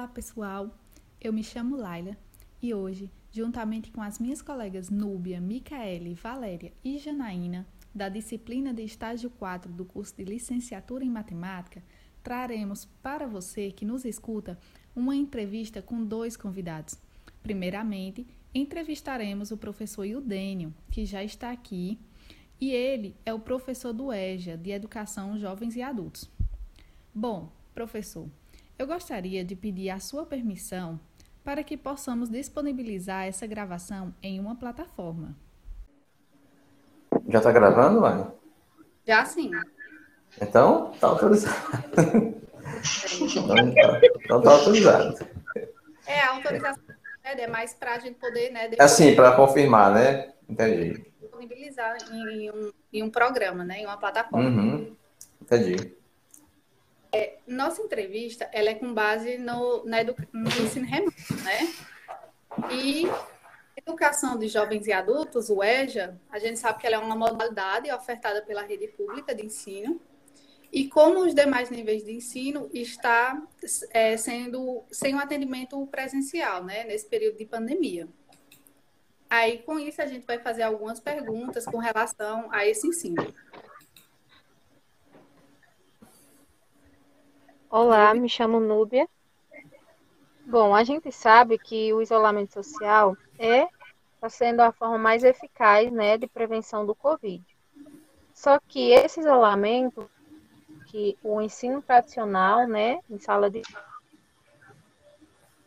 Olá, 0.00 0.08
pessoal. 0.08 0.74
Eu 1.20 1.30
me 1.30 1.44
chamo 1.44 1.76
Laila 1.76 2.16
e 2.62 2.72
hoje, 2.72 3.10
juntamente 3.30 3.90
com 3.90 4.00
as 4.00 4.18
minhas 4.18 4.40
colegas 4.40 4.88
Núbia, 4.88 5.38
Micaele, 5.42 6.14
Valéria 6.14 6.72
e 6.82 6.96
Janaína, 6.96 7.66
da 7.94 8.08
disciplina 8.08 8.72
de 8.72 8.82
estágio 8.82 9.28
4 9.28 9.70
do 9.70 9.84
curso 9.84 10.16
de 10.16 10.24
licenciatura 10.24 11.04
em 11.04 11.10
matemática, 11.10 11.82
traremos 12.22 12.86
para 13.02 13.26
você 13.26 13.70
que 13.70 13.84
nos 13.84 14.06
escuta 14.06 14.58
uma 14.96 15.14
entrevista 15.14 15.82
com 15.82 16.02
dois 16.02 16.34
convidados. 16.34 16.96
Primeiramente, 17.42 18.26
entrevistaremos 18.54 19.50
o 19.50 19.58
professor 19.58 20.06
Eudênio, 20.06 20.72
que 20.90 21.04
já 21.04 21.22
está 21.22 21.50
aqui, 21.50 21.98
e 22.58 22.70
ele 22.70 23.14
é 23.26 23.34
o 23.34 23.38
professor 23.38 23.92
do 23.92 24.10
EJA, 24.10 24.56
de 24.56 24.70
Educação 24.70 25.38
Jovens 25.38 25.76
e 25.76 25.82
Adultos. 25.82 26.30
Bom, 27.14 27.52
professor, 27.74 28.30
eu 28.80 28.86
gostaria 28.86 29.44
de 29.44 29.54
pedir 29.54 29.90
a 29.90 30.00
sua 30.00 30.24
permissão 30.24 30.98
para 31.44 31.62
que 31.62 31.76
possamos 31.76 32.30
disponibilizar 32.30 33.26
essa 33.26 33.46
gravação 33.46 34.14
em 34.22 34.40
uma 34.40 34.56
plataforma. 34.56 35.36
Já 37.28 37.38
está 37.38 37.52
gravando, 37.52 38.00
Wagner? 38.00 38.28
Já 39.06 39.22
sim. 39.26 39.50
Então, 40.40 40.92
está 40.94 41.08
autorizado. 41.08 41.56
então, 44.24 44.38
está 44.38 44.50
autorizado. 44.50 45.26
É, 46.06 46.20
a 46.20 46.30
autorização 46.36 46.82
é 47.22 47.46
mais 47.46 47.74
para 47.74 47.96
a 47.96 47.98
gente 47.98 48.18
poder, 48.18 48.50
né? 48.50 48.70
É 48.78 48.82
assim, 48.82 49.14
para 49.14 49.36
confirmar, 49.36 49.92
né? 49.92 50.32
Entendi. 50.48 51.04
Disponibilizar 51.20 51.98
em 52.10 52.50
um, 52.50 52.72
em 52.90 53.02
um 53.02 53.10
programa, 53.10 53.62
né? 53.62 53.80
Em 53.80 53.84
uma 53.84 53.98
plataforma. 53.98 54.48
Uhum. 54.48 54.96
Entendi. 55.42 55.99
É, 57.12 57.38
nossa 57.46 57.82
entrevista 57.82 58.48
ela 58.52 58.70
é 58.70 58.74
com 58.74 58.94
base 58.94 59.36
no, 59.36 59.84
na 59.84 60.04
no 60.04 60.48
ensino 60.62 60.86
remoto, 60.86 61.34
né? 61.42 61.74
E 62.70 63.04
educação 63.76 64.38
de 64.38 64.48
jovens 64.48 64.86
e 64.86 64.92
adultos, 64.92 65.50
o 65.50 65.62
EJA, 65.62 66.20
a 66.30 66.38
gente 66.38 66.58
sabe 66.58 66.80
que 66.80 66.86
ela 66.86 66.96
é 66.96 66.98
uma 66.98 67.16
modalidade 67.16 67.90
ofertada 67.90 68.42
pela 68.42 68.62
rede 68.62 68.88
pública 68.88 69.34
de 69.34 69.44
ensino. 69.44 70.00
E 70.72 70.88
como 70.88 71.20
os 71.20 71.34
demais 71.34 71.68
níveis 71.68 72.04
de 72.04 72.12
ensino 72.12 72.70
está 72.72 73.42
é, 73.90 74.16
sendo 74.16 74.84
sem 74.90 75.14
um 75.14 75.18
atendimento 75.18 75.84
presencial, 75.88 76.62
né, 76.62 76.84
nesse 76.84 77.06
período 77.06 77.38
de 77.38 77.44
pandemia. 77.44 78.08
Aí, 79.28 79.58
com 79.58 79.78
isso, 79.78 80.00
a 80.00 80.06
gente 80.06 80.26
vai 80.26 80.38
fazer 80.38 80.62
algumas 80.62 81.00
perguntas 81.00 81.64
com 81.64 81.78
relação 81.78 82.48
a 82.52 82.66
esse 82.66 82.86
ensino. 82.86 83.34
Olá, 87.72 88.12
me 88.14 88.28
chamo 88.28 88.58
Núbia. 88.58 89.08
Bom, 90.44 90.74
a 90.74 90.82
gente 90.82 91.12
sabe 91.12 91.56
que 91.56 91.92
o 91.92 92.02
isolamento 92.02 92.52
social 92.52 93.16
é 93.38 93.68
está 94.14 94.28
sendo 94.28 94.58
a 94.58 94.72
forma 94.72 94.98
mais 94.98 95.22
eficaz, 95.22 95.88
né, 95.92 96.18
de 96.18 96.26
prevenção 96.26 96.84
do 96.84 96.96
Covid. 96.96 97.40
Só 98.34 98.58
que 98.58 98.90
esse 98.90 99.20
isolamento, 99.20 100.10
que 100.88 101.16
o 101.22 101.40
ensino 101.40 101.80
tradicional, 101.80 102.66
né, 102.66 102.98
em 103.08 103.20
sala 103.20 103.48
de 103.48 103.62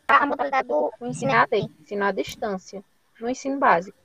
a 0.06 0.26
modalidade 0.26 0.68
do 0.68 0.92
ensino 1.00 1.32
AD, 1.32 1.56
ensino 1.80 2.04
à 2.04 2.12
distância, 2.12 2.84
no 3.18 3.30
ensino 3.30 3.58
básico. 3.58 3.96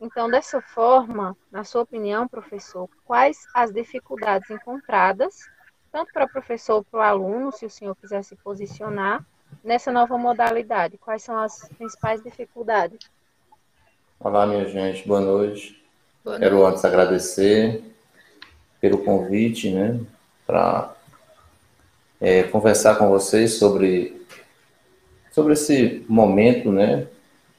Então, 0.00 0.30
dessa 0.30 0.60
forma, 0.60 1.36
na 1.50 1.64
sua 1.64 1.82
opinião, 1.82 2.28
professor, 2.28 2.88
quais 3.04 3.44
as 3.52 3.72
dificuldades 3.72 4.48
encontradas 4.50 5.52
tanto 5.94 6.12
para 6.12 6.24
o 6.24 6.28
professor 6.28 6.74
ou 6.74 6.84
para 6.84 6.98
o 6.98 7.02
aluno, 7.02 7.52
se 7.52 7.64
o 7.64 7.70
senhor 7.70 7.94
quiser 7.94 8.24
se 8.24 8.34
posicionar, 8.34 9.24
nessa 9.62 9.92
nova 9.92 10.18
modalidade? 10.18 10.98
Quais 10.98 11.22
são 11.22 11.38
as 11.38 11.68
principais 11.78 12.20
dificuldades? 12.20 12.98
Olá, 14.18 14.44
minha 14.44 14.68
gente, 14.68 15.06
boa 15.06 15.20
noite. 15.20 15.80
Boa 16.24 16.36
Quero 16.36 16.56
noite. 16.56 16.72
antes 16.72 16.84
agradecer 16.84 17.84
pelo 18.80 19.04
convite, 19.04 19.70
né, 19.70 20.00
para 20.44 20.96
é, 22.20 22.42
conversar 22.42 22.96
com 22.96 23.08
vocês 23.08 23.54
sobre, 23.54 24.20
sobre 25.30 25.52
esse 25.52 26.04
momento, 26.08 26.72
né, 26.72 27.06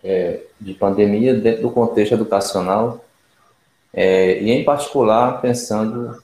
é, 0.03 0.41
de 0.59 0.73
pandemia 0.73 1.33
dentro 1.33 1.61
do 1.61 1.71
contexto 1.71 2.11
educacional 2.15 3.05
é, 3.93 4.41
e, 4.41 4.51
em 4.51 4.65
particular, 4.65 5.39
pensando 5.39 6.21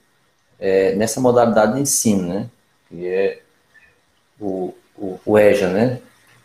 é, 0.61 0.93
nessa 0.93 1.19
modalidade 1.19 1.73
de 1.73 1.81
ensino, 1.81 2.27
né? 2.27 2.49
Que 2.87 3.07
é 3.07 3.41
o, 4.39 4.73
o, 4.95 5.19
o 5.25 5.39
EJA, 5.39 5.69
né? 5.69 5.99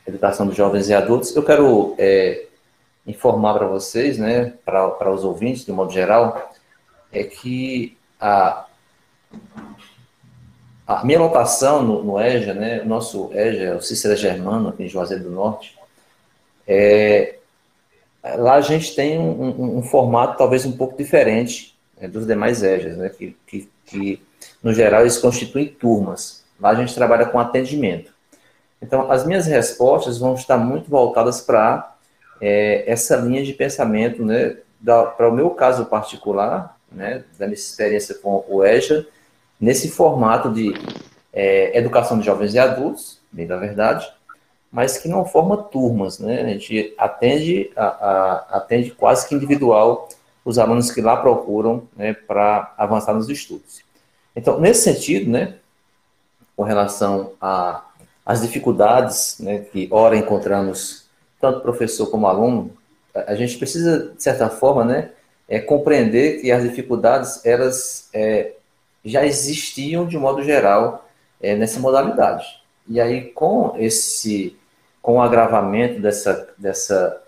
Educação 0.07 0.49
de 0.49 0.57
Jovens 0.57 0.89
e 0.89 0.95
Adultos. 0.95 1.37
Eu 1.37 1.43
quero 1.43 1.95
é, 1.99 2.47
informar 3.07 3.55
para 3.55 3.67
vocês, 3.67 4.17
né? 4.17 4.55
Para 4.65 5.13
os 5.13 5.23
ouvintes, 5.23 5.67
de 5.67 5.73
modo 5.73 5.93
geral, 5.93 6.51
é 7.13 7.23
que 7.25 7.97
a, 8.19 8.65
a 10.87 11.05
minha 11.05 11.19
lotação 11.19 11.83
no, 11.83 12.03
no 12.03 12.19
EJA, 12.19 12.55
né? 12.55 12.81
O 12.81 12.87
nosso 12.87 13.31
EJA, 13.35 13.77
o 13.77 13.83
Cícera 13.83 14.17
Germano, 14.17 14.71
aqui 14.71 14.85
em 14.85 14.89
Juazeiro 14.89 15.25
do 15.25 15.31
Norte, 15.31 15.77
é, 16.67 17.37
lá 18.39 18.55
a 18.55 18.61
gente 18.63 18.95
tem 18.95 19.19
um, 19.19 19.43
um, 19.43 19.79
um 19.79 19.83
formato 19.83 20.39
talvez 20.39 20.65
um 20.65 20.73
pouco 20.73 20.97
diferente 20.97 21.77
né, 22.01 22.09
dos 22.09 22.27
demais 22.27 22.63
EJAs, 22.63 22.97
né, 22.97 23.09
que, 23.11 23.37
que 23.47 23.69
que, 23.87 24.23
no 24.63 24.75
geral, 24.75 25.03
eles 25.03 25.19
constituem 25.19 25.69
turmas. 25.69 26.45
Lá 26.61 26.71
a 26.71 26.75
gente 26.75 26.95
trabalha 26.95 27.27
com 27.27 27.39
atendimento. 27.39 28.13
Então, 28.81 29.11
as 29.11 29.27
minhas 29.27 29.47
respostas 29.47 30.19
vão 30.19 30.35
estar 30.35 30.59
muito 30.59 30.91
voltadas 30.91 31.41
para 31.41 31.95
é, 32.41 32.85
essa 32.91 33.17
linha 33.17 33.43
de 33.43 33.53
pensamento, 33.53 34.25
né, 34.25 34.57
para 35.17 35.29
o 35.29 35.33
meu 35.33 35.51
caso 35.51 35.87
particular, 35.87 36.77
né, 36.91 37.25
da 37.39 37.47
minha 37.47 37.55
experiência 37.55 38.15
com 38.17 38.45
o 38.49 38.65
EJA, 38.65 39.07
nesse 39.61 39.91
formato 39.91 40.53
de 40.53 40.75
é, 41.33 41.77
educação 41.77 42.19
de 42.19 42.27
jovens 42.27 42.55
e 42.55 42.59
adultos, 42.59 43.21
bem 43.33 43.47
da 43.47 43.57
verdade, 43.57 44.11
mas 44.71 44.99
que 44.99 45.09
não 45.09 45.25
forma 45.25 45.57
turmas, 45.57 46.19
né? 46.19 46.43
A 46.43 46.49
gente 46.49 46.95
atende, 46.99 47.71
a, 47.77 47.87
a, 47.87 48.47
atende 48.59 48.91
quase 48.91 49.27
que 49.27 49.35
individual 49.35 50.09
os 50.47 50.61
alunos 50.61 50.93
que 50.93 51.03
lá 51.03 51.17
procuram 51.17 51.89
né, 51.97 52.15
para 52.15 52.73
avançar 52.79 53.13
nos 53.13 53.29
estudos. 53.29 53.81
Então, 54.35 54.61
nesse 54.61 54.83
sentido, 54.83 55.29
né, 55.29 55.57
com 56.57 56.63
relação 56.63 57.33
às 58.25 58.41
dificuldades 58.41 59.39
né, 59.41 59.59
que, 59.59 59.89
ora, 59.91 60.17
encontramos, 60.17 61.07
tanto 61.41 61.61
professor 61.61 62.07
como 62.07 62.29
aluno, 62.29 62.71
a 63.13 63.35
gente 63.35 63.59
precisa, 63.59 64.13
de 64.15 64.23
certa 64.23 64.49
forma, 64.49 64.85
né, 64.85 65.11
é, 65.49 65.59
compreender 65.59 66.41
que 66.41 66.53
as 66.53 66.63
dificuldades, 66.63 67.45
elas 67.45 68.09
é, 68.15 68.53
já 69.05 69.27
existiam, 69.27 70.07
de 70.07 70.17
modo 70.17 70.45
geral, 70.45 71.09
é, 71.41 71.57
nessa 71.57 71.81
modalidade. 71.81 72.45
E 72.89 73.01
aí, 73.01 73.33
com 73.33 73.75
esse, 73.79 74.57
com 75.03 75.17
o 75.17 75.23
agravamento 75.23 76.01
dessa, 76.01 76.55
dessa, 76.57 77.21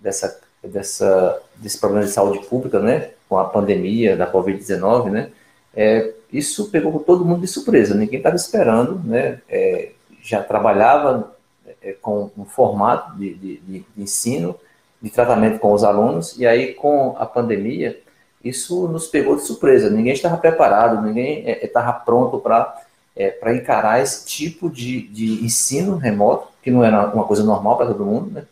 dessa 0.00 0.41
dessa, 0.62 1.40
desse 1.56 1.78
problema 1.78 2.04
de 2.06 2.12
saúde 2.12 2.40
pública, 2.46 2.78
né, 2.78 3.10
com 3.28 3.38
a 3.38 3.44
pandemia 3.44 4.16
da 4.16 4.30
Covid-19, 4.30 5.10
né, 5.10 5.30
é, 5.74 6.12
isso 6.32 6.70
pegou 6.70 7.00
todo 7.00 7.24
mundo 7.24 7.40
de 7.40 7.46
surpresa, 7.46 7.94
ninguém 7.94 8.18
estava 8.18 8.36
esperando, 8.36 9.00
né, 9.04 9.40
é, 9.48 9.90
já 10.22 10.42
trabalhava 10.42 11.34
é, 11.82 11.92
com 11.92 12.30
um 12.36 12.44
formato 12.44 13.16
de, 13.16 13.34
de, 13.34 13.56
de, 13.58 13.84
ensino, 13.96 14.54
de 15.00 15.10
tratamento 15.10 15.58
com 15.58 15.72
os 15.72 15.82
alunos, 15.82 16.38
e 16.38 16.46
aí 16.46 16.74
com 16.74 17.14
a 17.18 17.26
pandemia, 17.26 17.98
isso 18.44 18.88
nos 18.88 19.06
pegou 19.06 19.36
de 19.36 19.42
surpresa, 19.42 19.90
ninguém 19.90 20.12
estava 20.12 20.36
preparado, 20.36 21.02
ninguém 21.02 21.44
é, 21.46 21.64
estava 21.64 21.92
pronto 21.92 22.38
para 22.38 22.82
é, 23.14 23.30
para 23.30 23.54
encarar 23.54 24.02
esse 24.02 24.26
tipo 24.26 24.70
de, 24.70 25.02
de 25.08 25.44
ensino 25.44 25.96
remoto, 25.96 26.48
que 26.62 26.70
não 26.70 26.82
era 26.84 27.12
uma 27.12 27.24
coisa 27.24 27.44
normal 27.44 27.76
para 27.76 27.86
todo 27.86 28.04
mundo, 28.04 28.30
né? 28.30 28.44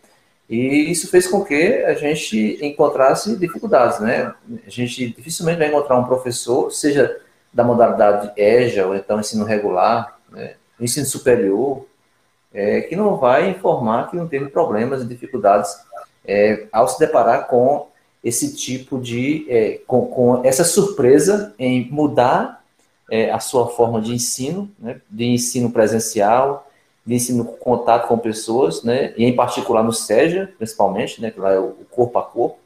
E 0.50 0.90
isso 0.90 1.08
fez 1.08 1.28
com 1.28 1.44
que 1.44 1.84
a 1.84 1.94
gente 1.94 2.58
encontrasse 2.60 3.36
dificuldades, 3.36 4.00
né? 4.00 4.34
A 4.66 4.68
gente 4.68 5.10
dificilmente 5.10 5.58
vai 5.58 5.68
encontrar 5.68 5.96
um 5.96 6.04
professor, 6.04 6.72
seja 6.72 7.20
da 7.54 7.62
modalidade 7.62 8.32
EJA 8.36 8.84
ou 8.84 8.96
então 8.96 9.20
ensino 9.20 9.44
regular, 9.44 10.18
né? 10.28 10.54
ensino 10.80 11.06
superior, 11.06 11.86
é, 12.52 12.80
que 12.80 12.96
não 12.96 13.16
vai 13.16 13.50
informar 13.50 14.10
que 14.10 14.16
não 14.16 14.26
teve 14.26 14.48
problemas 14.48 15.02
e 15.02 15.06
dificuldades 15.06 15.72
é, 16.26 16.66
ao 16.72 16.88
se 16.88 16.98
deparar 16.98 17.46
com 17.46 17.88
esse 18.22 18.56
tipo 18.56 18.98
de, 18.98 19.46
é, 19.48 19.80
com, 19.86 20.06
com, 20.06 20.44
essa 20.44 20.64
surpresa 20.64 21.54
em 21.60 21.88
mudar 21.90 22.64
é, 23.08 23.30
a 23.30 23.38
sua 23.38 23.68
forma 23.68 24.00
de 24.00 24.12
ensino, 24.12 24.68
né? 24.78 25.00
de 25.08 25.26
ensino 25.26 25.70
presencial, 25.70 26.68
ensino 27.06 27.44
com 27.44 27.56
contato 27.56 28.06
com 28.08 28.18
pessoas, 28.18 28.82
né, 28.82 29.12
e 29.16 29.24
em 29.24 29.34
particular 29.34 29.82
no 29.82 29.92
SEJA, 29.92 30.50
principalmente, 30.56 31.20
né, 31.20 31.30
que 31.30 31.40
lá 31.40 31.52
é 31.52 31.58
o 31.58 31.74
corpo 31.90 32.18
a 32.18 32.22
corpo, 32.22 32.58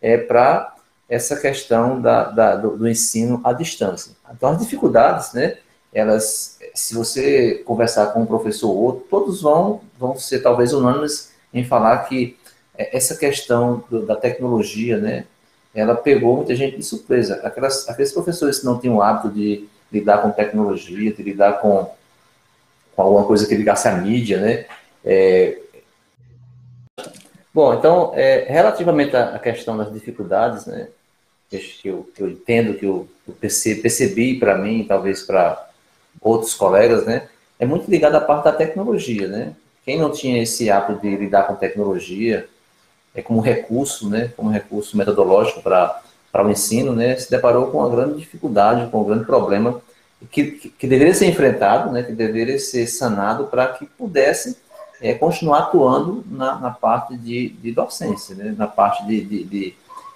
é 0.00 0.16
para 0.16 0.74
essa 1.08 1.36
questão 1.36 2.00
da, 2.00 2.24
da 2.24 2.56
do, 2.56 2.76
do, 2.76 2.88
ensino 2.88 3.40
à 3.44 3.52
distância. 3.52 4.12
Então, 4.32 4.48
as 4.48 4.58
dificuldades, 4.58 5.32
né, 5.32 5.58
elas 5.92 6.58
se 6.74 6.94
você 6.94 7.62
conversar 7.64 8.06
com 8.06 8.22
um 8.22 8.26
professor 8.26 8.68
ou 8.68 8.76
outro, 8.76 9.06
todos 9.08 9.42
vão, 9.42 9.80
vão 9.98 10.16
ser 10.16 10.40
talvez 10.40 10.72
unânimes 10.72 11.32
em 11.52 11.64
falar 11.64 11.98
que 11.98 12.36
essa 12.76 13.16
questão 13.16 13.84
do, 13.88 14.04
da 14.04 14.16
tecnologia, 14.16 14.98
né, 14.98 15.24
ela 15.72 15.94
pegou 15.94 16.36
muita 16.36 16.54
gente 16.56 16.76
de 16.76 16.82
surpresa. 16.82 17.40
Aquelas, 17.44 17.88
aqueles 17.88 18.12
professores 18.12 18.58
que 18.58 18.64
não 18.64 18.78
tinham 18.78 18.96
o 18.96 19.02
hábito 19.02 19.30
de 19.30 19.68
lidar 19.92 20.18
com 20.18 20.30
tecnologia, 20.32 21.12
de 21.12 21.22
lidar 21.22 21.60
com, 21.60 21.88
com 22.94 23.02
alguma 23.02 23.24
coisa 23.24 23.46
que 23.46 23.54
ligasse 23.54 23.88
à 23.88 23.92
mídia, 23.96 24.40
né, 24.40 24.66
é... 25.04 25.58
Bom, 27.52 27.72
então, 27.74 28.12
é, 28.16 28.46
relativamente 28.48 29.16
à 29.16 29.38
questão 29.38 29.76
das 29.76 29.92
dificuldades, 29.92 30.66
né, 30.66 30.88
que 31.48 31.88
eu, 31.88 32.08
que 32.14 32.20
eu 32.20 32.28
entendo, 32.28 32.74
que 32.74 32.84
eu, 32.84 33.08
eu 33.28 33.34
percebi, 33.34 34.38
para 34.38 34.58
mim, 34.58 34.84
talvez 34.88 35.22
para 35.22 35.68
outros 36.20 36.54
colegas, 36.54 37.04
né, 37.06 37.28
é 37.58 37.66
muito 37.66 37.88
ligado 37.88 38.16
à 38.16 38.20
parte 38.20 38.44
da 38.44 38.52
tecnologia, 38.52 39.28
né? 39.28 39.52
Quem 39.84 39.98
não 39.98 40.10
tinha 40.10 40.42
esse 40.42 40.70
hábito 40.70 41.00
de 41.00 41.16
lidar 41.16 41.46
com 41.46 41.54
tecnologia, 41.54 42.48
é 43.14 43.22
como 43.22 43.40
recurso, 43.40 44.08
né, 44.08 44.32
como 44.36 44.50
recurso 44.50 44.96
metodológico 44.96 45.62
para 45.62 46.02
para 46.32 46.44
o 46.44 46.50
ensino, 46.50 46.92
né, 46.92 47.14
se 47.14 47.30
deparou 47.30 47.68
com 47.68 47.78
uma 47.78 47.88
grande 47.88 48.18
dificuldade, 48.18 48.90
com 48.90 49.02
um 49.02 49.04
grande 49.04 49.24
problema 49.24 49.80
que, 50.30 50.72
que, 50.78 50.86
deveria 50.86 51.14
ser 51.14 51.26
enfrentado, 51.26 51.92
né, 51.92 52.02
que 52.02 52.12
deveria 52.12 52.58
ser 52.58 52.86
sanado 52.86 53.46
para 53.46 53.66
que 53.68 53.86
pudesse 53.86 54.56
é, 55.00 55.14
continuar 55.14 55.60
atuando 55.60 56.24
na, 56.30 56.58
na 56.58 56.70
parte 56.70 57.16
de, 57.16 57.48
de 57.50 57.72
docência, 57.72 58.34
né, 58.34 58.54
na 58.56 58.66
parte 58.66 59.06
de, 59.06 59.20
de, 59.22 59.74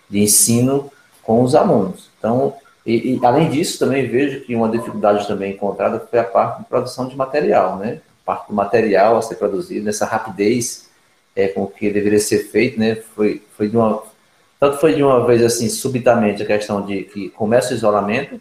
de, 0.09 0.21
ensino 0.21 0.91
com 1.23 1.43
os 1.43 1.55
alunos. 1.55 2.11
Então, 2.19 2.55
e, 2.87 3.15
e, 3.15 3.27
além 3.27 3.51
disso, 3.51 3.79
também 3.79 4.09
vejo 4.09 4.41
que 4.41 4.55
uma 4.55 4.69
dificuldade 4.69 5.27
também 5.27 5.53
encontrada 5.53 6.01
foi 6.01 6.19
a 6.19 6.25
parte 6.25 6.61
de 6.61 6.69
produção 6.69 7.07
de 7.07 7.17
material, 7.17 7.77
né? 7.77 8.01
A 8.23 8.27
parte 8.33 8.49
do 8.49 8.55
material 8.55 9.19
a 9.19 9.23
ser 9.23 9.35
produzido, 9.35 9.85
nessa 9.85 10.07
rapidez 10.07 10.89
é, 11.37 11.49
com 11.49 11.67
que 11.67 11.91
deveria 11.91 12.19
ser 12.19 12.49
feito, 12.51 12.81
né? 12.81 12.97
Foi, 13.15 13.43
foi 13.57 13.69
de 13.69 13.77
uma, 13.77 14.03
tanto 14.59 14.79
foi 14.79 14.95
de 14.95 15.03
uma 15.03 15.27
vez 15.27 15.43
assim, 15.45 15.69
subitamente, 15.69 16.43
a 16.43 16.47
questão 16.47 16.85
de 16.85 17.05
que 17.05 17.29
começa 17.31 17.73
o 17.73 17.77
isolamento, 17.77 18.41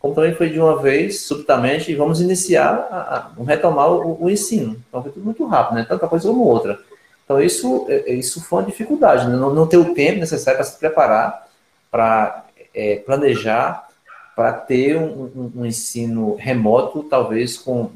como 0.00 0.14
também 0.14 0.34
foi 0.34 0.48
de 0.48 0.58
uma 0.58 0.80
vez, 0.80 1.20
subitamente, 1.20 1.94
vamos 1.94 2.20
iniciar, 2.22 2.88
a, 2.90 3.30
a, 3.38 3.44
retomar 3.44 3.92
o, 3.92 4.24
o, 4.24 4.30
ensino. 4.30 4.82
Então 4.88 5.02
foi 5.02 5.12
tudo 5.12 5.24
muito 5.24 5.46
rápido, 5.46 5.76
né? 5.76 5.86
Tanto 5.86 6.02
uma 6.02 6.08
coisa 6.08 6.26
como 6.26 6.42
outra. 6.42 6.80
Então 7.24 7.40
isso, 7.40 7.86
é, 7.88 8.10
é, 8.10 8.14
isso 8.14 8.42
foi 8.42 8.60
uma 8.60 8.66
dificuldade, 8.66 9.28
né? 9.28 9.36
não, 9.36 9.54
não 9.54 9.66
ter 9.66 9.76
o 9.76 9.94
tempo 9.94 10.18
necessário 10.18 10.58
para 10.58 10.66
se 10.66 10.78
preparar 10.78 11.46
para 11.90 12.46
é, 12.74 12.96
planejar 12.96 13.88
para 14.34 14.52
ter 14.52 14.96
um, 14.96 15.30
um, 15.36 15.52
um, 15.56 15.66
ensino 15.66 16.34
remoto, 16.36 17.02
talvez 17.02 17.58
com 17.58 17.90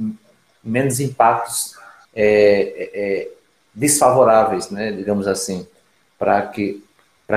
menos 0.62 1.00
impactos 1.00 1.74
é, 2.14 2.90
é, 2.92 3.28
desfavoráveis, 3.72 4.68
né, 4.68 4.92
digamos 4.92 5.26
assim, 5.26 5.66
para 6.18 6.42
que, 6.42 6.84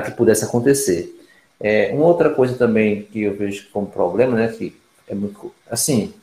que 0.03 0.11
pudesse 0.11 0.43
acontecer. 0.43 1.16
É, 1.59 1.91
uma 1.93 2.05
outra 2.05 2.29
coisa 2.29 2.55
também 2.55 3.03
que 3.03 3.23
eu 3.23 3.35
vejo 3.35 3.67
como 3.71 3.87
problema, 3.87 4.35
né, 4.35 4.47
que 4.47 4.75
é 5.07 5.15
muito, 5.15 5.53
assim, 5.69 6.13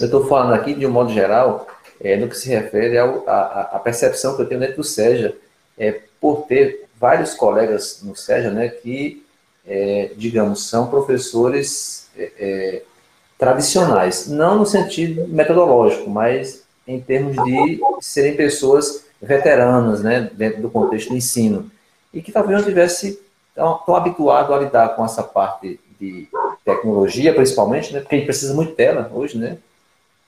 eu 0.00 0.06
estou 0.06 0.26
falando 0.26 0.54
aqui 0.54 0.74
de 0.74 0.86
um 0.86 0.90
modo 0.90 1.12
geral, 1.12 1.66
é, 2.00 2.16
no 2.16 2.28
que 2.28 2.36
se 2.36 2.48
refere 2.48 2.96
à 2.98 3.80
percepção 3.82 4.36
que 4.36 4.42
eu 4.42 4.46
tenho 4.46 4.60
dentro 4.60 4.76
do 4.76 4.84
SEJA, 4.84 5.34
é, 5.76 6.00
por 6.20 6.46
ter 6.46 6.86
vários 6.98 7.34
colegas 7.34 8.00
no 8.02 8.16
SEJA, 8.16 8.50
né, 8.50 8.68
que 8.68 9.24
é, 9.66 10.12
digamos, 10.16 10.68
são 10.68 10.86
professores 10.86 12.08
é, 12.16 12.32
é, 12.38 12.82
tradicionais, 13.36 14.26
não 14.26 14.58
no 14.58 14.66
sentido 14.66 15.28
metodológico, 15.28 16.08
mas 16.08 16.62
em 16.86 16.98
termos 16.98 17.36
de 17.44 17.80
serem 18.00 18.34
pessoas 18.34 19.04
veteranas, 19.20 20.02
né, 20.02 20.30
dentro 20.32 20.62
do 20.62 20.70
contexto 20.70 21.10
do 21.10 21.16
ensino, 21.16 21.70
e 22.14 22.22
que 22.22 22.32
talvez 22.32 22.58
não 22.58 22.66
tivesse 22.66 23.20
tão, 23.58 23.78
tão 23.78 23.96
habituado 23.96 24.54
a 24.54 24.58
lidar 24.58 24.94
com 24.94 25.04
essa 25.04 25.22
parte 25.22 25.80
de 26.00 26.28
tecnologia, 26.64 27.34
principalmente, 27.34 27.92
né, 27.92 28.00
porque 28.00 28.14
a 28.14 28.18
gente 28.18 28.26
precisa 28.26 28.54
muito 28.54 28.74
dela 28.76 29.10
hoje, 29.12 29.36
né, 29.36 29.58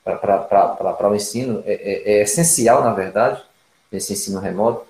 para 0.03 1.09
o 1.09 1.15
ensino, 1.15 1.63
é, 1.65 1.73
é, 1.75 2.13
é, 2.13 2.23
essencial, 2.23 2.83
na 2.83 2.93
verdade, 2.93 3.41
esse 3.93 4.13
ensino 4.13 4.41
remoto, 4.41 4.85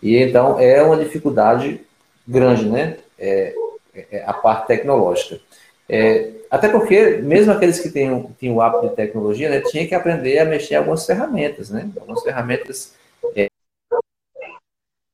e 0.00 0.16
então 0.16 0.60
é 0.60 0.80
uma 0.82 0.96
dificuldade 0.96 1.80
grande, 2.26 2.68
né, 2.68 2.98
é, 3.18 3.54
é, 3.92 4.06
é, 4.12 4.24
a 4.24 4.32
parte 4.32 4.68
tecnológica. 4.68 5.40
É, 5.88 6.30
até 6.48 6.68
porque, 6.68 7.16
mesmo 7.16 7.52
aqueles 7.52 7.80
que 7.80 7.90
têm, 7.90 8.22
têm 8.38 8.52
o 8.52 8.60
hábito 8.60 8.88
de 8.88 8.94
tecnologia, 8.94 9.50
né, 9.50 9.60
tinha 9.60 9.86
que 9.86 9.94
aprender 9.94 10.38
a 10.38 10.44
mexer 10.44 10.76
algumas 10.76 11.04
ferramentas, 11.04 11.70
né? 11.70 11.90
Algumas 11.98 12.22
ferramentas, 12.22 12.94
é, 13.34 13.48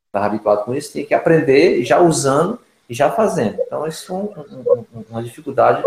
estava 0.07 0.27
habituado 0.27 0.65
com 0.65 0.75
isso, 0.75 0.93
tinha 0.93 1.07
que 1.07 1.15
aprender 1.15 1.83
já 1.83 1.99
usando 1.99 2.59
e 2.89 2.95
já 2.95 3.11
fazendo. 3.11 3.59
Então, 3.61 3.87
isso 3.87 4.07
foi 4.07 4.17
um, 4.17 4.85
um, 4.95 5.05
uma 5.11 5.23
dificuldade 5.23 5.83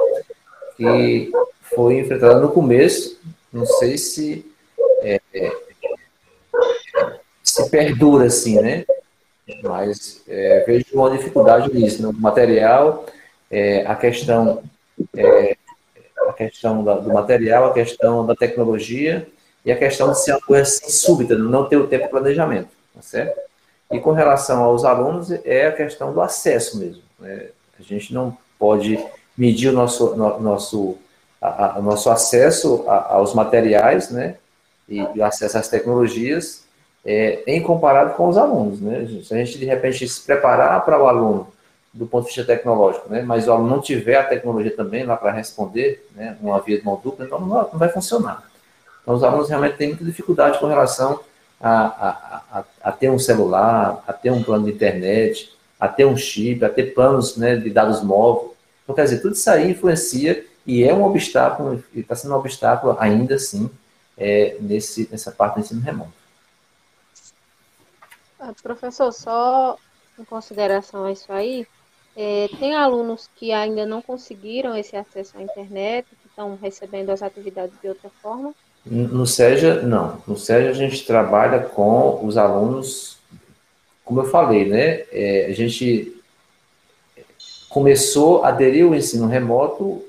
que 0.76 1.32
foi 1.62 2.00
enfrentada 2.00 2.40
no 2.40 2.52
começo, 2.52 3.20
não 3.52 3.66
sei 3.66 3.98
se 3.98 4.46
é, 5.02 5.22
é 5.34 5.52
se 7.44 7.70
perdura 7.70 8.26
assim, 8.26 8.62
né? 8.62 8.86
Mas 9.64 10.22
é, 10.28 10.64
vejo 10.66 10.86
uma 10.94 11.10
dificuldade 11.10 11.74
nisso, 11.74 12.02
no 12.02 12.14
material, 12.14 13.06
é, 13.50 13.86
a 13.86 13.96
questão 13.96 14.64
é, 15.16 15.58
a 16.28 16.34
questão 16.34 16.84
da, 16.84 16.96
do 16.96 17.12
material, 17.12 17.66
a 17.66 17.74
questão 17.74 18.26
da 18.26 18.36
tecnologia 18.36 19.28
e 19.66 19.72
a 19.72 19.78
questão 19.78 20.12
de 20.12 20.22
ser 20.22 20.32
uma 20.32 20.42
coisa 20.42 20.64
assim, 20.64 20.90
súbita, 20.90 21.36
não 21.36 21.68
ter 21.68 21.78
o 21.78 21.88
tempo 21.88 22.06
de 22.06 22.10
planejamento, 22.10 22.70
tá 22.94 23.02
certo? 23.02 23.49
E 23.92 24.00
com 24.00 24.12
relação 24.12 24.64
aos 24.64 24.86
alunos, 24.86 25.32
é 25.44 25.68
a 25.68 25.72
questão 25.72 26.14
do 26.14 26.22
acesso 26.22 26.78
mesmo. 26.78 27.02
Né? 27.20 27.48
A 27.80 27.84
gente 27.84 28.14
não 28.14 28.38
pode 28.58 29.04
medir 29.38 29.70
o 29.70 29.74
nosso, 29.74 30.16
no, 30.16 30.40
nosso, 30.40 30.98
a, 31.42 31.78
a, 31.78 31.82
nosso 31.82 32.10
acesso 32.10 32.84
a, 32.88 33.16
aos 33.16 33.34
materiais, 33.34 34.12
né? 34.12 34.36
E, 34.88 35.06
e 35.16 35.22
acesso 35.22 35.58
às 35.58 35.68
tecnologias 35.68 36.64
é, 37.06 37.44
em 37.48 37.62
comparado 37.62 38.14
com 38.16 38.28
os 38.28 38.38
alunos. 38.38 38.82
Né? 38.82 39.08
Se 39.24 39.34
a 39.34 39.38
gente, 39.38 39.58
de 39.58 39.66
repente, 39.66 40.08
se 40.08 40.22
preparar 40.22 40.84
para 40.84 41.02
o 41.02 41.08
aluno 41.08 41.48
do 41.92 42.06
ponto 42.06 42.24
de 42.24 42.36
vista 42.36 42.46
tecnológico, 42.46 43.10
né? 43.10 43.24
mas 43.24 43.48
o 43.48 43.52
aluno 43.52 43.70
não 43.70 43.82
tiver 43.82 44.16
a 44.16 44.24
tecnologia 44.24 44.76
também 44.76 45.04
lá 45.04 45.18
para 45.18 45.32
responder, 45.32 46.08
né? 46.16 46.38
uma 46.40 46.60
via 46.60 46.78
de 46.78 46.86
mão 46.86 47.00
dupla, 47.04 47.26
então 47.26 47.40
não, 47.40 47.48
não 47.48 47.80
vai 47.80 47.90
funcionar. 47.90 48.44
Então, 49.02 49.16
os 49.16 49.24
alunos 49.24 49.50
realmente 49.50 49.78
têm 49.78 49.90
muita 49.90 50.06
dificuldade 50.06 50.60
com 50.60 50.68
relação 50.68 51.20
a, 51.60 52.44
a, 52.52 52.64
a, 52.82 52.92
ter 52.92 53.10
um 53.10 53.20
celular, 53.20 54.04
a 54.08 54.14
ter 54.14 54.32
um 54.32 54.42
plano 54.42 54.66
de 54.66 54.72
internet, 54.72 55.54
a 55.80 55.88
ter 55.88 56.06
um 56.06 56.16
chip, 56.16 56.64
a 56.64 56.70
ter 56.70 56.94
planos 56.94 57.36
né, 57.38 57.56
de 57.58 57.70
dados 57.70 58.02
móveis. 58.02 58.52
Então, 58.84 58.96
quer 58.96 59.04
dizer, 59.04 59.22
tudo 59.22 59.36
isso 59.36 59.50
aí 59.50 59.72
influencia 59.72 60.46
e 60.66 60.84
é 60.84 60.94
um 60.94 61.04
obstáculo, 61.04 61.84
está 61.94 62.16
sendo 62.16 62.34
um 62.34 62.38
obstáculo 62.38 62.96
ainda 63.00 63.36
assim 63.36 63.70
é, 64.18 64.58
nesse, 64.60 65.08
nessa 65.12 65.32
parte 65.32 65.56
do 65.56 65.60
ensino 65.62 65.82
remoto. 65.82 66.14
Ah, 68.40 68.54
professor, 68.62 69.12
só 69.12 69.78
em 70.18 70.24
consideração 70.24 71.06
a 71.06 71.12
isso 71.12 71.32
aí, 71.32 71.68
é, 72.16 72.50
tem 72.60 72.76
alunos 72.76 73.30
que 73.36 73.52
ainda 73.52 73.86
não 73.86 74.02
conseguiram 74.02 74.76
esse 74.76 74.96
acesso 74.96 75.38
à 75.38 75.42
internet, 75.42 76.08
que 76.22 76.28
estão 76.28 76.58
recebendo 76.62 77.10
as 77.10 77.22
atividades 77.22 77.80
de 77.82 77.88
outra 77.88 78.10
forma? 78.22 78.54
No 78.86 79.26
SEJA, 79.26 79.82
não. 79.82 80.22
No 80.28 80.38
SEJA 80.38 80.70
a 80.70 80.74
gente 80.74 81.06
trabalha 81.06 81.60
com 81.60 82.26
os 82.26 82.38
alunos, 82.38 83.18
como 84.04 84.22
eu 84.22 84.26
falei, 84.26 84.66
né? 84.66 85.04
É, 85.12 85.48
a 85.50 85.54
gente 85.54 86.16
começou 87.70 88.44
a 88.44 88.50
aderir 88.50 88.86
ao 88.86 88.96
ensino 88.96 89.28
remoto 89.28 90.04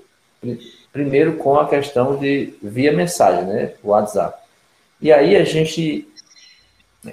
primeiro 0.93 1.37
com 1.37 1.59
a 1.59 1.69
questão 1.69 2.17
de 2.17 2.55
via 2.63 2.93
mensagem, 2.93 3.45
né? 3.45 3.75
O 3.83 3.89
WhatsApp. 3.89 4.39
E 5.01 5.13
aí 5.13 5.37
a 5.37 5.45
gente 5.45 6.07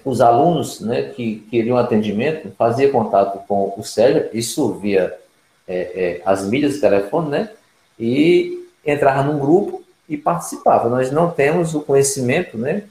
os 0.03 0.19
alunos 0.19 0.81
né, 0.81 1.03
que 1.03 1.37
queriam 1.49 1.77
atendimento 1.77 2.51
faziam 2.57 2.91
contato 2.91 3.39
com 3.47 3.73
o 3.77 3.83
Sérgio, 3.83 4.29
isso 4.33 4.73
via 4.73 5.17
é, 5.65 5.75
é, 5.77 6.21
as 6.25 6.45
mídias 6.45 6.73
de 6.73 6.81
telefone, 6.81 7.29
né? 7.29 7.49
E 7.97 8.67
entrava 8.85 9.23
num 9.23 9.39
grupo 9.39 9.83
e 10.07 10.17
participava. 10.17 10.89
Nós 10.89 11.11
não 11.11 11.29
temos 11.31 11.75
o 11.75 11.81
conhecimento, 11.81 12.57
né? 12.57 12.83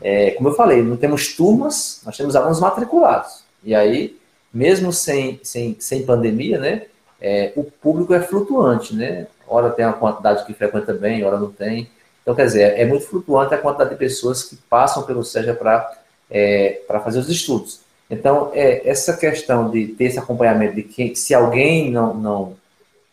É, 0.00 0.32
como 0.32 0.48
eu 0.48 0.54
falei, 0.54 0.82
não 0.82 0.96
temos 0.96 1.34
turmas, 1.34 2.00
nós 2.04 2.16
temos 2.16 2.36
alunos 2.36 2.60
matriculados. 2.60 3.42
E 3.64 3.74
aí, 3.74 4.16
mesmo 4.52 4.92
sem, 4.92 5.40
sem, 5.42 5.76
sem 5.78 6.04
pandemia, 6.04 6.58
né? 6.58 6.82
É, 7.20 7.52
o 7.56 7.64
público 7.64 8.14
é 8.14 8.20
flutuante, 8.20 8.94
né? 8.94 9.26
Hora 9.46 9.70
tem 9.70 9.84
uma 9.84 9.94
quantidade 9.94 10.46
que 10.46 10.54
frequenta 10.54 10.94
bem, 10.94 11.24
hora 11.24 11.38
não 11.38 11.50
tem. 11.50 11.90
Então, 12.22 12.34
quer 12.34 12.46
dizer, 12.46 12.78
é 12.78 12.84
muito 12.84 13.06
flutuante 13.06 13.54
a 13.54 13.58
quantidade 13.58 13.90
de 13.90 13.96
pessoas 13.96 14.44
que 14.44 14.56
passam 14.56 15.02
pelo 15.02 15.24
SEJA 15.24 15.54
para 15.54 15.92
é, 16.30 16.82
fazer 17.02 17.18
os 17.18 17.28
estudos. 17.28 17.80
Então, 18.08 18.50
é, 18.52 18.88
essa 18.88 19.16
questão 19.16 19.70
de 19.70 19.88
ter 19.88 20.04
esse 20.04 20.18
acompanhamento 20.18 20.74
de 20.74 20.82
que 20.82 21.14
se 21.14 21.34
alguém 21.34 21.90
não, 21.90 22.14
não, 22.14 22.56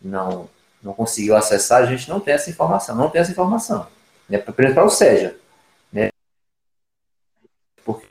não, 0.00 0.48
não 0.82 0.92
conseguiu 0.92 1.36
acessar, 1.36 1.82
a 1.82 1.86
gente 1.86 2.08
não 2.08 2.20
tem 2.20 2.34
essa 2.34 2.50
informação, 2.50 2.94
não 2.94 3.10
tem 3.10 3.20
essa 3.20 3.30
informação. 3.32 3.86
né, 4.28 4.38
para 4.38 4.84
o 4.84 4.90
SEJA. 4.90 5.36
Né, 5.92 6.10
porque 7.84 8.06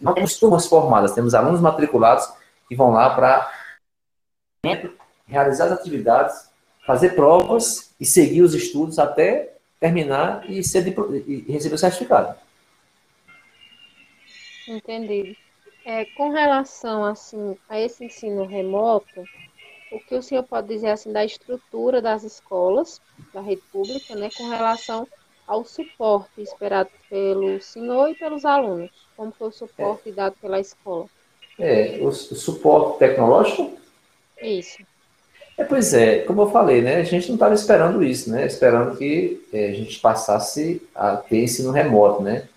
não 0.00 0.14
temos 0.14 0.38
turmas 0.38 0.66
formadas, 0.66 1.12
temos 1.12 1.34
alunos 1.34 1.60
matriculados 1.60 2.26
que 2.68 2.74
vão 2.74 2.90
lá 2.90 3.14
para 3.14 3.52
realizar 5.26 5.66
as 5.66 5.72
atividades, 5.72 6.50
fazer 6.86 7.10
provas 7.10 7.94
e 8.00 8.04
seguir 8.04 8.42
os 8.42 8.54
estudos 8.54 8.98
até 8.98 9.54
terminar 9.78 10.48
e, 10.48 10.62
ser, 10.62 10.86
e 11.26 11.52
receber 11.52 11.74
o 11.74 11.78
certificado. 11.78 12.36
Entendi. 14.68 15.36
É, 15.84 16.04
com 16.04 16.30
relação 16.30 17.04
assim 17.04 17.58
a 17.68 17.80
esse 17.80 18.04
ensino 18.04 18.46
remoto, 18.46 19.24
o 19.92 20.00
que 20.00 20.14
o 20.14 20.22
senhor 20.22 20.42
pode 20.42 20.68
dizer 20.68 20.88
assim 20.88 21.12
da 21.12 21.24
estrutura 21.24 22.00
das 22.00 22.24
escolas 22.24 23.00
da 23.32 23.40
rede 23.40 23.62
pública, 23.70 24.14
né, 24.14 24.30
com 24.36 24.48
relação 24.48 25.06
ao 25.46 25.64
suporte 25.64 26.40
esperado 26.40 26.90
pelo 27.10 27.60
senhor 27.60 28.08
e 28.08 28.14
pelos 28.14 28.44
alunos? 28.44 28.90
Como 29.16 29.32
foi 29.32 29.48
o 29.48 29.52
suporte 29.52 30.08
é. 30.08 30.12
dado 30.12 30.36
pela 30.40 30.58
escola? 30.58 31.06
É, 31.58 31.98
o, 32.00 32.08
o 32.08 32.12
suporte 32.12 32.98
tecnológico? 32.98 33.78
Isso. 34.40 34.78
É, 35.56 35.64
pois 35.64 35.92
é, 35.92 36.20
como 36.20 36.42
eu 36.42 36.50
falei, 36.50 36.80
né, 36.80 36.96
a 36.96 37.04
gente 37.04 37.28
não 37.28 37.34
estava 37.34 37.54
esperando 37.54 38.02
isso, 38.02 38.30
né, 38.30 38.46
esperando 38.46 38.96
que 38.96 39.46
é, 39.52 39.68
a 39.68 39.72
gente 39.72 40.00
passasse 40.00 40.80
a 40.94 41.16
ter 41.16 41.44
ensino 41.44 41.70
remoto, 41.70 42.22
né, 42.22 42.48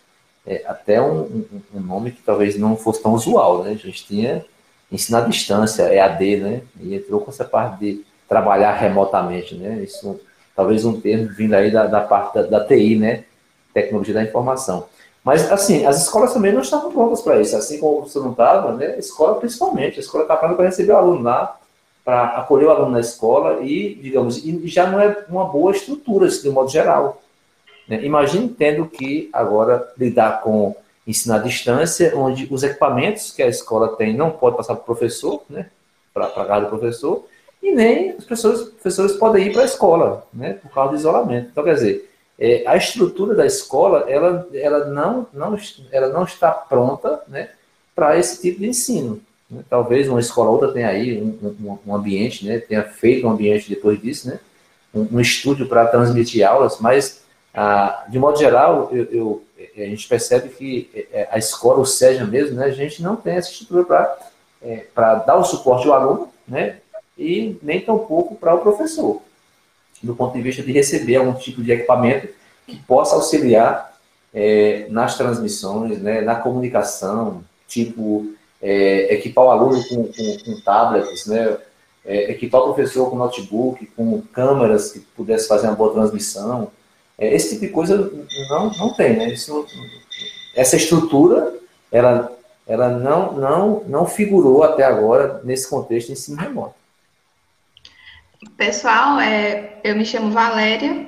é, 0.47 0.63
até 0.65 1.01
um, 1.01 1.21
um, 1.23 1.61
um, 1.73 1.79
nome 1.81 2.11
que 2.11 2.21
talvez 2.21 2.57
não 2.57 2.77
fosse 2.77 3.03
tão 3.03 3.13
usual, 3.13 3.63
né, 3.63 3.71
a 3.71 3.75
gente 3.75 4.05
tinha 4.05 4.45
ensino 4.91 5.17
à 5.17 5.21
distância, 5.21 5.93
EAD, 5.93 6.37
né, 6.37 6.61
e 6.79 6.95
entrou 6.95 7.21
com 7.21 7.31
essa 7.31 7.45
parte 7.45 7.79
de 7.79 8.05
trabalhar 8.27 8.73
remotamente, 8.73 9.55
né, 9.55 9.81
isso 9.83 10.19
talvez 10.55 10.85
um 10.85 10.99
termo 10.99 11.27
vindo 11.29 11.53
aí 11.53 11.69
da, 11.71 11.85
da 11.85 12.01
parte 12.01 12.35
da, 12.35 12.43
da 12.43 12.65
TI, 12.65 12.95
né, 12.95 13.23
tecnologia 13.73 14.13
da 14.13 14.23
informação. 14.23 14.85
Mas, 15.23 15.51
assim, 15.51 15.85
as 15.85 16.03
escolas 16.03 16.33
também 16.33 16.53
não 16.53 16.61
estavam 16.61 16.91
prontas 16.91 17.21
para 17.21 17.41
isso, 17.41 17.57
assim 17.57 17.79
como 17.79 18.07
você 18.07 18.19
não 18.19 18.31
estava, 18.31 18.73
né, 18.73 18.93
a 18.93 18.97
escola 18.97 19.35
principalmente, 19.39 19.97
a 19.97 20.01
escola 20.01 20.23
está 20.23 20.35
pronta 20.35 20.55
para 20.55 20.65
receber 20.65 20.93
o 20.93 20.97
aluno 20.97 21.23
lá, 21.23 21.57
para 22.05 22.23
acolher 22.37 22.67
o 22.67 22.69
aluno 22.69 22.91
na 22.91 22.99
escola 22.99 23.61
e, 23.63 23.95
digamos, 23.95 24.37
e 24.37 24.67
já 24.67 24.85
não 24.85 24.99
é 24.99 25.25
uma 25.27 25.45
boa 25.45 25.71
estrutura, 25.71 26.27
assim, 26.27 26.43
de 26.43 26.49
modo 26.51 26.69
geral. 26.69 27.21
Né? 27.87 28.05
Imagine 28.05 28.47
tendo 28.49 28.85
que 28.85 29.27
agora 29.33 29.91
lidar 29.97 30.41
com 30.41 30.75
ensino 31.07 31.35
à 31.35 31.39
distância, 31.39 32.13
onde 32.15 32.47
os 32.51 32.63
equipamentos 32.63 33.31
que 33.31 33.43
a 33.43 33.47
escola 33.47 33.95
tem 33.95 34.15
não 34.15 34.31
pode 34.31 34.57
passar 34.57 34.75
para 34.75 34.81
o 34.81 34.85
professor, 34.85 35.43
né? 35.49 35.67
para 36.13 36.27
pagar 36.27 36.63
o 36.63 36.69
professor, 36.69 37.25
e 37.61 37.71
nem 37.71 38.11
os 38.15 38.25
professores, 38.25 38.61
professores 38.69 39.13
podem 39.13 39.47
ir 39.47 39.53
para 39.53 39.63
a 39.63 39.65
escola, 39.65 40.27
né? 40.33 40.53
por 40.53 40.71
causa 40.71 40.91
do 40.91 40.97
isolamento. 40.97 41.49
Então, 41.51 41.63
quer 41.63 41.75
dizer, 41.75 42.09
é, 42.39 42.63
a 42.65 42.75
estrutura 42.75 43.33
da 43.33 43.45
escola, 43.45 44.05
ela, 44.09 44.47
ela, 44.53 44.85
não, 44.85 45.27
não, 45.33 45.57
ela 45.91 46.09
não 46.09 46.23
está 46.23 46.51
pronta 46.51 47.21
né, 47.27 47.49
para 47.95 48.17
esse 48.17 48.41
tipo 48.41 48.59
de 48.59 48.67
ensino. 48.67 49.21
Né? 49.49 49.63
Talvez 49.69 50.09
uma 50.09 50.19
escola 50.19 50.49
outra 50.49 50.73
tenha 50.73 50.89
aí 50.89 51.21
um, 51.21 51.55
um, 51.61 51.79
um, 51.87 51.95
ambiente, 51.95 52.45
né? 52.45 52.59
tenha 52.59 52.83
feito 52.83 53.25
um 53.25 53.31
ambiente 53.31 53.69
depois 53.69 54.01
disso, 54.01 54.27
né? 54.27 54.39
um, 54.93 55.07
um 55.13 55.19
estúdio 55.19 55.67
para 55.67 55.87
transmitir 55.87 56.45
aulas, 56.45 56.79
mas, 56.79 57.23
ah, 57.53 58.05
de 58.09 58.19
modo 58.19 58.37
geral, 58.37 58.89
eu, 58.91 59.03
eu, 59.05 59.43
a 59.77 59.85
gente 59.85 60.07
percebe 60.07 60.49
que 60.49 61.07
é, 61.11 61.27
a 61.31 61.37
escola, 61.37 61.79
o 61.79 61.85
SEJA 61.85 62.25
mesmo, 62.25 62.55
né? 62.55 62.65
a 62.65 62.71
gente 62.71 63.01
não 63.01 63.15
tem 63.15 63.35
essa 63.35 63.49
estrutura 63.49 63.83
para 63.83 64.17
é, 64.61 64.85
dar 65.25 65.37
o 65.37 65.43
suporte 65.43 65.87
ao 65.87 65.93
aluno, 65.93 66.29
né? 66.47 66.77
e 67.17 67.57
nem 67.61 67.81
tampouco 67.81 68.35
para 68.35 68.53
o 68.53 68.59
professor, 68.59 69.21
do 70.01 70.15
ponto 70.15 70.33
de 70.33 70.41
vista 70.41 70.61
de 70.61 70.71
receber 70.71 71.15
algum 71.15 71.33
tipo 71.33 71.63
de 71.63 71.71
equipamento 71.71 72.27
que 72.67 72.77
possa 72.83 73.15
auxiliar 73.15 73.95
é, 74.33 74.87
nas 74.89 75.17
transmissões, 75.17 76.01
né, 76.01 76.21
na 76.21 76.35
comunicação, 76.35 77.43
tipo 77.67 78.35
é, 78.61 79.13
equipar 79.13 79.45
o 79.45 79.49
aluno 79.49 79.81
com, 79.87 80.07
com, 80.07 80.37
com 80.43 80.61
tablets, 80.61 81.25
né? 81.25 81.57
É, 82.03 82.31
equipar 82.31 82.61
o 82.61 82.73
professor 82.73 83.09
com 83.09 83.15
notebook, 83.15 83.85
com 83.95 84.21
câmeras 84.33 84.91
que 84.91 84.99
pudesse 84.99 85.47
fazer 85.47 85.67
uma 85.67 85.75
boa 85.75 85.93
transmissão. 85.93 86.71
É, 87.17 87.33
esse 87.33 87.51
tipo 87.51 87.61
de 87.61 87.71
coisa 87.71 88.11
não, 88.49 88.71
não 88.71 88.93
tem, 88.93 89.15
né? 89.15 89.29
Isso, 89.29 89.65
essa 90.55 90.75
estrutura, 90.75 91.53
ela, 91.91 92.31
ela 92.67 92.89
não, 92.89 93.33
não, 93.33 93.83
não 93.87 94.05
figurou 94.05 94.63
até 94.63 94.83
agora 94.83 95.41
nesse 95.43 95.69
contexto 95.69 96.07
de 96.07 96.13
ensino 96.13 96.37
remoto. 96.37 96.75
Pessoal, 98.57 99.19
é, 99.19 99.79
eu 99.83 99.95
me 99.95 100.05
chamo 100.05 100.31
Valéria. 100.31 101.07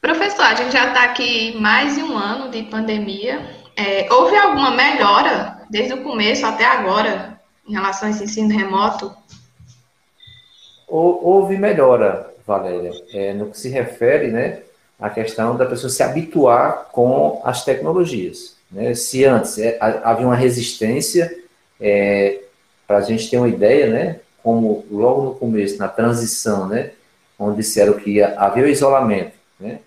Professor, 0.00 0.44
a 0.44 0.54
gente 0.54 0.72
já 0.72 0.88
está 0.88 1.04
aqui 1.04 1.56
mais 1.60 1.94
de 1.94 2.02
um 2.02 2.16
ano 2.16 2.50
de 2.50 2.64
pandemia. 2.64 3.40
É, 3.76 4.12
houve 4.12 4.36
alguma 4.36 4.72
melhora 4.72 5.62
desde 5.70 5.94
o 5.94 6.02
começo 6.02 6.44
até 6.44 6.64
agora, 6.64 7.40
em 7.66 7.72
relação 7.72 8.08
a 8.08 8.10
esse 8.10 8.24
ensino 8.24 8.50
remoto? 8.50 9.14
Houve 10.86 11.56
melhora, 11.56 12.34
Valéria, 12.46 12.90
é, 13.14 13.32
no 13.32 13.50
que 13.50 13.58
se 13.58 13.70
refere 13.70 14.28
né, 14.28 14.62
à 14.98 15.10
questão 15.10 15.56
da 15.56 15.66
pessoa 15.66 15.90
se 15.90 16.02
habituar 16.02 16.88
com 16.92 17.40
as 17.44 17.64
tecnologias. 17.64 18.56
Né? 18.70 18.94
Se 18.94 19.24
antes 19.24 19.58
é, 19.58 19.76
havia 19.80 20.26
uma 20.26 20.36
resistência, 20.36 21.42
é, 21.80 22.40
para 22.86 22.98
a 22.98 23.00
gente 23.00 23.28
ter 23.28 23.36
uma 23.36 23.48
ideia, 23.48 23.88
né, 23.88 24.20
como 24.42 24.84
logo 24.90 25.22
no 25.22 25.34
começo, 25.34 25.78
na 25.78 25.88
transição, 25.88 26.68
né, 26.68 26.92
onde 27.38 27.58
disseram 27.58 27.94
que 27.94 28.22
havia 28.22 28.64
o 28.64 28.68
isolamento, 28.68 29.32
né, 29.58 29.80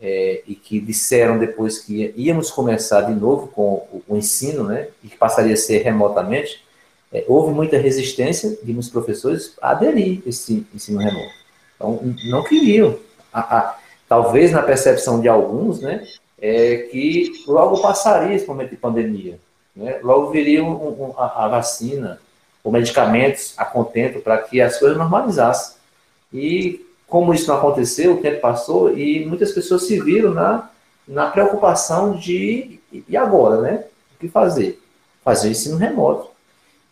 é, 0.00 0.42
e 0.46 0.54
que 0.54 0.80
disseram 0.80 1.38
depois 1.38 1.78
que 1.78 2.12
íamos 2.16 2.50
começar 2.50 3.02
de 3.02 3.14
novo 3.14 3.48
com 3.48 3.86
o, 3.92 4.02
o 4.08 4.16
ensino, 4.16 4.64
né, 4.64 4.88
e 5.02 5.08
que 5.08 5.16
passaria 5.16 5.54
a 5.54 5.56
ser 5.56 5.82
remotamente, 5.82 6.64
é, 7.12 7.24
houve 7.26 7.52
muita 7.52 7.78
resistência 7.78 8.56
de 8.62 8.72
muitos 8.72 8.90
professores 8.90 9.54
a 9.60 9.70
aderir 9.70 10.22
esse 10.26 10.66
ensino 10.74 11.00
remoto. 11.00 11.34
Então, 11.74 12.00
não 12.26 12.42
queriam. 12.44 12.98
A, 13.32 13.58
a, 13.58 13.78
talvez 14.08 14.52
na 14.52 14.62
percepção 14.62 15.20
de 15.20 15.28
alguns, 15.28 15.80
né, 15.80 16.06
é 16.40 16.88
que 16.90 17.44
logo 17.46 17.80
passaria 17.82 18.34
esse 18.34 18.46
momento 18.46 18.70
de 18.70 18.76
pandemia. 18.76 19.38
Né, 19.76 20.00
logo 20.02 20.30
viria 20.30 20.64
um, 20.64 20.70
um, 20.70 21.14
a, 21.16 21.44
a, 21.44 21.48
vacina, 21.48 22.20
ou 22.64 22.72
medicamentos 22.72 23.54
a 23.56 23.64
contento 23.64 24.20
para 24.20 24.38
que 24.38 24.60
as 24.60 24.78
coisas 24.78 24.96
normalizassem. 24.96 25.76
E 26.32 26.84
como 27.06 27.32
isso 27.32 27.48
não 27.48 27.56
aconteceu, 27.56 28.14
o 28.14 28.20
tempo 28.20 28.40
passou 28.40 28.96
e 28.96 29.24
muitas 29.24 29.52
pessoas 29.52 29.86
se 29.86 30.00
viram 30.00 30.34
na, 30.34 30.70
na 31.06 31.30
preocupação 31.30 32.12
de, 32.12 32.80
e 32.92 33.16
agora, 33.16 33.60
né? 33.60 33.84
O 34.14 34.18
que 34.18 34.28
fazer? 34.28 34.80
Fazer 35.24 35.50
ensino 35.50 35.76
remoto. 35.76 36.30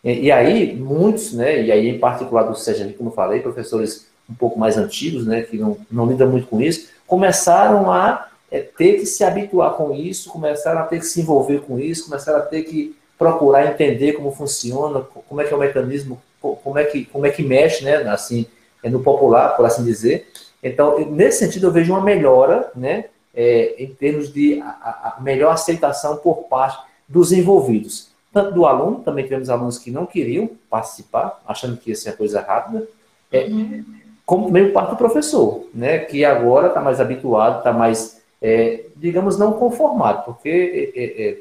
E, 0.03 0.31
aí, 0.31 0.75
muitos, 0.77 1.33
né? 1.33 1.63
E 1.65 1.73
aí, 1.73 1.89
em 1.89 1.99
particular 1.99 2.45
do 2.45 2.55
SEJA, 2.55 2.93
como 2.97 3.11
falei, 3.11 3.41
professores 3.41 4.07
um 4.31 4.35
pouco 4.35 4.59
mais 4.59 4.77
antigos, 4.77 5.27
né? 5.27 5.43
Que 5.43 5.59
não, 5.59 5.77
não 5.91 6.07
lidam 6.07 6.31
muito 6.31 6.47
com 6.47 6.61
isso, 6.61 6.89
começaram 7.07 7.91
a 7.91 8.29
é, 8.51 8.61
ter 8.61 8.95
que 8.95 9.07
se 9.07 9.25
habituar 9.25 9.75
com 9.75 9.93
isso, 9.93 10.31
começaram 10.31 10.81
a 10.81 10.85
ter 10.85 10.99
que 10.99 11.07
se 11.07 11.21
envolver 11.21 11.61
com 11.61 11.79
isso, 11.79 12.05
começaram 12.05 12.39
a 12.39 12.43
ter 12.43 12.63
que 12.63 12.97
procurar 13.19 13.67
entender 13.67 14.13
como 14.13 14.31
funciona, 14.31 15.01
como 15.01 15.41
é 15.41 15.45
que 15.45 15.53
é 15.53 15.57
o 15.57 15.61
mecanismo, 15.61 16.21
como 16.41 16.79
é 16.79 16.85
que, 16.85 17.05
como 17.07 17.27
é 17.27 17.31
que 17.31 17.43
mexe, 17.43 17.85
né? 17.85 17.97
Assim, 18.09 18.47
é 18.83 18.91
no 18.91 19.03
popular, 19.03 19.57
por 19.57 19.65
assim 19.65 19.85
dizer. 19.85 20.29
Então, 20.63 20.99
nesse 21.11 21.39
sentido, 21.39 21.67
eu 21.67 21.73
vejo 21.73 21.93
uma 21.93 22.03
melhora, 22.03 22.71
né, 22.75 23.07
é, 23.35 23.75
em 23.79 23.89
termos 23.89 24.33
de 24.33 24.61
a, 24.61 25.17
a, 25.17 25.21
melhor 25.21 25.53
aceitação 25.53 26.17
por 26.17 26.45
parte 26.45 26.79
dos 27.09 27.33
envolvidos. 27.33 28.09
Tanto 28.33 28.53
do 28.53 28.67
aluno, 28.67 29.01
também 29.01 29.25
tivemos 29.25 29.49
alunos 29.49 29.79
que 29.79 29.91
não 29.91 30.07
queriam 30.07 30.51
participar, 30.69 31.41
achando 31.47 31.77
que 31.77 31.91
ia 31.91 31.97
ser 31.97 32.17
coisa 32.17 32.41
rápida, 32.41 32.87
é, 33.31 33.45
uhum. 33.45 33.85
Como 34.27 34.51
por 34.51 34.73
parte 34.73 34.91
do 34.91 34.97
professor, 34.97 35.67
né, 35.73 36.01
que 36.01 36.25
agora 36.25 36.67
está 36.67 36.81
mais 36.81 37.01
habituado, 37.01 37.59
está 37.59 37.73
mais, 37.73 38.21
é, 38.43 38.87
digamos, 38.97 39.39
não 39.39 39.53
conformado, 39.53 40.25
porque 40.25 40.93
é, 40.95 41.01
é, 41.01 41.29
é, 41.29 41.39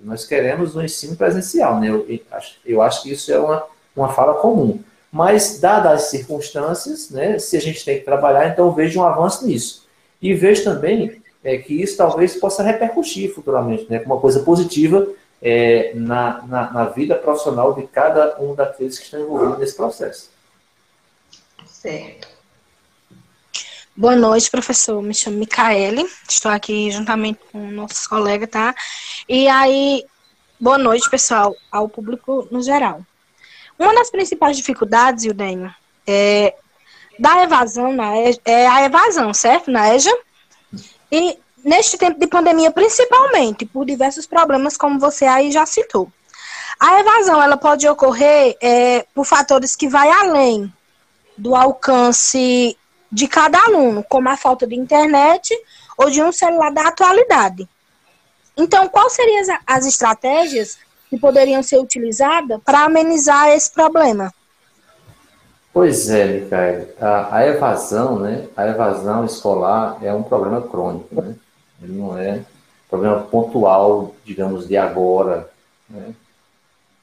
nós 0.00 0.24
queremos 0.24 0.76
o 0.76 0.82
ensino 0.82 1.16
presencial, 1.16 1.80
né, 1.80 1.88
eu, 1.88 2.06
eu 2.64 2.80
acho 2.80 3.02
que 3.02 3.10
isso 3.10 3.32
é 3.32 3.38
uma, 3.38 3.64
uma 3.94 4.08
fala 4.08 4.34
comum. 4.34 4.78
Mas, 5.10 5.58
dadas 5.60 5.92
as 5.92 6.02
circunstâncias, 6.04 7.10
né, 7.10 7.38
se 7.38 7.56
a 7.56 7.60
gente 7.60 7.84
tem 7.84 7.98
que 7.98 8.04
trabalhar, 8.04 8.48
então 8.48 8.72
vejo 8.72 9.00
um 9.00 9.04
avanço 9.04 9.44
nisso. 9.46 9.86
E 10.22 10.32
vejo 10.32 10.64
também 10.64 11.20
é, 11.42 11.58
que 11.58 11.82
isso 11.82 11.96
talvez 11.96 12.36
possa 12.36 12.62
repercutir 12.62 13.34
futuramente, 13.34 13.86
né, 13.90 13.98
como 13.98 14.14
uma 14.14 14.20
coisa 14.20 14.40
positiva 14.40 15.06
é, 15.42 15.92
na, 15.96 16.42
na, 16.46 16.70
na, 16.70 16.84
vida 16.86 17.16
profissional 17.16 17.74
de 17.74 17.82
cada 17.88 18.40
um 18.40 18.54
daqueles 18.54 18.96
que 18.96 19.04
estão 19.04 19.20
envolvidos 19.20 19.58
nesse 19.58 19.76
processo. 19.76 20.30
Certo. 21.82 22.28
Boa 23.96 24.14
noite, 24.14 24.48
professor. 24.48 25.02
Me 25.02 25.12
chamo 25.12 25.38
Micaele, 25.38 26.08
estou 26.28 26.52
aqui 26.52 26.92
juntamente 26.92 27.40
com 27.50 27.58
nossos 27.72 28.06
colegas, 28.06 28.48
tá? 28.48 28.72
E 29.28 29.48
aí, 29.48 30.04
boa 30.60 30.78
noite, 30.78 31.10
pessoal, 31.10 31.56
ao 31.72 31.88
público 31.88 32.46
no 32.52 32.62
geral. 32.62 33.04
Uma 33.76 33.92
das 33.96 34.12
principais 34.12 34.56
dificuldades, 34.56 35.24
Ildenho, 35.24 35.74
é 36.06 36.54
da 37.18 37.42
evasão 37.42 37.92
na 37.92 38.16
EJA, 38.16 38.40
é 38.44 38.68
a 38.68 38.84
evasão, 38.84 39.34
certo? 39.34 39.68
Na 39.68 39.92
EJA. 39.92 40.16
E 41.10 41.36
neste 41.64 41.98
tempo 41.98 42.20
de 42.20 42.28
pandemia, 42.28 42.70
principalmente 42.70 43.66
por 43.66 43.84
diversos 43.84 44.24
problemas, 44.24 44.76
como 44.76 45.00
você 45.00 45.24
aí 45.24 45.50
já 45.50 45.66
citou. 45.66 46.12
A 46.78 47.00
evasão 47.00 47.42
ela 47.42 47.56
pode 47.56 47.88
ocorrer 47.88 48.56
é, 48.60 49.04
por 49.12 49.24
fatores 49.24 49.74
que 49.74 49.88
vai 49.88 50.08
além 50.08 50.72
do 51.36 51.54
alcance 51.54 52.76
de 53.10 53.28
cada 53.28 53.58
aluno, 53.58 54.04
como 54.08 54.28
a 54.28 54.36
falta 54.36 54.66
de 54.66 54.74
internet 54.74 55.54
ou 55.98 56.10
de 56.10 56.22
um 56.22 56.32
celular 56.32 56.70
da 56.72 56.88
atualidade. 56.88 57.68
Então, 58.56 58.88
quais 58.88 59.12
seriam 59.12 59.42
as 59.66 59.86
estratégias 59.86 60.78
que 61.08 61.18
poderiam 61.18 61.62
ser 61.62 61.78
utilizadas 61.78 62.60
para 62.64 62.84
amenizar 62.84 63.48
esse 63.48 63.70
problema? 63.70 64.32
Pois 65.72 66.10
é, 66.10 66.26
Micael. 66.26 66.88
A, 67.00 67.36
a, 67.36 67.46
evasão, 67.46 68.18
né? 68.18 68.46
A 68.56 68.66
evasão 68.66 69.24
escolar 69.24 69.98
é 70.02 70.12
um 70.12 70.22
problema 70.22 70.60
crônico, 70.60 71.14
né? 71.14 71.34
Ele 71.82 71.92
não 71.92 72.18
é 72.18 72.32
um 72.32 72.44
problema 72.90 73.20
pontual, 73.22 74.14
digamos, 74.24 74.68
de 74.68 74.76
agora, 74.76 75.50
né? 75.88 76.14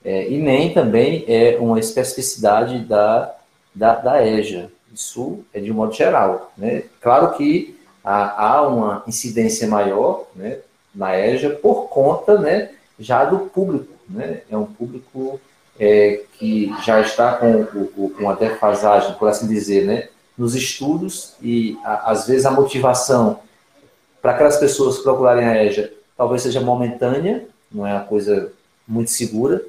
É, 0.05 0.29
e 0.29 0.37
nem 0.37 0.73
também 0.73 1.25
é 1.27 1.57
uma 1.59 1.79
especificidade 1.79 2.79
da, 2.79 3.35
da, 3.79 3.95
da 3.95 4.27
EJA. 4.27 4.69
Isso 4.93 5.39
é 5.53 5.61
de 5.61 5.71
um 5.71 5.75
modo 5.75 5.93
geral, 5.93 6.51
né? 6.57 6.83
Claro 6.99 7.37
que 7.37 7.79
há, 8.03 8.45
há 8.45 8.67
uma 8.67 9.03
incidência 9.07 9.67
maior, 9.67 10.25
né? 10.35 10.57
Na 10.93 11.17
EJA 11.17 11.51
por 11.51 11.87
conta, 11.87 12.37
né? 12.37 12.71
Já 12.99 13.23
do 13.23 13.39
público, 13.39 13.93
né? 14.09 14.41
É 14.51 14.57
um 14.57 14.65
público 14.65 15.39
é, 15.79 16.23
que 16.37 16.69
já 16.83 16.99
está 16.99 17.33
com, 17.33 17.63
com, 17.65 18.11
uma 18.19 18.35
defasagem, 18.35 19.13
por 19.13 19.29
assim 19.29 19.47
dizer, 19.47 19.85
né, 19.85 20.09
nos 20.37 20.53
estudos 20.53 21.35
e 21.41 21.77
a, 21.85 22.11
às 22.11 22.27
vezes 22.27 22.45
a 22.45 22.51
motivação 22.51 23.39
para 24.21 24.31
aquelas 24.31 24.57
pessoas 24.57 24.97
procurarem 24.97 25.45
a 25.45 25.63
EJA 25.63 25.89
talvez 26.17 26.41
seja 26.41 26.59
momentânea, 26.59 27.47
não 27.71 27.87
é 27.87 27.93
uma 27.93 28.03
coisa 28.03 28.51
muito 28.85 29.09
segura, 29.09 29.63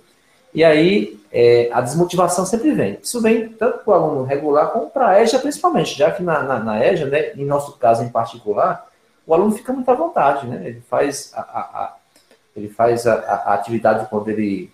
e 0.53 0.65
aí 0.65 1.21
é, 1.33 1.69
a 1.73 1.81
desmotivação 1.81 2.45
sempre 2.45 2.73
vem. 2.73 2.99
Isso 3.03 3.21
vem 3.21 3.49
tanto 3.51 3.79
para 3.79 3.91
o 3.91 3.95
aluno 3.95 4.25
regular 4.25 4.71
como 4.73 4.91
para 4.91 5.09
a 5.09 5.23
EJA 5.23 5.39
principalmente, 5.39 5.97
já 5.97 6.11
que 6.11 6.23
na, 6.23 6.43
na, 6.43 6.59
na, 6.59 6.85
EJA, 6.85 7.07
né, 7.07 7.33
em 7.37 7.45
nosso 7.45 7.79
caso 7.79 8.03
em 8.03 8.09
particular, 8.09 8.89
o 9.27 9.33
aluno 9.33 9.53
fica 9.53 9.73
muito 9.73 9.89
à 9.91 9.95
vontade, 9.95 10.47
né? 10.47 10.61
ele 10.65 10.83
faz 10.89 11.31
a, 11.35 11.41
a, 11.41 11.61
a 11.61 11.97
ele 12.57 12.69
faz 12.69 13.07
a, 13.07 13.15
a 13.15 13.55
atividade 13.55 14.09
quando 14.11 14.29
ele 14.29 14.73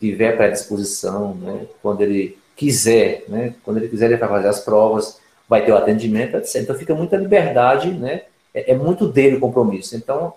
tiver 0.00 0.36
predisposição, 0.36 1.34
né, 1.34 1.66
quando 1.82 2.00
ele 2.00 2.38
quiser, 2.56 3.24
né, 3.28 3.54
quando 3.62 3.76
ele 3.76 3.88
quiser 3.88 4.06
ele 4.06 4.16
vai 4.16 4.28
fazer 4.28 4.48
as 4.48 4.60
provas, 4.60 5.20
vai 5.46 5.64
ter 5.64 5.72
o 5.72 5.76
atendimento, 5.76 6.36
etc. 6.36 6.62
Então 6.62 6.74
fica 6.74 6.94
muita 6.94 7.18
liberdade, 7.18 7.90
né, 7.90 8.22
é, 8.54 8.72
é 8.72 8.74
muito 8.74 9.06
dele 9.06 9.36
o 9.36 9.40
compromisso. 9.40 9.94
Então 9.94 10.32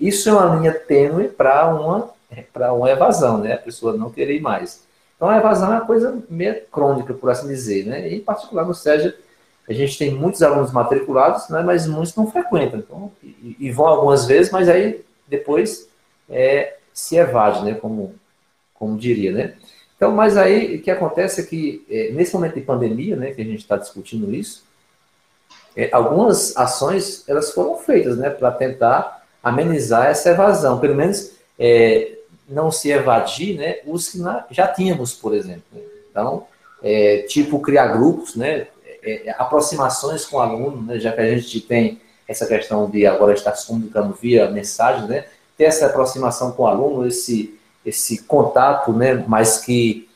isso 0.00 0.28
é 0.28 0.32
uma 0.32 0.56
linha 0.56 0.72
tênue 0.72 1.28
para 1.28 1.72
uma 1.72 2.10
para 2.52 2.72
uma 2.72 2.90
evasão, 2.90 3.38
né, 3.38 3.54
a 3.54 3.58
pessoa 3.58 3.96
não 3.96 4.10
querer 4.10 4.36
ir 4.36 4.40
mais. 4.40 4.86
Então 5.16 5.28
a 5.28 5.38
evasão 5.38 5.72
é 5.72 5.76
uma 5.76 5.86
coisa 5.86 6.22
meio 6.28 6.62
crônica, 6.66 7.14
por 7.14 7.30
assim 7.30 7.48
dizer, 7.48 7.86
né, 7.86 8.08
e 8.08 8.16
em 8.16 8.20
particular 8.20 8.64
no 8.64 8.74
SEJA 8.74 9.14
a 9.68 9.72
gente 9.72 9.98
tem 9.98 10.12
muitos 10.12 10.42
alunos 10.42 10.70
matriculados, 10.72 11.48
né, 11.48 11.62
mas 11.62 11.86
muitos 11.86 12.14
não 12.14 12.30
frequentam, 12.30 12.78
então, 12.78 13.12
e, 13.22 13.56
e 13.58 13.70
vão 13.70 13.86
algumas 13.86 14.26
vezes, 14.26 14.52
mas 14.52 14.68
aí 14.68 15.04
depois 15.26 15.88
é, 16.28 16.76
se 16.92 17.16
evade, 17.16 17.64
né, 17.64 17.74
como 17.74 18.14
como 18.78 18.96
diria, 18.98 19.32
né? 19.32 19.54
Então, 19.96 20.12
mas 20.12 20.36
aí 20.36 20.76
o 20.76 20.82
que 20.82 20.90
acontece 20.90 21.40
é 21.40 21.44
que 21.44 21.84
é, 21.90 22.10
nesse 22.12 22.34
momento 22.34 22.54
de 22.54 22.60
pandemia, 22.60 23.16
né, 23.16 23.32
que 23.32 23.40
a 23.40 23.44
gente 23.44 23.60
está 23.60 23.76
discutindo 23.76 24.34
isso, 24.34 24.64
é, 25.74 25.88
algumas 25.92 26.56
ações 26.56 27.26
elas 27.28 27.52
foram 27.52 27.78
feitas, 27.78 28.16
né, 28.18 28.28
para 28.28 28.50
tentar 28.50 29.24
amenizar 29.42 30.06
essa 30.06 30.30
evasão, 30.30 30.78
pelo 30.78 30.94
menos 30.94 31.32
é, 31.58 32.15
não 32.48 32.70
se 32.70 32.90
evadir, 32.90 33.56
né, 33.56 33.78
os 33.86 34.08
que 34.08 34.18
já 34.50 34.68
tínhamos, 34.68 35.12
por 35.12 35.34
exemplo. 35.34 35.62
Então, 36.10 36.46
é, 36.82 37.24
tipo 37.28 37.60
criar 37.60 37.88
grupos, 37.88 38.36
né, 38.36 38.66
é, 39.02 39.28
é, 39.28 39.34
aproximações 39.38 40.24
com 40.24 40.36
o 40.36 40.40
aluno, 40.40 40.82
né, 40.82 40.98
já 40.98 41.12
que 41.12 41.20
a 41.20 41.36
gente 41.36 41.60
tem 41.60 42.00
essa 42.28 42.46
questão 42.46 42.88
de 42.88 43.06
agora 43.06 43.32
estar 43.34 43.54
se 43.54 43.66
comunicando 43.66 44.16
via 44.20 44.50
mensagem, 44.50 45.08
né, 45.08 45.26
ter 45.56 45.64
essa 45.64 45.86
aproximação 45.86 46.52
com 46.52 46.64
o 46.64 46.66
aluno, 46.66 47.06
esse 47.06 47.56
esse 47.86 48.24
contato, 48.24 48.92
né, 48.92 49.24
mas 49.28 49.58
que, 49.58 50.08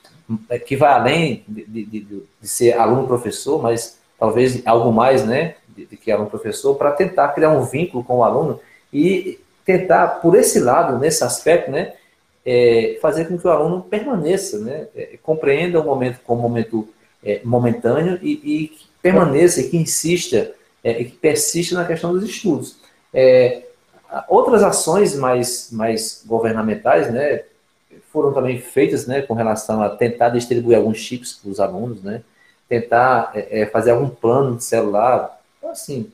que 0.66 0.74
vai 0.74 0.92
além 0.92 1.44
de, 1.46 1.64
de, 1.64 1.84
de, 1.84 2.00
de 2.40 2.48
ser 2.48 2.72
aluno-professor, 2.72 3.62
mas 3.62 3.96
talvez 4.18 4.60
algo 4.66 4.92
mais, 4.92 5.24
né, 5.24 5.54
de, 5.68 5.86
de 5.86 5.96
que 5.96 6.10
aluno-professor, 6.10 6.74
para 6.74 6.90
tentar 6.90 7.28
criar 7.28 7.50
um 7.50 7.62
vínculo 7.62 8.02
com 8.02 8.18
o 8.18 8.24
aluno 8.24 8.58
e 8.92 9.38
tentar, 9.64 10.20
por 10.20 10.34
esse 10.34 10.58
lado, 10.58 10.98
nesse 10.98 11.22
aspecto, 11.22 11.70
né, 11.70 11.92
é, 12.44 12.98
fazer 13.00 13.26
com 13.26 13.38
que 13.38 13.46
o 13.46 13.50
aluno 13.50 13.82
permaneça, 13.82 14.58
né, 14.58 14.86
é, 14.94 15.18
compreenda 15.22 15.80
o 15.80 15.84
momento 15.84 16.20
como 16.24 16.42
momento 16.42 16.88
é, 17.22 17.40
momentâneo 17.44 18.18
e, 18.22 18.32
e 18.32 18.68
que 18.68 18.86
permaneça, 19.02 19.60
e 19.60 19.68
que 19.68 19.76
insista, 19.76 20.52
é, 20.82 21.00
e 21.00 21.04
que 21.06 21.16
persista 21.16 21.74
na 21.74 21.84
questão 21.84 22.12
dos 22.12 22.24
estudos. 22.24 22.76
É, 23.12 23.62
outras 24.28 24.62
ações 24.62 25.14
mais, 25.16 25.70
mais 25.70 26.22
governamentais, 26.26 27.12
né, 27.12 27.42
foram 28.12 28.32
também 28.32 28.58
feitas 28.58 29.06
né, 29.06 29.22
com 29.22 29.34
relação 29.34 29.82
a 29.82 29.90
tentar 29.90 30.30
distribuir 30.30 30.76
alguns 30.76 30.98
chips 30.98 31.34
para 31.34 31.50
os 31.50 31.60
alunos, 31.60 32.02
né, 32.02 32.22
tentar 32.68 33.32
é, 33.34 33.66
fazer 33.66 33.90
algum 33.90 34.08
plano 34.08 34.56
de 34.56 34.64
celular. 34.64 35.40
Então, 35.58 35.70
assim, 35.70 36.10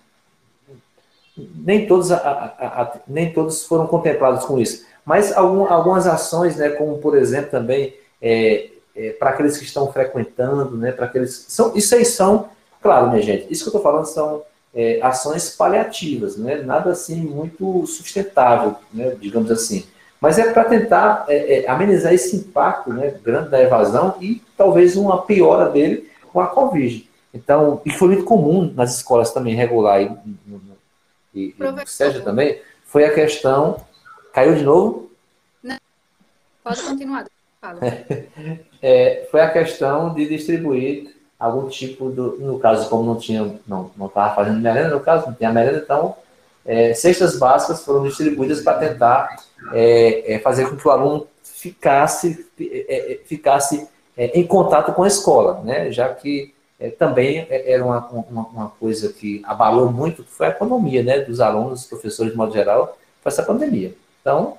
nem 1.37 1.87
todos, 1.87 2.11
a, 2.11 2.17
a, 2.17 2.83
a, 2.83 3.01
nem 3.07 3.33
todos 3.33 3.65
foram 3.65 3.87
contemplados 3.87 4.45
com 4.45 4.59
isso. 4.59 4.87
Mas 5.07 5.33
algum, 5.35 5.73
algumas 5.73 6.05
ações, 6.07 6.57
né, 6.57 6.71
como 6.71 6.99
por 6.99 7.17
exemplo 7.17 7.53
também 7.53 7.95
é, 8.21 8.71
é, 8.97 9.11
para 9.11 9.31
aqueles 9.31 9.57
que 9.57 9.65
estão 9.65 9.93
frequentando, 9.93 10.77
né, 10.77 10.91
para 10.91 11.07
aqueles. 11.07 11.47
São, 11.49 11.77
isso 11.77 11.95
aí 11.95 12.05
são, 12.05 12.49
claro, 12.83 13.11
minha 13.11 13.23
gente, 13.23 13.47
isso 13.49 13.63
que 13.63 13.69
eu 13.69 13.79
estou 13.79 13.83
falando 13.83 14.07
são 14.07 14.43
é, 14.75 14.99
ações 15.01 15.49
paliativas, 15.51 16.37
né, 16.37 16.57
nada 16.57 16.91
assim 16.91 17.15
muito 17.15 17.87
sustentável, 17.87 18.75
né, 18.93 19.17
digamos 19.21 19.51
assim. 19.51 19.87
Mas 20.21 20.39
é 20.39 20.53
para 20.53 20.65
tentar 20.65 21.25
é, 21.29 21.61
é, 21.61 21.71
amenizar 21.71 22.13
esse 22.13 22.35
impacto 22.35 22.93
né, 22.93 23.15
grande 23.23 23.51
da 23.51 23.63
evasão 23.63 24.17
e 24.21 24.43
talvez 24.57 24.97
uma 24.97 25.23
piora 25.23 25.71
dele 25.71 26.11
com 26.33 26.41
a 26.41 26.49
Covid. 26.49 27.09
Então, 27.33 27.81
e 27.85 27.93
foi 27.93 28.09
muito 28.09 28.25
comum 28.25 28.73
nas 28.75 28.97
escolas 28.97 29.31
também 29.31 29.55
regular 29.55 30.03
e, 30.03 30.11
e, 31.35 31.55
e 31.59 31.63
no 31.63 31.87
SEJA 31.87 32.23
também, 32.23 32.59
foi 32.87 33.05
a 33.05 33.15
questão. 33.15 33.85
Caiu 34.37 34.55
de 34.55 34.65
novo? 34.65 35.11
Não. 35.63 35.79
Pode 36.63 36.83
continuar. 36.83 37.25
É, 38.83 39.27
foi 39.31 39.41
a 39.41 39.51
questão 39.51 40.13
de 40.13 40.29
distribuir 40.29 41.17
algum 41.41 41.67
tipo 41.69 42.11
do. 42.11 42.37
No 42.39 42.59
caso, 42.59 42.89
como 42.91 43.03
não 43.03 43.19
tinha, 43.19 43.59
não 43.67 43.91
estava 44.07 44.35
fazendo 44.35 44.61
merenda, 44.61 44.91
no 44.91 45.01
caso, 45.01 45.27
não 45.27 45.35
tinha 45.35 45.51
merenda, 45.51 45.79
então 45.79 46.15
é, 46.65 46.93
cestas 46.93 47.39
básicas 47.39 47.83
foram 47.83 48.07
distribuídas 48.07 48.61
para 48.61 48.79
tentar 48.79 49.43
é, 49.73 50.35
é, 50.35 50.39
fazer 50.39 50.69
com 50.69 50.77
que 50.77 50.87
o 50.87 50.91
aluno 50.91 51.27
ficasse, 51.43 52.47
é, 52.61 53.15
é, 53.15 53.21
ficasse 53.25 53.89
em 54.17 54.47
contato 54.47 54.93
com 54.93 55.03
a 55.03 55.09
escola, 55.09 55.63
né? 55.65 55.91
já 55.91 56.13
que 56.15 56.55
também 56.99 57.47
era 57.51 57.85
uma, 57.85 58.07
uma, 58.09 58.47
uma, 58.47 58.69
coisa 58.79 59.13
que 59.13 59.43
abalou 59.45 59.91
muito, 59.91 60.23
foi 60.23 60.47
a 60.47 60.51
economia 60.51 61.03
né? 61.03 61.21
dos 61.21 61.41
alunos, 61.41 61.81
dos 61.81 61.89
professores 61.89 62.33
de 62.33 62.39
modo 62.39 62.53
geral, 62.53 62.97
foi 63.23 63.33
essa 63.33 63.43
pandemia. 63.43 63.93
Então, 64.27 64.59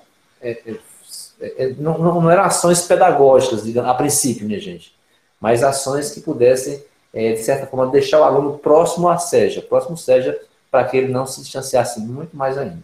não, 1.77 1.97
não 1.97 2.31
eram 2.31 2.43
ações 2.43 2.83
pedagógicas, 2.83 3.65
digamos, 3.65 3.89
a 3.89 3.93
princípio, 3.93 4.47
minha 4.47 4.61
gente, 4.61 4.95
mas 5.41 5.61
ações 5.61 6.09
que 6.11 6.21
pudessem, 6.21 6.81
de 7.13 7.43
certa 7.43 7.67
forma, 7.67 7.91
deixar 7.91 8.21
o 8.21 8.23
aluno 8.23 8.57
próximo 8.57 9.09
à 9.09 9.17
SEJA, 9.17 9.61
próximo 9.61 9.97
SEJA 9.97 10.39
para 10.71 10.85
que 10.85 10.95
ele 10.95 11.11
não 11.11 11.25
se 11.25 11.41
distanciasse 11.41 11.99
muito 11.99 12.35
mais 12.35 12.57
ainda. 12.57 12.83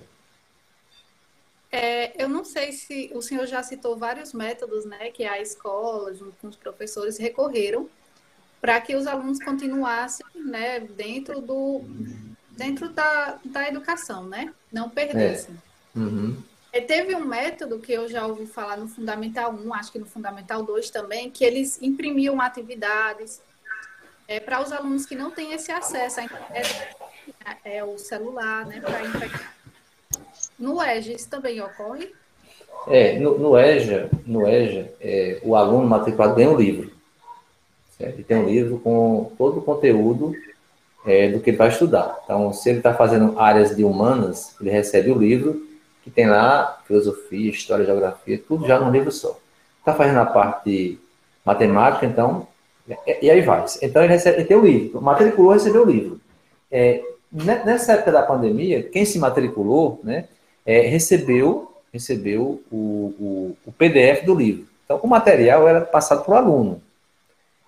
É, 1.72 2.22
eu 2.22 2.28
não 2.28 2.44
sei 2.44 2.74
se 2.74 3.10
o 3.16 3.22
senhor 3.22 3.48
já 3.48 3.64
citou 3.64 3.96
vários 3.96 4.34
métodos, 4.34 4.84
né, 4.84 5.10
que 5.10 5.24
a 5.24 5.40
escola, 5.42 6.14
junto 6.14 6.34
com 6.42 6.48
os 6.48 6.56
professores, 6.56 7.18
recorreram 7.18 7.90
para 8.62 8.80
que 8.82 8.96
os 8.96 9.08
alunos 9.08 9.40
continuassem, 9.40 10.26
né, 10.36 10.82
dentro 10.82 11.40
do 11.42 11.82
dentro 12.52 12.90
da, 12.90 13.40
da 13.44 13.68
educação, 13.68 14.26
né, 14.26 14.54
não 14.72 14.90
perdessem. 14.90 15.56
É. 15.96 16.00
Uhum. 16.00 16.38
É, 16.74 16.82
teve 16.82 17.16
um 17.16 17.24
método 17.24 17.78
que 17.78 17.94
eu 17.94 18.10
já 18.10 18.26
ouvi 18.26 18.48
falar 18.48 18.78
no 18.78 18.88
Fundamental 18.88 19.54
1, 19.54 19.74
acho 19.76 19.92
que 19.92 20.00
no 20.00 20.08
Fundamental 20.08 20.64
2 20.64 20.90
também, 20.90 21.30
que 21.30 21.46
eles 21.46 21.80
imprimiam 21.80 22.42
atividades 22.42 23.40
é, 24.28 24.40
para 24.40 24.60
os 24.60 24.72
alunos 24.72 25.06
que 25.06 25.16
não 25.16 25.30
têm 25.30 25.54
esse 25.54 25.72
acesso 25.72 26.20
à 26.20 26.24
internet 26.24 26.98
é 27.64 27.84
o 27.84 27.98
celular, 28.00 28.66
né. 28.66 28.82
No 30.58 30.82
EJA, 30.82 31.14
isso 31.14 31.30
também 31.30 31.62
ocorre? 31.62 32.12
É, 32.88 33.20
no, 33.20 33.38
no 33.38 33.58
EJA, 33.58 34.10
no 34.26 34.48
EJA 34.48 34.92
é, 35.00 35.40
o 35.44 35.56
aluno 35.56 35.88
matriculado 35.88 36.36
ganha 36.36 36.50
um 36.50 36.58
livro. 36.58 36.92
Certo? 37.98 38.16
Ele 38.16 38.24
tem 38.24 38.38
um 38.38 38.50
livro 38.50 38.80
com 38.80 39.32
todo 39.38 39.60
o 39.60 39.62
conteúdo 39.62 40.36
é, 41.06 41.30
do 41.30 41.40
que 41.40 41.52
ele 41.52 41.58
vai 41.58 41.70
estudar. 41.70 42.20
Então, 42.24 42.52
se 42.52 42.70
ele 42.70 42.80
está 42.80 42.96
fazendo 42.96 43.40
áreas 43.40 43.76
de 43.76 43.84
humanas, 43.84 44.56
ele 44.60 44.72
recebe 44.72 45.12
o 45.12 45.18
livro 45.18 45.73
que 46.04 46.12
tem 46.12 46.28
lá 46.28 46.82
filosofia, 46.86 47.50
história, 47.50 47.86
geografia, 47.86 48.42
tudo 48.46 48.68
já 48.68 48.80
num 48.80 48.92
livro 48.92 49.12
só. 49.12 49.40
Está 49.80 49.94
fazendo 49.94 50.20
a 50.20 50.26
parte 50.26 50.70
de 50.70 51.00
matemática, 51.46 52.06
então, 52.06 52.48
e, 52.88 53.26
e 53.26 53.32
aí 53.32 53.42
vai. 53.42 53.66
Então, 53.82 54.04
ele, 54.04 54.14
recebe, 54.14 54.38
ele 54.38 54.46
tem 54.46 54.58
o 54.58 54.66
livro. 54.66 55.02
Matriculou, 55.02 55.54
recebeu 55.54 55.84
o 55.84 55.90
livro. 55.90 56.20
É, 56.72 57.04
nessa 57.32 57.94
época 57.94 58.12
da 58.12 58.24
pandemia, 58.24 58.84
quem 58.84 59.06
se 59.06 59.18
matriculou, 59.18 60.02
né, 60.04 60.26
é, 60.66 60.82
recebeu, 60.82 61.74
recebeu 61.92 62.62
o, 62.72 62.76
o, 63.20 63.58
o 63.66 63.72
PDF 63.72 64.26
do 64.26 64.36
livro. 64.36 64.68
Então, 64.84 65.00
o 65.02 65.08
material 65.08 65.68
era 65.68 65.82
passado 65.82 66.24
para 66.24 66.34
o 66.34 66.38
aluno. 66.38 66.82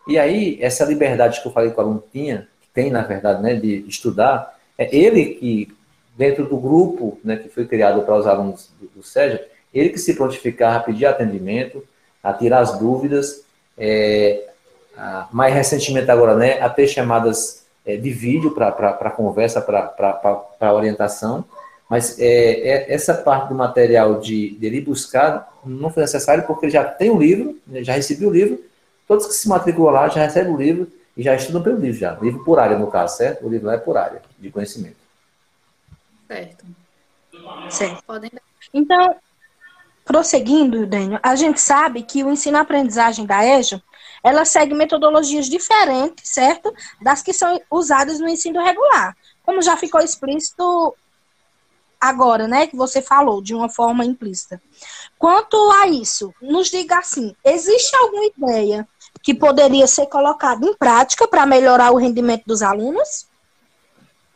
E 0.07 0.19
aí, 0.19 0.57
essa 0.61 0.85
liberdade 0.85 1.41
que 1.41 1.47
eu 1.47 1.51
falei 1.51 1.71
que 1.71 1.77
o 1.77 1.81
aluno 1.81 2.03
tinha, 2.11 2.47
que 2.61 2.67
tem, 2.73 2.91
na 2.91 3.01
verdade, 3.01 3.41
né, 3.41 3.55
de 3.55 3.85
estudar, 3.87 4.57
é 4.77 4.93
ele 4.95 5.25
que 5.35 5.75
dentro 6.17 6.45
do 6.45 6.57
grupo 6.57 7.19
né, 7.23 7.35
que 7.35 7.49
foi 7.49 7.65
criado 7.65 8.01
para 8.03 8.15
os 8.15 8.25
alunos 8.25 8.71
do, 8.95 9.03
SEJA, 9.03 9.41
ele 9.73 9.89
que 9.89 9.99
se 9.99 10.13
prontificar 10.15 10.75
a 10.75 10.79
pedir 10.79 11.05
atendimento, 11.05 11.83
a 12.23 12.33
tirar 12.33 12.59
as 12.59 12.79
dúvidas, 12.79 13.43
é, 13.77 14.47
a, 14.97 15.27
mais 15.31 15.53
recentemente 15.53 16.09
agora, 16.09 16.35
né, 16.35 16.61
a 16.61 16.69
ter 16.69 16.87
chamadas 16.87 17.65
é, 17.85 17.97
de 17.97 18.09
vídeo 18.11 18.51
para 18.51 19.11
conversa, 19.11 19.61
para 19.61 20.73
orientação, 20.73 21.43
mas 21.89 22.17
é, 22.19 22.25
é, 22.25 22.93
essa 22.93 23.13
parte 23.13 23.49
do 23.49 23.55
material 23.55 24.19
de, 24.19 24.51
de 24.57 24.65
ele 24.65 24.81
buscar 24.81 25.53
não 25.63 25.89
foi 25.89 26.01
necessário 26.01 26.45
porque 26.47 26.65
ele 26.65 26.71
já 26.71 26.83
tem 26.83 27.11
o 27.11 27.19
livro, 27.19 27.59
né, 27.67 27.83
já 27.83 27.93
recebeu 27.93 28.29
o 28.29 28.33
livro, 28.33 28.59
todos 29.07 29.27
que 29.27 29.33
se 29.33 29.47
matriculam 29.47 29.93
lá 29.93 30.07
já 30.07 30.23
recebem 30.23 30.53
o 30.53 30.57
livro 30.57 30.87
e 31.15 31.21
já 31.21 31.35
estudam 31.35 31.61
pelo 31.61 31.77
livro 31.77 31.99
já, 31.99 32.17
livro 32.21 32.43
por 32.43 32.59
área 32.59 32.77
no 32.77 32.87
caso, 32.87 33.17
certo? 33.17 33.45
O 33.45 33.49
livro 33.49 33.67
lá 33.67 33.75
é 33.75 33.77
por 33.77 33.97
área 33.97 34.21
de 34.39 34.49
conhecimento. 34.49 35.04
Certo. 36.27 36.65
Certo. 37.69 38.03
Podem... 38.05 38.31
Então, 38.73 39.15
prosseguindo, 40.03 40.85
Daniel, 40.85 41.19
a 41.21 41.35
gente 41.35 41.59
sabe 41.59 42.03
que 42.03 42.23
o 42.23 42.31
ensino-aprendizagem 42.31 43.25
da 43.25 43.45
EJA, 43.45 43.81
ela 44.23 44.45
segue 44.45 44.73
metodologias 44.73 45.47
diferentes, 45.47 46.29
certo? 46.29 46.73
Das 47.01 47.21
que 47.21 47.33
são 47.33 47.59
usadas 47.69 48.19
no 48.19 48.27
ensino 48.27 48.63
regular. 48.63 49.15
Como 49.43 49.61
já 49.61 49.77
ficou 49.77 50.01
explícito 50.01 50.95
agora, 51.99 52.47
né, 52.47 52.67
que 52.67 52.75
você 52.75 53.01
falou 53.01 53.41
de 53.41 53.53
uma 53.55 53.69
forma 53.69 54.05
implícita. 54.05 54.61
Quanto 55.17 55.57
a 55.71 55.87
isso, 55.87 56.33
nos 56.41 56.69
diga 56.69 56.99
assim, 56.99 57.35
existe 57.43 57.95
alguma 57.95 58.25
ideia 58.25 58.87
que 59.23 59.33
poderia 59.33 59.87
ser 59.87 60.05
colocada 60.07 60.65
em 60.65 60.75
prática 60.75 61.27
para 61.27 61.45
melhorar 61.45 61.91
o 61.91 61.97
rendimento 61.97 62.43
dos 62.45 62.61
alunos? 62.61 63.27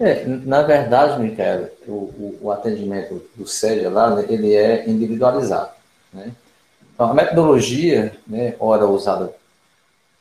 É, 0.01 0.25
na 0.25 0.61
verdade, 0.61 1.21
Micaela, 1.21 1.69
o, 1.85 1.91
o, 1.91 2.39
o, 2.43 2.51
atendimento 2.51 3.21
do 3.35 3.45
SEDA 3.45 3.89
lá, 3.89 4.15
né, 4.15 4.25
ele 4.29 4.55
é 4.55 4.89
individualizado. 4.89 5.71
Né? 6.13 6.31
Então, 6.93 7.11
a 7.11 7.13
metodologia, 7.13 8.15
né, 8.25 8.55
ora 8.61 8.87
usada 8.87 9.33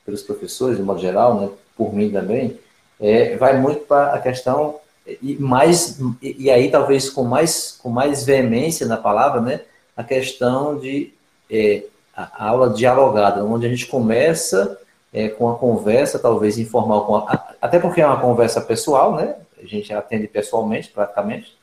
pelos 0.05 0.23
professores, 0.23 0.79
de 0.79 0.83
modo 0.83 1.01
geral, 1.01 1.41
né, 1.41 1.49
por 1.77 1.95
mim 1.95 2.11
também, 2.11 2.59
é, 2.99 3.37
vai 3.37 3.57
muito 3.57 3.83
para 3.83 4.15
a 4.15 4.19
questão, 4.21 4.81
e, 5.23 5.37
mais, 5.37 6.01
e, 6.21 6.47
e, 6.47 6.51
aí 6.51 6.73
talvez 6.73 7.09
com 7.09 7.23
mais, 7.23 7.79
com 7.81 7.89
mais 7.89 8.25
veemência 8.27 8.85
na 8.85 8.97
palavra, 8.97 9.41
né, 9.41 9.61
a 9.97 10.03
questão 10.03 10.77
de 10.77 11.15
é, 11.49 11.85
a, 12.17 12.49
aula 12.49 12.71
dialogada, 12.71 13.45
onde 13.45 13.65
a 13.65 13.69
gente 13.69 13.87
começa 13.87 14.77
é, 15.13 15.29
com 15.29 15.49
a 15.49 15.57
conversa, 15.57 16.19
talvez 16.19 16.59
informal, 16.59 17.29
a, 17.29 17.55
até 17.63 17.79
porque 17.79 18.01
é 18.01 18.07
uma 18.07 18.21
conversa 18.21 18.61
pessoal, 18.61 19.15
né? 19.15 19.37
A 19.63 19.67
gente 19.67 19.93
atende 19.93 20.27
pessoalmente, 20.27 20.89
praticamente. 20.89 21.57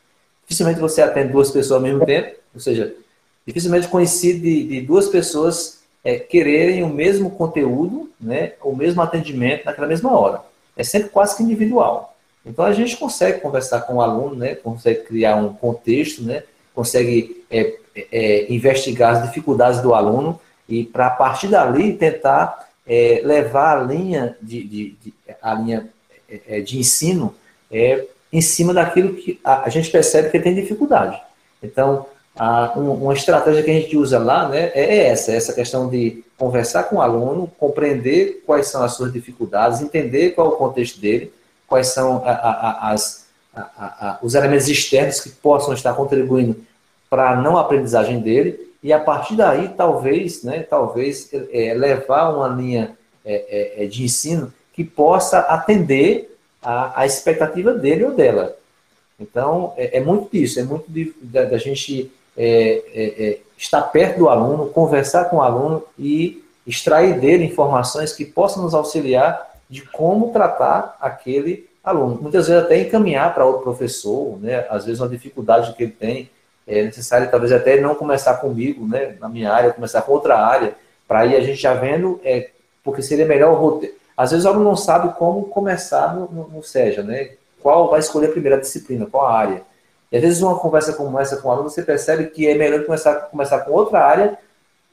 Dificilmente 0.43 0.79
você 0.79 1.01
atende 1.01 1.31
duas 1.31 1.51
pessoas 1.51 1.77
ao 1.77 1.81
mesmo 1.81 2.05
tempo, 2.05 2.35
ou 2.53 2.59
seja, 2.59 2.93
dificilmente 3.45 3.87
coincide 3.87 4.67
de, 4.67 4.81
duas 4.81 5.07
pessoas 5.07 5.79
é, 6.03 6.17
quererem 6.17 6.83
o 6.83 6.89
mesmo 6.89 7.31
conteúdo, 7.31 8.11
né, 8.19 8.53
o 8.61 8.75
mesmo 8.75 9.01
atendimento 9.01 9.65
naquela 9.65 9.87
mesma 9.87 10.17
hora. 10.17 10.41
É 10.77 10.83
sempre 10.83 11.09
quase 11.09 11.35
que 11.35 11.43
individual. 11.43 12.15
Então 12.45 12.63
a 12.63 12.73
gente 12.73 12.95
consegue 12.97 13.39
conversar 13.39 13.81
com 13.81 13.95
o 13.95 14.01
aluno, 14.01 14.35
né, 14.35 14.55
consegue 14.55 15.03
criar 15.03 15.35
um 15.35 15.53
contexto, 15.53 16.23
né, 16.23 16.43
consegue 16.73 17.43
é, 17.49 17.75
é, 18.11 18.53
investigar 18.53 19.15
as 19.15 19.27
dificuldades 19.27 19.81
do 19.81 19.93
aluno 19.93 20.39
e 20.67 20.83
para 20.83 21.07
a 21.07 21.11
partir 21.11 21.47
dali 21.47 21.93
tentar 21.93 22.69
é, 22.85 23.21
levar 23.23 23.77
a 23.77 23.83
linha 23.83 24.37
de, 24.41 24.63
de, 24.63 24.95
de 25.01 25.13
a 25.41 25.53
linha 25.53 25.89
é, 26.29 26.41
é, 26.47 26.61
de 26.61 26.77
ensino 26.77 27.33
é, 27.71 28.05
em 28.31 28.41
cima 28.41 28.73
daquilo 28.73 29.13
que 29.13 29.39
a, 29.43 29.63
a 29.63 29.69
gente 29.69 29.89
percebe 29.89 30.29
que 30.29 30.39
tem 30.39 30.53
dificuldade. 30.53 31.21
Então, 31.61 32.05
a, 32.35 32.73
um, 32.77 32.91
uma 32.93 33.13
estratégia 33.13 33.63
que 33.63 33.71
a 33.71 33.73
gente 33.73 33.97
usa 33.97 34.19
lá 34.19 34.49
né, 34.49 34.71
é, 34.73 34.97
é 34.97 35.07
essa, 35.07 35.31
essa 35.31 35.53
questão 35.53 35.89
de 35.89 36.23
conversar 36.37 36.83
com 36.83 36.97
o 36.97 37.01
aluno, 37.01 37.51
compreender 37.57 38.43
quais 38.45 38.67
são 38.67 38.83
as 38.83 38.93
suas 38.93 39.11
dificuldades, 39.11 39.81
entender 39.81 40.31
qual 40.31 40.47
é 40.47 40.53
o 40.53 40.57
contexto 40.57 40.99
dele, 40.99 41.31
quais 41.67 41.87
são 41.87 42.23
a, 42.25 42.31
a, 42.31 42.91
as, 42.91 43.25
os 44.21 44.35
elementos 44.35 44.67
externos 44.67 45.21
que 45.21 45.29
possam 45.29 45.73
estar 45.73 45.93
contribuindo 45.93 46.57
para 47.09 47.31
a 47.31 47.41
não 47.41 47.57
aprendizagem 47.57 48.19
dele, 48.19 48.73
e 48.83 48.93
a 48.93 48.99
partir 48.99 49.35
daí, 49.35 49.69
talvez, 49.69 50.43
né, 50.43 50.59
talvez 50.61 51.29
é, 51.33 51.73
levar 51.73 52.29
uma 52.29 52.47
linha 52.47 52.95
é, 53.25 53.83
é, 53.83 53.87
de 53.87 54.03
ensino 54.03 54.53
que 54.73 54.83
possa 54.83 55.39
atender 55.39 56.34
a, 56.65 57.01
a 57.01 57.05
expectativa 57.05 57.73
dele 57.73 58.03
ou 58.03 58.15
dela. 58.15 58.57
Então, 59.19 59.73
é, 59.77 59.99
é 59.99 60.01
muito 60.01 60.29
disso, 60.31 60.59
é 60.59 60.63
muito 60.63 60.85
da, 61.21 61.45
da 61.45 61.57
gente 61.57 62.11
é, 62.35 62.83
é, 62.93 63.25
é, 63.27 63.37
estar 63.57 63.81
perto 63.83 64.17
do 64.17 64.29
aluno, 64.29 64.67
conversar 64.69 65.25
com 65.25 65.37
o 65.37 65.41
aluno 65.41 65.83
e 65.97 66.43
extrair 66.65 67.19
dele 67.19 67.45
informações 67.45 68.11
que 68.11 68.25
possam 68.25 68.63
nos 68.63 68.73
auxiliar 68.73 69.53
de 69.69 69.83
como 69.83 70.33
tratar 70.33 70.97
aquele 70.99 71.69
aluno. 71.83 72.19
Muitas 72.19 72.47
vezes 72.47 72.63
até 72.63 72.79
encaminhar 72.79 73.33
para 73.33 73.45
outro 73.45 73.61
professor, 73.61 74.37
né? 74.41 74.65
às 74.69 74.85
vezes 74.85 74.99
uma 74.99 75.07
dificuldade 75.07 75.73
que 75.75 75.83
ele 75.83 75.91
tem, 75.91 76.29
é 76.67 76.81
necessário 76.81 77.29
talvez 77.29 77.51
até 77.51 77.79
não 77.79 77.93
começar 77.93 78.33
comigo, 78.37 78.87
né? 78.87 79.15
na 79.19 79.29
minha 79.29 79.53
área, 79.53 79.71
começar 79.71 80.01
com 80.01 80.11
outra 80.11 80.35
área, 80.35 80.73
para 81.07 81.19
aí 81.19 81.35
a 81.35 81.41
gente 81.41 81.61
já 81.61 81.75
vendo, 81.75 82.19
é, 82.23 82.49
porque 82.83 83.03
seria 83.03 83.25
melhor 83.25 83.53
o 83.53 83.55
roteiro 83.55 83.95
às 84.15 84.31
vezes 84.31 84.45
o 84.45 84.49
aluno 84.49 84.63
não 84.63 84.75
sabe 84.75 85.13
como 85.17 85.45
começar 85.45 86.15
no, 86.15 86.27
no, 86.31 86.47
no 86.47 86.63
SEJA, 86.63 87.03
né? 87.03 87.31
Qual 87.61 87.89
vai 87.89 87.99
escolher 87.99 88.27
a 88.27 88.31
primeira 88.31 88.59
disciplina, 88.59 89.05
qual 89.05 89.25
a 89.25 89.37
área. 89.37 89.63
E 90.11 90.17
às 90.17 90.21
vezes 90.21 90.41
uma 90.41 90.57
conversa 90.57 90.93
como 90.93 91.19
essa 91.19 91.37
com 91.37 91.49
o 91.49 91.51
aluno, 91.51 91.69
você 91.69 91.81
percebe 91.83 92.27
que 92.27 92.47
é 92.47 92.55
melhor 92.55 92.85
começar, 92.85 93.15
começar 93.15 93.59
com 93.59 93.71
outra 93.71 93.99
área 94.05 94.37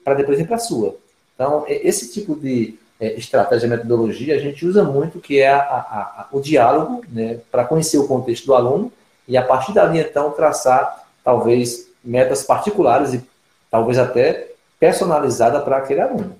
para 0.03 0.15
depois 0.15 0.41
ir 0.41 0.47
para 0.47 0.57
a 0.57 0.61
sua. 0.61 0.97
Então, 1.35 1.65
esse 1.69 2.13
tipo 2.13 2.35
de 2.35 2.79
é, 2.99 3.15
estratégia, 3.15 3.69
metodologia, 3.69 4.35
a 4.35 4.39
gente 4.39 4.67
usa 4.67 4.83
muito, 4.85 5.21
que 5.21 5.41
é 5.41 5.51
a, 5.51 5.59
a, 5.61 5.81
a, 6.23 6.29
o 6.33 6.41
diálogo, 6.41 7.05
né, 7.09 7.41
para 7.51 7.65
conhecer 7.65 7.99
o 7.99 8.09
contexto 8.09 8.47
do 8.47 8.55
aluno 8.55 8.93
e 9.27 9.37
a 9.37 9.43
partir 9.43 9.73
dali, 9.73 10.01
então, 10.01 10.31
traçar, 10.33 11.07
talvez, 11.23 11.89
metas 12.03 12.43
particulares 12.43 13.15
e 13.15 13.25
talvez 13.71 13.99
até 13.99 14.53
personalizada 14.79 15.61
para 15.61 15.77
aquele 15.77 16.01
aluno. 16.01 16.37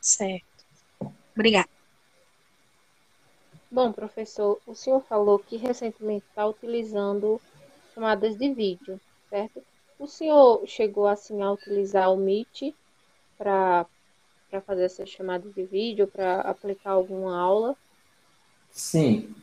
Certo. 0.00 0.53
Obrigada. 1.34 1.68
Bom, 3.70 3.92
professor, 3.92 4.60
o 4.66 4.74
senhor 4.74 5.00
falou 5.00 5.38
que 5.38 5.56
recentemente 5.56 6.24
está 6.28 6.46
utilizando 6.46 7.40
chamadas 7.92 8.36
de 8.36 8.54
vídeo, 8.54 9.00
certo? 9.28 9.62
O 9.98 10.06
senhor 10.06 10.64
chegou 10.66 11.06
assim 11.06 11.42
a 11.42 11.50
utilizar 11.50 12.12
o 12.12 12.16
Meet 12.16 12.72
para 13.36 13.86
fazer 14.64 14.84
essas 14.84 15.08
chamadas 15.08 15.52
de 15.52 15.64
vídeo, 15.64 16.06
para 16.06 16.40
aplicar 16.42 16.90
alguma 16.90 17.36
aula? 17.36 17.76
Sim. 18.70 19.34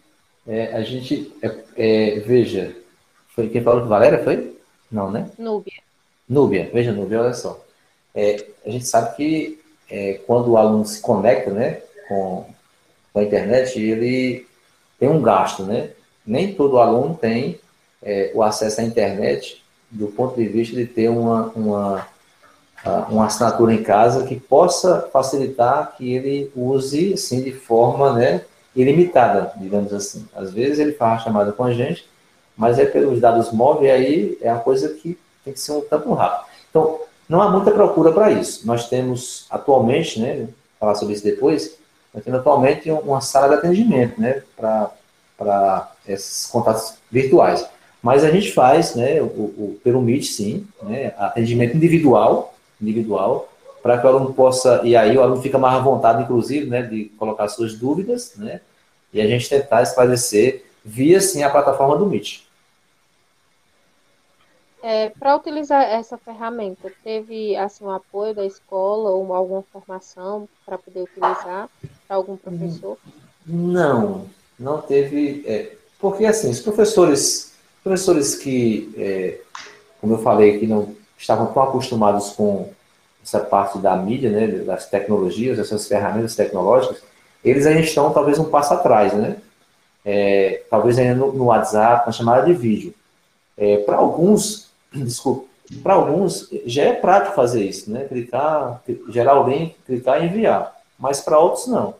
É, 0.47 0.73
a 0.73 0.81
gente, 0.81 1.33
é, 1.41 1.63
é, 1.75 2.19
veja, 2.19 2.75
foi 3.27 3.49
quem 3.49 3.61
falou 3.61 3.83
que 3.83 3.89
Valéria 3.89 4.23
foi? 4.23 4.57
Não, 4.89 5.11
né? 5.11 5.29
Núbia. 5.37 5.81
Núbia, 6.27 6.69
veja, 6.73 6.91
Núbia, 6.91 7.21
olha 7.21 7.33
só. 7.33 7.63
É, 8.15 8.47
a 8.65 8.69
gente 8.69 8.85
sabe 8.85 9.15
que 9.15 9.60
é, 9.91 10.19
quando 10.25 10.51
o 10.51 10.57
aluno 10.57 10.85
se 10.85 11.01
conecta 11.01 11.51
né, 11.51 11.81
com, 12.07 12.45
com 13.13 13.19
a 13.19 13.23
internet, 13.23 13.79
ele 13.79 14.47
tem 14.97 15.09
um 15.09 15.21
gasto. 15.21 15.63
Né? 15.63 15.89
Nem 16.25 16.53
todo 16.53 16.79
aluno 16.79 17.17
tem 17.19 17.59
é, 18.01 18.31
o 18.33 18.41
acesso 18.41 18.79
à 18.79 18.83
internet 18.83 19.61
do 19.91 20.07
ponto 20.07 20.35
de 20.35 20.47
vista 20.47 20.75
de 20.75 20.85
ter 20.85 21.09
uma, 21.09 21.51
uma, 21.53 22.07
uma 23.09 23.25
assinatura 23.25 23.73
em 23.73 23.83
casa 23.83 24.25
que 24.25 24.39
possa 24.39 25.09
facilitar 25.11 25.93
que 25.97 26.13
ele 26.13 26.49
use 26.55 27.13
assim, 27.13 27.41
de 27.41 27.51
forma 27.51 28.13
né, 28.13 28.41
ilimitada, 28.73 29.51
digamos 29.57 29.93
assim. 29.93 30.25
Às 30.33 30.53
vezes 30.53 30.79
ele 30.79 30.93
faz 30.93 31.19
a 31.19 31.23
chamada 31.25 31.51
com 31.51 31.65
a 31.65 31.73
gente, 31.73 32.07
mas 32.55 32.79
é 32.79 32.85
pelos 32.85 33.19
dados 33.19 33.51
móveis, 33.51 33.91
aí 33.91 34.37
é 34.41 34.49
uma 34.51 34.61
coisa 34.61 34.87
que 34.87 35.19
tem 35.43 35.51
que 35.51 35.59
ser 35.59 35.73
um 35.73 35.81
tanto 35.81 36.13
rápido. 36.13 36.49
Então, 36.69 37.01
não 37.31 37.41
há 37.41 37.49
muita 37.49 37.71
procura 37.71 38.11
para 38.11 38.29
isso. 38.29 38.67
Nós 38.67 38.89
temos 38.89 39.45
atualmente, 39.49 40.19
né, 40.19 40.49
falar 40.77 40.95
sobre 40.95 41.13
isso 41.13 41.23
depois, 41.23 41.77
nós 42.13 42.25
temos 42.25 42.41
atualmente 42.41 42.91
uma 42.91 43.21
sala 43.21 43.47
de 43.47 43.53
atendimento, 43.55 44.19
né, 44.19 44.43
para 44.57 45.91
esses 46.05 46.45
contatos 46.47 46.95
virtuais. 47.09 47.65
Mas 48.03 48.25
a 48.25 48.31
gente 48.31 48.51
faz, 48.51 48.95
né, 48.95 49.21
o, 49.21 49.25
o, 49.25 49.79
pelo 49.81 50.01
Meet, 50.01 50.25
sim, 50.25 50.67
né, 50.83 51.13
atendimento 51.17 51.77
individual, 51.77 52.53
individual, 52.81 53.47
para 53.81 53.97
que 53.97 54.05
o 54.05 54.09
aluno 54.09 54.33
possa, 54.33 54.81
e 54.83 54.93
aí 54.93 55.17
o 55.17 55.21
aluno 55.21 55.41
fica 55.41 55.57
mais 55.57 55.75
à 55.75 55.79
vontade, 55.79 56.23
inclusive, 56.23 56.65
né, 56.65 56.81
de 56.81 57.05
colocar 57.17 57.47
suas 57.47 57.75
dúvidas, 57.75 58.33
né, 58.35 58.59
e 59.13 59.21
a 59.21 59.27
gente 59.27 59.47
tentar 59.47 59.81
esclarecer 59.83 60.65
via, 60.83 61.21
sim, 61.21 61.43
a 61.43 61.49
plataforma 61.49 61.97
do 61.97 62.05
Meet. 62.05 62.43
É, 64.83 65.09
para 65.09 65.35
utilizar 65.35 65.83
essa 65.83 66.17
ferramenta, 66.17 66.91
teve 67.03 67.55
assim 67.55 67.83
um 67.83 67.91
apoio 67.91 68.33
da 68.33 68.45
escola 68.45 69.11
ou 69.11 69.33
alguma 69.33 69.63
formação 69.71 70.49
para 70.65 70.77
poder 70.77 71.01
utilizar 71.01 71.69
para 72.07 72.15
algum 72.15 72.35
professor? 72.35 72.97
Não, 73.45 74.25
não 74.59 74.81
teve, 74.81 75.43
é, 75.45 75.75
porque 75.99 76.25
assim 76.25 76.49
os 76.49 76.61
professores, 76.61 77.53
professores 77.83 78.35
que, 78.35 78.91
é, 78.97 79.39
como 79.99 80.13
eu 80.13 80.17
falei, 80.19 80.59
que 80.59 80.65
não 80.65 80.95
estavam 81.17 81.53
tão 81.53 81.61
acostumados 81.61 82.31
com 82.31 82.71
essa 83.23 83.39
parte 83.39 83.77
da 83.77 83.95
mídia, 83.95 84.31
né, 84.31 84.47
das 84.47 84.89
tecnologias, 84.89 85.59
essas 85.59 85.87
ferramentas 85.87 86.35
tecnológicas, 86.35 87.03
eles 87.43 87.65
ainda 87.65 87.81
estão 87.81 88.11
talvez 88.11 88.39
um 88.39 88.45
passo 88.45 88.73
atrás, 88.73 89.13
né? 89.13 89.37
É, 90.03 90.63
talvez 90.69 90.97
ainda 90.97 91.15
no, 91.15 91.31
no, 91.31 91.45
WhatsApp, 91.45 92.05
na 92.05 92.11
chamada 92.11 92.45
de 92.45 92.53
vídeo. 92.53 92.93
É, 93.55 93.77
para 93.77 93.97
alguns, 93.97 94.70
desculpa, 94.93 95.45
para 95.81 95.93
alguns 95.93 96.49
já 96.65 96.83
é 96.83 96.93
prático 96.93 97.35
fazer 97.35 97.63
isso, 97.63 97.89
né? 97.91 98.05
Clicar, 98.05 98.81
gerar 99.09 99.39
o 99.39 99.49
link, 99.49 99.75
clicar 99.85 100.21
e 100.21 100.27
enviar. 100.27 100.75
Mas 100.99 101.21
para 101.21 101.39
outros 101.39 101.67
não. 101.67 101.95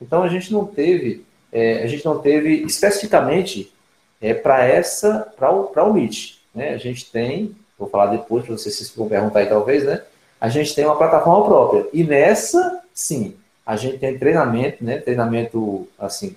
Então 0.00 0.22
a 0.22 0.28
gente 0.28 0.52
não 0.52 0.66
teve, 0.66 1.24
é, 1.50 1.82
a 1.82 1.86
gente 1.86 2.04
não 2.04 2.18
teve 2.18 2.62
especificamente 2.62 3.72
é, 4.20 4.34
para 4.34 4.64
essa, 4.64 5.32
para 5.36 5.50
o, 5.52 5.72
o 5.72 5.92
Meet. 5.92 6.38
Né? 6.54 6.74
A 6.74 6.78
gente 6.78 7.10
tem, 7.10 7.56
vou 7.78 7.88
falar 7.88 8.06
depois 8.06 8.44
para 8.44 8.56
vocês 8.56 8.76
se 8.76 8.96
vão 8.96 9.08
perguntar 9.08 9.40
aí 9.40 9.46
talvez, 9.46 9.84
né? 9.84 10.02
A 10.40 10.48
gente 10.48 10.74
tem 10.74 10.84
uma 10.84 10.96
plataforma 10.96 11.44
própria. 11.44 11.86
E 11.92 12.04
nessa, 12.04 12.82
sim, 12.92 13.34
a 13.64 13.76
gente 13.76 13.98
tem 13.98 14.18
treinamento, 14.18 14.84
né? 14.84 14.98
Treinamento 14.98 15.88
assim, 15.98 16.36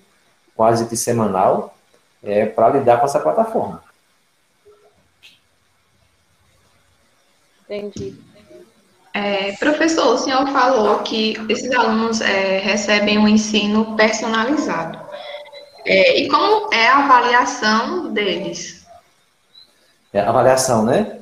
quase 0.56 0.88
que 0.88 0.96
semanal, 0.96 1.76
é, 2.24 2.46
para 2.46 2.70
lidar 2.70 3.00
com 3.00 3.06
essa 3.06 3.20
plataforma. 3.20 3.84
Entendi. 7.70 8.16
É, 9.14 9.54
professor, 9.54 10.14
o 10.14 10.18
senhor 10.18 10.48
falou 10.50 11.00
que 11.00 11.36
esses 11.50 11.72
alunos 11.72 12.22
é, 12.22 12.60
recebem 12.60 13.18
um 13.18 13.28
ensino 13.28 13.96
personalizado. 13.96 15.00
É, 15.84 16.20
e 16.20 16.30
como 16.30 16.72
é 16.74 16.88
a 16.88 17.00
avaliação 17.00 18.14
deles? 18.14 18.86
É, 20.14 20.20
avaliação, 20.20 20.86
né? 20.86 21.20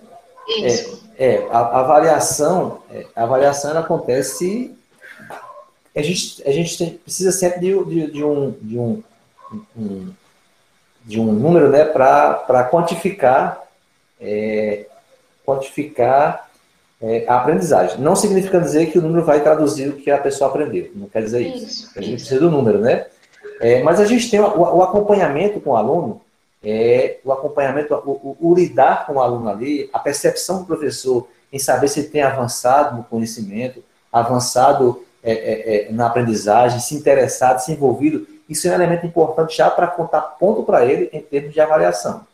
Isso. 0.47 1.03
É, 1.17 1.35
é 1.35 1.47
a, 1.51 1.57
a, 1.59 1.79
avaliação, 1.79 2.81
é, 2.91 3.05
a 3.15 3.23
avaliação 3.23 3.71
ela 3.71 3.79
acontece. 3.79 4.75
A 5.95 6.01
gente, 6.01 6.43
a 6.47 6.51
gente 6.51 6.77
tem, 6.77 6.89
precisa 6.91 7.31
sempre 7.31 7.59
de, 7.61 7.85
de, 7.85 8.11
de 8.11 8.23
um, 8.23 8.51
de 8.61 8.77
um, 8.77 9.03
um, 9.77 10.13
de 11.05 11.19
um 11.19 11.31
número 11.31 11.69
né, 11.69 11.85
para 11.85 12.67
quantificar 12.69 13.61
é, 14.19 14.85
quantificar 15.45 16.49
é, 17.01 17.25
a 17.27 17.37
aprendizagem. 17.37 17.99
Não 17.99 18.15
significa 18.15 18.59
dizer 18.59 18.87
que 18.87 18.97
o 18.97 19.01
número 19.01 19.23
vai 19.23 19.41
traduzir 19.41 19.89
o 19.89 19.95
que 19.95 20.09
a 20.09 20.17
pessoa 20.17 20.49
aprendeu. 20.49 20.91
Não 20.95 21.07
quer 21.07 21.23
dizer 21.23 21.41
isso. 21.41 21.65
isso 21.65 21.91
a 21.95 22.01
gente 22.01 22.15
precisa 22.15 22.39
do 22.39 22.49
número, 22.49 22.79
né? 22.79 23.05
É, 23.59 23.81
mas 23.83 23.99
a 23.99 24.05
gente 24.05 24.29
tem 24.29 24.39
o, 24.39 24.45
o, 24.45 24.81
acompanhamento 24.81 25.59
com 25.61 25.71
o 25.71 25.75
aluno, 25.75 26.21
é, 26.63 27.19
o 27.23 27.31
acompanhamento, 27.31 27.93
o, 27.93 28.11
o, 28.11 28.37
o, 28.51 28.55
lidar 28.55 29.05
com 29.05 29.13
o 29.13 29.21
aluno 29.21 29.47
ali, 29.49 29.89
a 29.93 29.99
percepção 29.99 30.59
do 30.59 30.65
professor 30.65 31.27
em 31.53 31.59
saber 31.59 31.87
se 31.87 32.01
ele 32.01 32.09
tem 32.09 32.21
avançado 32.21 32.97
no 32.97 33.03
conhecimento, 33.03 33.83
avançado 34.11 35.05
é, 35.23 35.31
é, 35.31 35.87
é 35.87 35.91
na 35.91 36.07
aprendizagem, 36.07 36.79
se 36.79 36.95
interessado, 36.95 37.59
se 37.59 37.71
envolvido. 37.71 38.27
Isso 38.49 38.67
é 38.67 38.71
um 38.71 38.73
elemento 38.73 39.05
importante 39.05 39.55
já 39.55 39.69
para 39.69 39.87
contar 39.87 40.21
ponto 40.21 40.63
para 40.63 40.85
ele 40.85 41.09
em 41.13 41.21
termos 41.21 41.53
de 41.53 41.61
avaliação. 41.61 42.25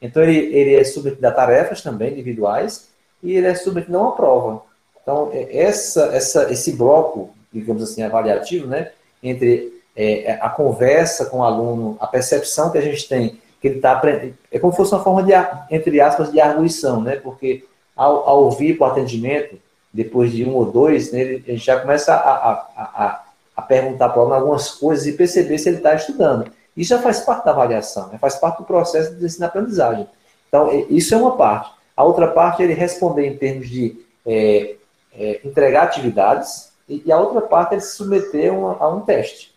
Então, 0.00 0.22
ele, 0.22 0.54
ele 0.54 0.74
é 0.74 0.84
submetido 0.84 1.26
a 1.26 1.30
tarefas 1.30 1.80
também 1.80 2.12
individuais 2.12 2.88
e 3.22 3.34
ele 3.34 3.46
é 3.46 3.54
submetido 3.54 3.96
a 3.96 4.02
uma 4.02 4.12
prova. 4.12 4.62
Então, 5.02 5.30
é, 5.32 5.56
essa, 5.56 6.06
essa, 6.06 6.52
esse 6.52 6.72
bloco, 6.72 7.30
digamos 7.52 7.82
assim, 7.82 8.02
avaliativo, 8.02 8.66
né, 8.66 8.90
entre 9.22 9.72
é, 9.94 10.32
é, 10.32 10.38
a 10.42 10.50
conversa 10.50 11.26
com 11.26 11.38
o 11.38 11.44
aluno, 11.44 11.96
a 12.00 12.06
percepção 12.06 12.70
que 12.70 12.78
a 12.78 12.82
gente 12.82 13.08
tem, 13.08 13.40
que 13.60 13.68
ele 13.68 13.76
está 13.76 13.92
aprendendo, 13.92 14.34
é 14.52 14.58
como 14.58 14.72
se 14.72 14.76
fosse 14.76 14.94
uma 14.94 15.02
forma 15.02 15.22
de, 15.22 15.32
entre 15.70 16.00
aspas, 16.00 16.30
de 16.30 16.40
arguição, 16.40 17.00
né, 17.00 17.16
porque 17.16 17.64
ao, 17.96 18.28
ao 18.28 18.44
ouvir 18.44 18.76
para 18.76 18.88
o 18.88 18.90
atendimento, 18.90 19.56
depois 19.92 20.30
de 20.30 20.44
um 20.44 20.54
ou 20.54 20.66
dois, 20.66 21.10
né, 21.12 21.22
a 21.22 21.50
gente 21.52 21.64
já 21.64 21.80
começa 21.80 22.12
a, 22.12 22.52
a, 22.52 22.52
a, 22.76 23.24
a 23.56 23.62
perguntar 23.62 24.10
para 24.10 24.18
o 24.18 24.22
aluno 24.22 24.34
algumas 24.34 24.72
coisas 24.72 25.06
e 25.06 25.12
perceber 25.12 25.56
se 25.56 25.70
ele 25.70 25.78
está 25.78 25.94
estudando. 25.94 26.50
Isso 26.76 26.90
já 26.90 27.00
faz 27.00 27.20
parte 27.20 27.44
da 27.44 27.52
avaliação, 27.52 28.08
né? 28.08 28.18
faz 28.18 28.36
parte 28.36 28.58
do 28.58 28.64
processo 28.64 29.14
de 29.14 29.24
ensino-aprendizagem. 29.24 30.06
Então, 30.48 30.68
isso 30.90 31.14
é 31.14 31.16
uma 31.16 31.36
parte. 31.36 31.70
A 31.96 32.04
outra 32.04 32.28
parte 32.28 32.60
é 32.60 32.66
ele 32.66 32.74
responder 32.74 33.26
em 33.26 33.36
termos 33.36 33.68
de 33.68 34.04
é, 34.26 34.76
é, 35.14 35.40
entregar 35.44 35.84
atividades 35.84 36.72
e, 36.88 37.02
e, 37.06 37.12
a 37.12 37.18
outra 37.18 37.40
parte 37.40 37.72
é 37.72 37.74
ele 37.76 37.82
se 37.82 37.96
submeter 37.96 38.52
a, 38.52 38.84
a 38.84 38.88
um 38.88 39.00
teste. 39.00 39.54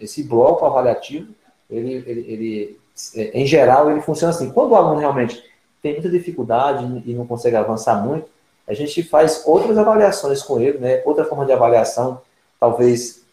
Esse 0.00 0.22
bloco 0.22 0.64
avaliativo, 0.64 1.34
ele, 1.68 1.94
ele, 2.06 2.20
ele, 2.28 2.80
é, 3.16 3.40
em 3.40 3.46
geral, 3.46 3.90
ele 3.90 4.00
funciona 4.00 4.32
assim. 4.32 4.50
Quando 4.50 4.72
o 4.72 4.76
aluno 4.76 5.00
realmente 5.00 5.42
tem 5.82 5.94
muita 5.94 6.08
dificuldade 6.08 7.02
e 7.04 7.12
não 7.12 7.26
consegue 7.26 7.56
avançar 7.56 8.02
muito, 8.02 8.28
a 8.66 8.72
gente 8.72 9.02
faz 9.02 9.42
outras 9.44 9.76
avaliações 9.76 10.42
com 10.42 10.60
ele, 10.60 10.78
né? 10.78 11.02
outra 11.04 11.24
forma 11.24 11.44
de 11.44 11.52
avaliação, 11.52 12.20
talvez 12.58 13.23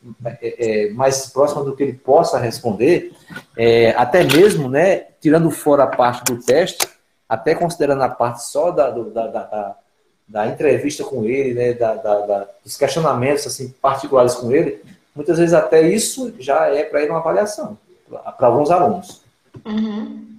é, 0.41 0.87
é, 0.87 0.89
mais 0.93 1.27
próxima 1.27 1.63
do 1.63 1.75
que 1.75 1.83
ele 1.83 1.93
possa 1.93 2.39
responder, 2.39 3.13
é, 3.55 3.91
até 3.91 4.23
mesmo, 4.23 4.67
né, 4.67 5.07
tirando 5.21 5.51
fora 5.51 5.83
a 5.83 5.87
parte 5.87 6.23
do 6.23 6.41
teste, 6.41 6.87
até 7.29 7.53
considerando 7.53 8.01
a 8.01 8.09
parte 8.09 8.43
só 8.43 8.71
da, 8.71 8.89
do, 8.89 9.11
da, 9.11 9.27
da, 9.27 9.77
da, 10.27 10.47
entrevista 10.47 11.03
com 11.03 11.23
ele, 11.23 11.53
né, 11.53 11.73
da, 11.73 11.95
da, 11.95 12.47
dos 12.63 12.75
questionamentos 12.75 13.45
assim, 13.45 13.69
particulares 13.81 14.33
com 14.33 14.51
ele, 14.51 14.81
muitas 15.15 15.37
vezes 15.37 15.53
até 15.53 15.81
isso 15.81 16.33
já 16.39 16.67
é 16.67 16.83
para 16.83 17.01
ele 17.01 17.11
uma 17.11 17.19
avaliação, 17.19 17.77
para 18.09 18.47
alguns 18.47 18.71
alunos. 18.71 19.21
Uhum. 19.63 20.31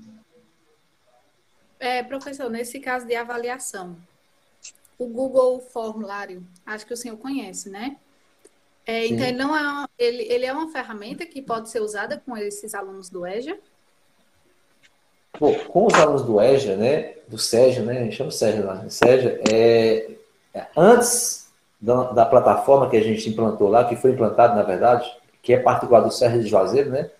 É, 1.79 2.03
professor, 2.03 2.51
nesse 2.51 2.81
caso 2.81 3.07
de 3.07 3.15
avaliação, 3.15 3.97
o 4.99 5.07
Google 5.07 5.61
Formulário, 5.61 6.43
acho 6.67 6.87
que 6.87 6.95
o 6.95 6.97
senhor 6.97 7.17
conhece, 7.17 7.69
né? 7.69 7.97
É, 8.87 9.07
então, 9.07 9.27
ele, 9.27 9.37
não 9.37 9.57
é, 9.57 9.87
ele, 9.99 10.23
ele 10.25 10.47
é 10.47 10.53
uma 10.53 10.71
ferramenta 10.71 11.25
que 11.25 11.41
pode 11.41 11.71
ser 11.71 11.81
usada 11.81 12.21
com 12.25 12.37
esses 12.37 12.75
alunos 12.75 13.09
do 13.09 13.27
EJA? 13.27 13.57
Com 15.69 15.87
os 15.87 15.95
alunos 15.95 16.23
do 16.23 16.41
EJA, 16.41 16.77
né, 16.77 17.15
do 17.29 17.39
Sérgio, 17.39 17.85
né, 17.85 17.99
a 17.99 18.05
gente 18.05 18.17
chama 18.17 18.29
o 18.29 18.33
Sérgio 18.33 18.67
lá, 18.67 18.85
Sérgio, 18.89 19.41
é, 19.51 20.11
é, 20.53 20.67
antes 20.77 21.49
da, 21.81 22.13
da, 22.13 22.27
plataforma 22.27 22.89
que 22.91 22.97
a 22.97 23.03
gente 23.03 23.29
implantou 23.29 23.69
lá, 23.69 23.85
que 23.85 23.97
foi 23.97 24.11
implantada, 24.11 24.55
na 24.55 24.63
verdade, 24.63 25.11
que 25.43 25.53
é 25.53 25.59
particular 25.59 26.01
do 26.01 26.11
Sérgio 26.11 26.43
de 26.43 26.49
Juazeiro, 26.49 26.91
né, 26.91 27.11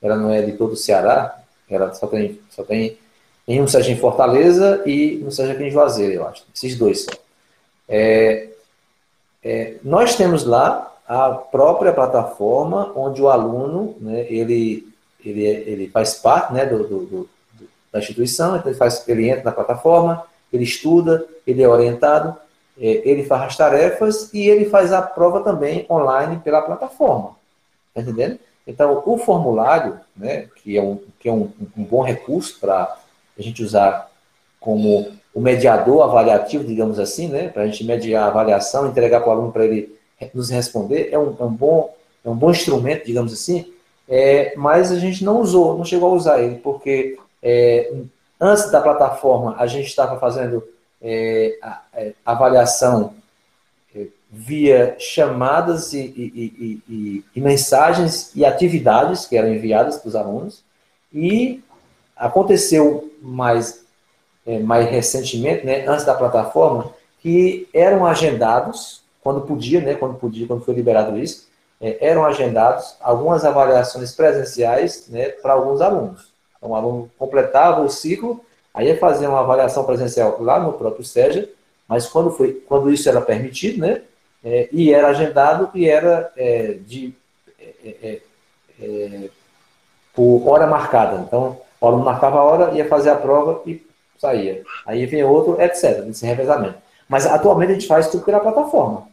ela 0.00 0.16
não 0.16 0.30
é 0.30 0.42
de 0.42 0.52
todo 0.52 0.72
o 0.72 0.76
Ceará, 0.76 1.40
ela 1.68 1.94
só 1.94 2.06
tem, 2.06 2.40
só 2.50 2.62
tem 2.62 2.98
em 3.46 3.60
um 3.60 3.66
Sérgio 3.66 3.92
em 3.92 3.98
Fortaleza 3.98 4.82
e 4.86 5.16
no 5.22 5.30
Sérgio 5.30 5.54
aqui 5.54 5.64
em 5.64 5.70
Juazeiro, 5.70 6.12
eu 6.12 6.26
acho, 6.26 6.44
esses 6.54 6.76
dois 6.76 7.04
só. 7.04 7.12
É, 7.88 8.48
é, 9.42 9.74
nós 9.82 10.14
temos 10.14 10.44
lá 10.44 10.91
a 11.06 11.30
própria 11.30 11.92
plataforma 11.92 12.92
onde 12.96 13.20
o 13.20 13.28
aluno, 13.28 13.96
né, 14.00 14.26
ele, 14.28 14.88
ele, 15.24 15.44
ele 15.44 15.88
faz 15.88 16.14
parte 16.14 16.52
né, 16.52 16.64
do, 16.64 16.86
do, 16.86 17.06
do, 17.06 17.30
da 17.92 17.98
instituição, 17.98 18.56
então 18.56 18.70
ele, 18.70 18.78
faz, 18.78 19.06
ele 19.08 19.28
entra 19.28 19.44
na 19.44 19.52
plataforma, 19.52 20.24
ele 20.52 20.64
estuda, 20.64 21.26
ele 21.46 21.62
é 21.62 21.68
orientado, 21.68 22.36
é, 22.78 23.02
ele 23.08 23.24
faz 23.24 23.42
as 23.42 23.56
tarefas 23.56 24.32
e 24.32 24.48
ele 24.48 24.66
faz 24.66 24.92
a 24.92 25.02
prova 25.02 25.40
também 25.40 25.86
online 25.90 26.40
pela 26.42 26.62
plataforma. 26.62 27.36
Tá 27.94 28.00
entendendo? 28.00 28.38
Então, 28.66 29.02
o 29.04 29.18
formulário, 29.18 29.98
né, 30.16 30.48
que 30.56 30.76
é 30.76 30.82
um, 30.82 31.00
que 31.18 31.28
é 31.28 31.32
um, 31.32 31.50
um 31.76 31.84
bom 31.84 32.02
recurso 32.02 32.58
para 32.60 32.96
a 33.38 33.42
gente 33.42 33.62
usar 33.62 34.10
como 34.60 35.12
o 35.34 35.40
mediador 35.40 36.02
avaliativo, 36.02 36.64
digamos 36.64 36.98
assim, 36.98 37.28
né, 37.28 37.48
para 37.48 37.62
a 37.62 37.66
gente 37.66 37.84
mediar 37.84 38.24
a 38.24 38.28
avaliação, 38.28 38.86
entregar 38.86 39.20
para 39.20 39.30
o 39.30 39.32
aluno 39.32 39.52
para 39.52 39.64
ele 39.64 39.98
nos 40.34 40.50
responder, 40.50 41.08
é 41.12 41.18
um, 41.18 41.36
é 41.38 41.44
um, 41.44 41.52
bom, 41.52 41.94
é 42.24 42.30
um 42.30 42.36
bom 42.36 42.50
instrumento, 42.50 43.06
digamos 43.06 43.32
assim, 43.32 43.72
é, 44.08 44.54
mas 44.56 44.92
a 44.92 44.98
gente 44.98 45.24
não 45.24 45.40
usou, 45.40 45.76
não 45.76 45.84
chegou 45.84 46.10
a 46.10 46.14
usar 46.14 46.42
ele, 46.42 46.56
porque 46.56 47.18
é, 47.42 47.92
antes 48.40 48.70
da 48.70 48.80
plataforma 48.80 49.56
a 49.58 49.66
gente 49.66 49.86
estava 49.86 50.18
fazendo 50.18 50.62
é, 51.00 51.58
a, 51.62 51.68
a, 51.68 52.00
é, 52.00 52.12
avaliação 52.24 53.14
é, 53.94 54.06
via 54.30 54.94
chamadas 54.98 55.92
e, 55.92 56.00
e, 56.00 56.82
e, 56.88 57.24
e, 57.34 57.40
mensagens 57.40 58.30
e 58.34 58.44
atividades 58.44 59.26
que 59.26 59.36
eram 59.36 59.52
enviadas 59.52 59.96
para 59.98 60.08
os 60.08 60.16
alunos. 60.16 60.62
E 61.12 61.62
aconteceu 62.16 63.12
mais, 63.20 63.84
é, 64.46 64.58
mais 64.60 64.88
recentemente, 64.88 65.66
né, 65.66 65.86
antes 65.86 66.04
da 66.04 66.14
plataforma, 66.14 66.92
que 67.20 67.68
eram 67.74 68.06
agendados, 68.06 69.01
quando 69.22 69.42
podia, 69.42 69.80
né, 69.80 69.94
quando 69.94 70.14
podia, 70.14 70.46
quando 70.46 70.64
foi 70.64 70.74
liberado 70.74 71.18
isso, 71.18 71.48
é, 71.80 71.98
eram 72.00 72.24
agendados 72.24 72.96
algumas 73.00 73.44
avaliações 73.44 74.12
presenciais 74.12 75.08
né, 75.08 75.28
para 75.28 75.52
alguns 75.52 75.80
alunos. 75.80 76.32
Então, 76.56 76.70
o 76.70 76.74
aluno 76.74 77.10
completava 77.18 77.82
o 77.82 77.88
ciclo, 77.88 78.44
aí 78.72 78.86
ia 78.86 78.98
fazer 78.98 79.26
uma 79.26 79.40
avaliação 79.40 79.84
presencial 79.84 80.40
lá 80.40 80.60
no 80.60 80.72
próprio 80.72 81.04
SEJA, 81.04 81.48
mas 81.88 82.06
quando, 82.06 82.30
foi, 82.30 82.52
quando 82.66 82.90
isso 82.90 83.08
era 83.08 83.20
permitido, 83.20 83.80
né, 83.80 84.02
é, 84.44 84.68
e 84.72 84.92
era 84.92 85.08
agendado 85.08 85.70
e 85.74 85.88
era 85.88 86.32
é, 86.36 86.78
de, 86.80 87.14
é, 87.58 87.94
é, 88.02 88.20
é, 88.80 89.30
por 90.14 90.42
hora 90.48 90.66
marcada. 90.66 91.22
Então, 91.26 91.60
o 91.80 91.86
aluno 91.86 92.04
marcava 92.04 92.38
a 92.38 92.44
hora, 92.44 92.72
ia 92.72 92.88
fazer 92.88 93.10
a 93.10 93.16
prova 93.16 93.62
e 93.66 93.84
saía. 94.18 94.62
Aí 94.86 95.04
vinha 95.06 95.26
outro, 95.26 95.60
etc., 95.60 96.06
esse 96.08 96.26
revezamento. 96.26 96.78
Mas 97.08 97.26
atualmente 97.26 97.70
a 97.70 97.74
gente 97.74 97.86
faz 97.86 98.08
tudo 98.08 98.24
pela 98.24 98.40
plataforma. 98.40 99.08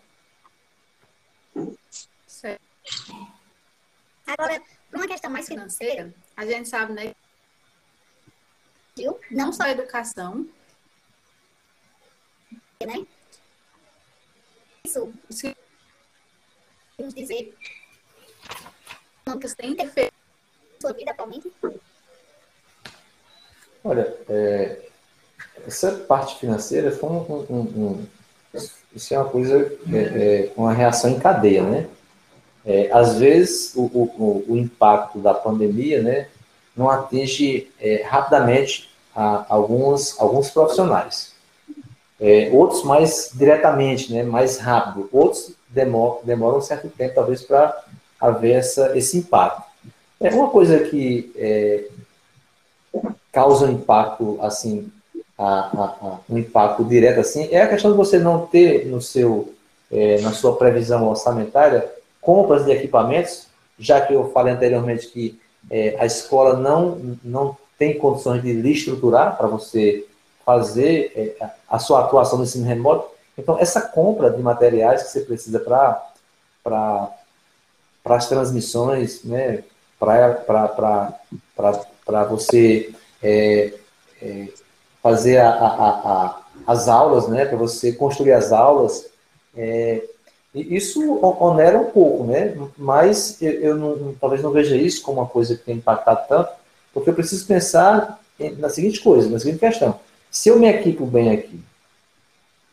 Certo. 2.27 2.61
Agora, 4.37 4.61
uma 4.93 5.07
questão 5.07 5.31
mais 5.31 5.47
financeira, 5.47 6.13
a 6.37 6.45
gente 6.45 6.69
sabe, 6.69 6.93
né? 6.93 7.15
Não 9.31 9.51
só 9.51 9.63
a 9.63 9.71
educação, 9.71 10.45
né? 12.85 13.05
isso, 14.85 15.11
vamos 16.97 17.13
dizer, 17.13 17.55
quantos 19.25 19.53
tem 19.53 19.75
na 19.75 19.85
sua 20.81 20.93
vida 20.93 21.11
atualmente? 21.11 21.51
Olha, 23.83 24.15
é, 24.27 24.89
essa 25.65 25.91
parte 25.99 26.39
financeira 26.39 26.91
foi 26.91 27.09
um, 27.09 27.45
um, 27.49 27.61
um, 27.61 28.07
isso 28.93 29.13
é 29.13 29.19
uma 29.19 29.29
coisa, 29.29 29.79
é, 29.93 29.97
é, 29.97 30.53
uma 30.55 30.73
reação 30.73 31.09
em 31.09 31.19
cadeia, 31.19 31.63
né? 31.63 31.89
É, 32.65 32.89
às 32.91 33.17
vezes 33.17 33.73
o, 33.75 33.83
o, 33.83 34.45
o, 34.49 34.57
impacto 34.57 35.19
da 35.19 35.33
pandemia, 35.33 36.01
né, 36.01 36.27
não 36.75 36.89
atinge 36.89 37.71
é, 37.79 38.03
rapidamente 38.03 38.89
alguns, 39.49 40.19
alguns 40.19 40.49
profissionais. 40.49 41.33
É, 42.19 42.49
outros 42.53 42.83
mais 42.83 43.31
diretamente, 43.33 44.13
né, 44.13 44.23
mais 44.23 44.57
rápido. 44.57 45.09
Outros 45.11 45.53
demoram, 45.69 46.19
demoram 46.23 46.57
um 46.57 46.61
certo 46.61 46.89
tempo, 46.89 47.15
talvez, 47.15 47.41
para 47.41 47.75
haver 48.19 48.55
essa, 48.55 48.97
esse 48.97 49.17
impacto. 49.17 49.63
É 50.19 50.29
uma 50.29 50.49
coisa 50.49 50.79
que 50.79 51.31
é, 51.35 51.85
causa 53.31 53.65
um 53.65 53.71
impacto, 53.71 54.37
assim, 54.41 54.91
a, 55.37 55.45
a, 55.45 56.19
um 56.29 56.37
impacto 56.37 56.83
direto, 56.83 57.21
assim, 57.21 57.47
é 57.51 57.61
a 57.61 57.69
questão 57.69 57.91
de 57.91 57.97
você 57.97 58.19
não 58.19 58.45
ter 58.45 58.85
no 58.85 59.01
seu, 59.01 59.53
é, 59.89 60.19
na 60.19 60.33
sua 60.33 60.57
previsão 60.57 61.07
orçamentária 61.07 61.89
compras 62.21 62.65
de 62.65 62.71
equipamentos, 62.71 63.47
já 63.77 64.01
que 64.01 64.13
eu 64.13 64.31
falei 64.31 64.53
anteriormente 64.53 65.07
que 65.07 65.39
é, 65.69 65.95
a 65.99 66.05
escola 66.05 66.57
não, 66.57 67.17
não 67.23 67.57
tem 67.77 67.97
condições 67.97 68.41
de 68.41 68.51
lhe 68.51 68.71
estruturar 68.71 69.37
para 69.37 69.47
você 69.47 70.05
fazer 70.45 71.11
é, 71.15 71.51
a 71.69 71.79
sua 71.79 72.01
atuação 72.01 72.37
no 72.37 72.43
ensino 72.43 72.65
remoto. 72.65 73.09
Então, 73.37 73.57
essa 73.57 73.81
compra 73.81 74.29
de 74.29 74.41
materiais 74.41 75.03
que 75.03 75.09
você 75.09 75.21
precisa 75.21 75.59
para 75.59 77.15
as 78.05 78.27
transmissões, 78.27 79.23
né, 79.23 79.63
para 79.97 81.15
você 82.29 82.93
é, 83.23 83.73
é, 84.21 84.47
fazer 85.01 85.37
a, 85.37 85.49
a, 85.49 85.89
a, 85.89 86.41
as 86.67 86.87
aulas, 86.87 87.27
né, 87.27 87.45
para 87.45 87.57
você 87.57 87.93
construir 87.93 88.33
as 88.33 88.51
aulas, 88.51 89.07
é, 90.55 90.59
isso 90.59 91.19
onera 91.21 91.79
um 91.79 91.91
pouco, 91.91 92.23
né? 92.25 92.55
Mas 92.77 93.41
eu, 93.41 93.51
eu 93.51 93.75
não, 93.75 94.15
talvez 94.19 94.41
não 94.41 94.51
veja 94.51 94.75
isso 94.75 95.01
como 95.01 95.19
uma 95.19 95.27
coisa 95.27 95.55
que 95.55 95.63
tem 95.63 95.75
impactado 95.75 96.27
tanto, 96.27 96.51
porque 96.93 97.09
eu 97.09 97.13
preciso 97.13 97.45
pensar 97.45 98.19
na 98.57 98.69
seguinte 98.69 99.01
coisa, 99.01 99.29
na 99.29 99.39
seguinte 99.39 99.59
questão. 99.59 99.99
Se 100.31 100.49
eu 100.49 100.59
me 100.59 100.67
equipo 100.67 101.05
bem 101.05 101.31
aqui, 101.31 101.59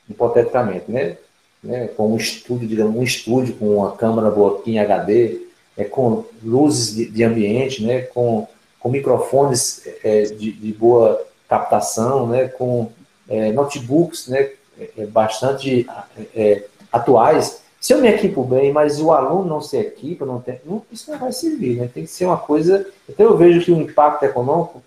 hipoteticamente, 0.09 0.91
né? 0.91 1.17
né 1.63 1.89
com 1.89 2.13
um 2.13 2.17
estúdio, 2.17 2.69
digamos, 2.69 2.97
um 2.97 3.03
estúdio 3.03 3.55
com 3.57 3.79
uma 3.79 3.97
câmera 3.97 4.31
boa 4.31 4.59
aqui 4.59 4.73
em 4.73 4.79
HD, 4.79 5.41
é, 5.77 5.85
com 5.85 6.25
luzes 6.43 6.95
de, 6.95 7.07
de 7.07 7.25
ambiente, 7.25 7.83
né? 7.85 8.03
Com, 8.03 8.47
com 8.79 8.89
microfones 8.89 9.83
é, 10.03 10.23
de, 10.23 10.53
de, 10.53 10.73
boa 10.73 11.23
captação, 11.49 12.27
né? 12.29 12.49
Com 12.49 12.91
é, 13.29 13.53
notebooks, 13.53 14.29
né? 14.29 14.51
É, 14.79 14.91
é 14.99 15.07
bastante 15.07 15.87
é, 16.35 16.65
atuais. 16.93 17.63
Se 17.81 17.93
eu 17.93 18.01
me 18.01 18.09
equipo 18.09 18.43
bem, 18.43 18.73
mas 18.73 19.01
o 19.01 19.13
aluno 19.13 19.45
não 19.45 19.61
se 19.61 19.77
equipa, 19.77 20.25
não 20.25 20.41
tem, 20.41 20.61
não, 20.65 20.83
isso 20.91 21.11
não 21.11 21.19
vai 21.19 21.33
servir, 21.33 21.77
né? 21.77 21.91
Tem 21.93 22.05
que 22.05 22.11
ser 22.11 22.25
uma 22.25 22.37
coisa. 22.37 22.87
Então 23.09 23.27
eu 23.27 23.37
vejo 23.37 23.65
que 23.65 23.71
o 23.71 23.81
impacto 23.81 24.25
econômico, 24.25 24.83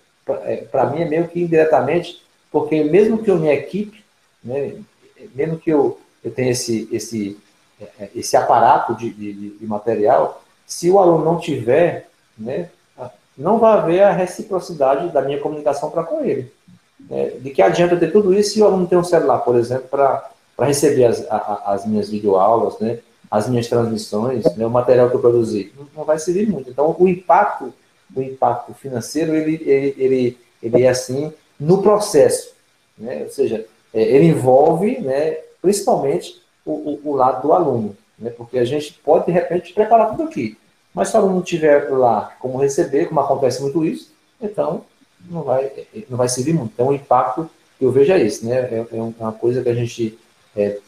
para 0.71 0.85
mim, 0.87 1.01
é 1.01 1.05
meio 1.05 1.27
que 1.27 1.41
indiretamente 1.41 2.21
porque 2.51 2.83
mesmo 2.83 3.19
que 3.19 3.29
eu 3.29 3.37
me 3.37 3.49
equipe, 3.49 4.03
né, 4.43 4.73
mesmo 5.35 5.57
que 5.57 5.69
eu, 5.69 5.99
eu 6.23 6.31
tenha 6.31 6.51
esse, 6.51 6.89
esse, 6.91 7.37
esse 8.15 8.35
aparato 8.35 8.95
de, 8.95 9.11
de, 9.11 9.49
de 9.51 9.65
material, 9.65 10.43
se 10.65 10.89
o 10.89 10.99
aluno 10.99 11.23
não 11.23 11.39
tiver, 11.39 12.09
né, 12.37 12.69
não 13.37 13.57
vai 13.57 13.77
haver 13.77 14.03
a 14.03 14.11
reciprocidade 14.11 15.09
da 15.09 15.21
minha 15.21 15.39
comunicação 15.39 15.89
para 15.89 16.03
com 16.03 16.23
ele. 16.23 16.51
É, 17.09 17.37
de 17.39 17.49
que 17.51 17.61
adianta 17.61 17.95
ter 17.95 18.11
tudo 18.11 18.33
isso 18.33 18.53
se 18.53 18.61
o 18.61 18.65
aluno 18.65 18.85
tem 18.85 18.97
um 18.97 19.03
celular, 19.03 19.39
por 19.39 19.55
exemplo, 19.55 19.87
para 19.87 20.29
receber 20.67 21.05
as, 21.05 21.25
a, 21.29 21.63
as 21.67 21.85
minhas 21.85 22.09
videoaulas, 22.09 22.79
né, 22.79 22.99
as 23.29 23.47
minhas 23.47 23.67
transmissões, 23.67 24.43
né, 24.55 24.65
o 24.65 24.69
material 24.69 25.09
que 25.09 25.15
eu 25.15 25.19
produzi? 25.19 25.71
Não 25.95 26.03
vai 26.03 26.17
servir 26.19 26.49
muito. 26.49 26.69
Então, 26.69 26.95
o 26.97 27.07
impacto, 27.07 27.73
o 28.15 28.21
impacto 28.21 28.73
financeiro, 28.73 29.35
ele, 29.35 29.61
ele, 29.63 29.95
ele, 29.97 30.37
ele 30.61 30.83
é 30.83 30.89
assim, 30.89 31.31
no 31.59 31.81
processo. 31.81 32.53
Né? 32.97 33.23
Ou 33.23 33.29
seja, 33.29 33.65
é, 33.93 34.01
ele 34.01 34.25
envolve 34.25 34.99
né, 34.99 35.37
principalmente 35.61 36.41
o, 36.65 36.71
o, 36.71 37.01
o, 37.11 37.15
lado 37.15 37.47
do 37.47 37.53
aluno, 37.53 37.95
né? 38.17 38.29
porque 38.31 38.57
a 38.57 38.65
gente 38.65 38.93
pode, 39.03 39.25
de 39.25 39.31
repente, 39.31 39.73
preparar 39.73 40.11
tudo 40.11 40.23
aqui. 40.23 40.57
Mas 40.93 41.09
se 41.09 41.15
o 41.15 41.19
aluno 41.19 41.35
não 41.35 41.41
tiver 41.41 41.89
lá 41.91 42.35
como 42.39 42.57
receber, 42.57 43.05
como 43.05 43.19
acontece 43.19 43.61
muito 43.61 43.85
isso, 43.85 44.11
então 44.41 44.83
não 45.29 45.43
vai, 45.43 45.71
não 46.09 46.17
vai 46.17 46.27
servir 46.27 46.53
muito. 46.53 46.71
Então, 46.73 46.87
o 46.87 46.93
impacto 46.93 47.49
que 47.77 47.85
eu 47.85 47.91
vejo 47.91 48.11
é 48.11 48.21
esse. 48.21 48.45
Né? 48.45 48.55
É, 48.55 48.85
é 48.91 49.01
uma 49.19 49.31
coisa 49.31 49.61
que 49.61 49.69
a 49.69 49.73
gente 49.73 50.17
é, 50.55 50.79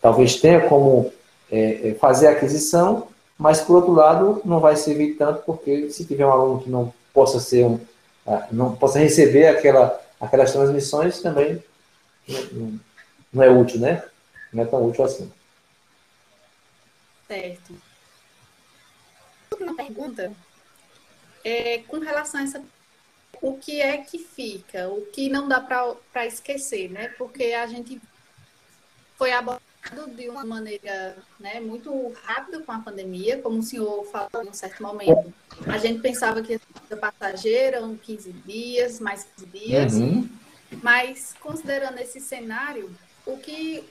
talvez 0.00 0.36
tenha 0.36 0.68
como 0.68 1.12
é, 1.50 1.90
é, 1.90 1.94
fazer 1.94 2.28
a 2.28 2.32
aquisição, 2.32 3.08
mas, 3.38 3.60
por 3.60 3.76
outro 3.76 3.92
lado, 3.92 4.40
não 4.44 4.60
vai 4.60 4.76
servir 4.76 5.14
tanto, 5.14 5.42
porque 5.44 5.90
se 5.90 6.04
tiver 6.04 6.24
um 6.24 6.30
aluno 6.30 6.62
que 6.62 6.70
não 6.70 6.92
possa 7.12 7.40
ser 7.40 7.64
um, 7.64 7.80
ah, 8.26 8.46
não 8.52 8.76
possa 8.76 8.98
receber 8.98 9.48
aquela, 9.48 10.00
aquelas 10.20 10.52
transmissões 10.52 11.20
também 11.20 11.62
não 13.32 13.42
é 13.42 13.50
útil, 13.50 13.80
né? 13.80 14.04
Não 14.52 14.62
é 14.62 14.66
tão 14.66 14.84
útil 14.86 15.04
assim. 15.04 15.32
Certo. 17.26 17.74
Uma 19.58 19.74
pergunta 19.74 20.32
é 21.44 21.78
com 21.78 21.98
relação 21.98 22.40
a 22.40 22.44
essa 22.44 22.62
o 23.40 23.58
que 23.58 23.80
é 23.80 23.98
que 23.98 24.18
fica, 24.18 24.88
o 24.88 25.04
que 25.06 25.28
não 25.28 25.48
dá 25.48 25.60
para 25.60 26.26
esquecer, 26.26 26.90
né? 26.90 27.08
Porque 27.18 27.52
a 27.52 27.66
gente 27.66 28.00
foi 29.22 29.30
abordado 29.30 30.10
de 30.16 30.28
uma 30.28 30.44
maneira 30.44 31.16
né, 31.38 31.60
muito 31.60 32.12
rápida 32.24 32.58
com 32.58 32.72
a 32.72 32.80
pandemia, 32.80 33.40
como 33.40 33.60
o 33.60 33.62
senhor 33.62 34.04
falou 34.06 34.44
em 34.44 34.48
um 34.48 34.52
certo 34.52 34.82
momento. 34.82 35.32
A 35.64 35.78
gente 35.78 36.00
pensava 36.00 36.42
que 36.42 36.58
ser 36.88 36.96
passageira, 36.96 37.84
uns 37.84 38.00
15 38.00 38.32
dias, 38.44 38.98
mais 38.98 39.24
15 39.36 39.46
dias, 39.46 39.94
uhum. 39.94 40.28
mas 40.82 41.36
considerando 41.40 42.00
esse 42.00 42.18
cenário, 42.18 42.90
o 43.24 43.36
que 43.36 43.84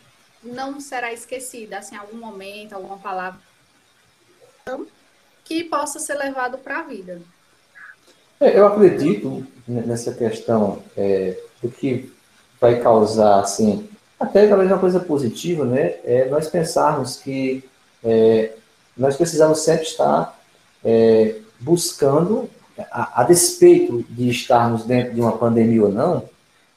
não 0.43 0.81
será 0.81 1.13
esquecido, 1.13 1.75
assim, 1.75 1.95
algum 1.95 2.17
momento, 2.17 2.73
alguma 2.73 2.97
palavra 2.97 3.39
que 5.45 5.63
possa 5.63 5.97
ser 5.97 6.15
levado 6.15 6.57
para 6.57 6.79
a 6.79 6.83
vida? 6.83 7.21
É, 8.37 8.59
eu 8.59 8.67
acredito 8.67 9.47
nessa 9.65 10.13
questão 10.13 10.83
é, 10.97 11.41
do 11.63 11.71
que 11.71 12.11
vai 12.59 12.81
causar, 12.81 13.39
assim, 13.39 13.89
até 14.21 14.47
talvez 14.47 14.71
uma 14.71 14.79
coisa 14.79 14.99
positiva, 14.99 15.65
né, 15.65 15.95
é 16.05 16.27
nós 16.29 16.47
pensarmos 16.47 17.17
que 17.17 17.63
é, 18.03 18.51
nós 18.95 19.17
precisamos 19.17 19.59
sempre 19.59 19.83
estar 19.83 20.39
é, 20.83 21.35
buscando, 21.59 22.49
a, 22.91 23.21
a, 23.21 23.23
despeito 23.23 24.03
de 24.09 24.29
estarmos 24.29 24.83
dentro 24.85 25.13
de 25.13 25.21
uma 25.21 25.37
pandemia 25.37 25.83
ou 25.83 25.91
não, 25.91 26.23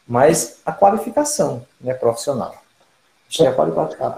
mas 0.07 0.59
a 0.65 0.73
qualificação 0.73 1.65
né, 1.81 1.95
profissional. 1.95 2.55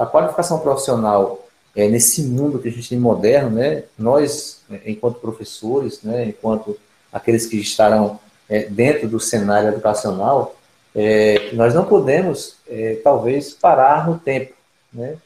a 0.01 0.07
qualificação 0.07 0.59
profissional 0.59 1.47
é, 1.75 1.89
nesse 1.89 2.23
mundo 2.23 2.59
que 2.59 2.69
a 2.69 2.73
gente 2.73 2.89
tem 2.89 2.99
moderno, 2.99 3.51
né, 3.51 3.85
nós, 3.99 4.63
enquanto 4.85 5.21
professores, 5.21 6.03
né, 6.03 6.27
enquanto 6.27 6.77
aqueles 7.13 7.47
que 7.47 7.57
estarão 7.57 8.19
é, 8.49 8.65
dentro 8.65 9.09
do 9.09 9.21
cenário 9.21 9.69
educacional, 9.69 10.56
é, 10.97 11.51
nós 11.53 11.75
não 11.75 11.85
podemos, 11.85 12.57
é, 12.67 12.99
talvez, 13.05 13.53
parar 13.53 14.09
no 14.09 14.19
tempo, 14.19 14.55
né, 14.91 15.19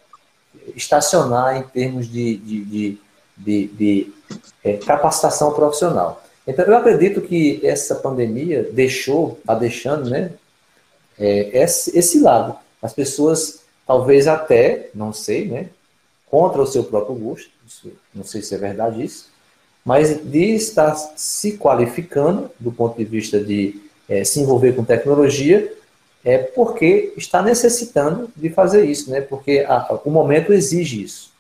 estacionar 0.75 1.57
em 1.57 1.63
termos 1.63 2.11
de, 2.11 2.37
de, 2.39 2.65
de, 2.65 2.99
de, 3.37 3.67
de 3.69 4.13
é, 4.65 4.77
capacitação 4.79 5.53
profissional. 5.53 6.25
Então, 6.45 6.65
eu 6.65 6.77
acredito 6.77 7.21
que 7.21 7.65
essa 7.65 7.95
pandemia 7.95 8.69
deixou, 8.73 9.39
está 9.41 9.55
deixando, 9.55 10.11
né, 10.11 10.33
é, 11.17 11.63
esse, 11.63 11.97
esse 11.97 12.19
lado. 12.19 12.57
As 12.83 12.93
pessoas, 12.93 13.61
talvez 13.87 14.27
até, 14.27 14.91
não 14.93 15.13
sei, 15.13 15.47
né, 15.47 15.69
contra 16.29 16.61
o 16.61 16.67
seu 16.67 16.83
próprio 16.83 17.15
gosto, 17.15 17.49
não 18.13 18.25
sei 18.25 18.43
se 18.43 18.57
é 18.57 18.59
verdade 18.59 19.05
isso, 19.05 19.31
mas 19.85 20.21
de 20.25 20.55
estar 20.55 20.97
se 20.97 21.57
qualificando 21.57 22.51
do 22.59 22.73
ponto 22.73 22.97
de 22.97 23.05
vista 23.05 23.39
de 23.39 23.81
é, 24.11 24.25
se 24.25 24.41
envolver 24.41 24.73
com 24.73 24.85
tecnologia, 24.85 25.73
é 26.25 26.37
porque 26.37 27.15
está 27.17 27.41
necessitando 27.41 28.29
de 28.37 28.51
fazer 28.51 28.85
isso, 28.85 29.09
né? 29.09 29.21
Porque 29.21 29.65
a, 29.67 30.01
o 30.05 30.11
momento 30.11 30.53
exige 30.53 31.05
isso. 31.05 31.31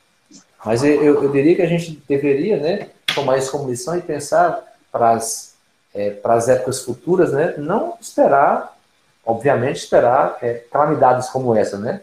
Mas 0.64 0.85
eu, 0.85 1.03
eu, 1.03 1.33
diria 1.33 1.57
que 1.57 1.62
a 1.62 1.66
gente 1.66 2.01
deveria, 2.09 2.59
né, 2.59 2.89
tomar 3.14 3.39
isso 3.39 3.51
como 3.51 3.68
lição 3.68 3.99
e 3.99 4.03
pensar 4.03 4.62
para 4.93 5.11
as 5.11 5.51
é, 5.93 6.11
para 6.11 6.35
as 6.35 6.49
épocas 6.49 6.81
futuras, 6.83 7.33
né? 7.33 7.55
Não 7.59 7.95
esperar, 8.01 8.79
obviamente, 9.27 9.79
esperar 9.79 10.39
é, 10.41 10.55
calamidades 10.71 11.29
como 11.29 11.55
essa, 11.57 11.77
né? 11.77 12.03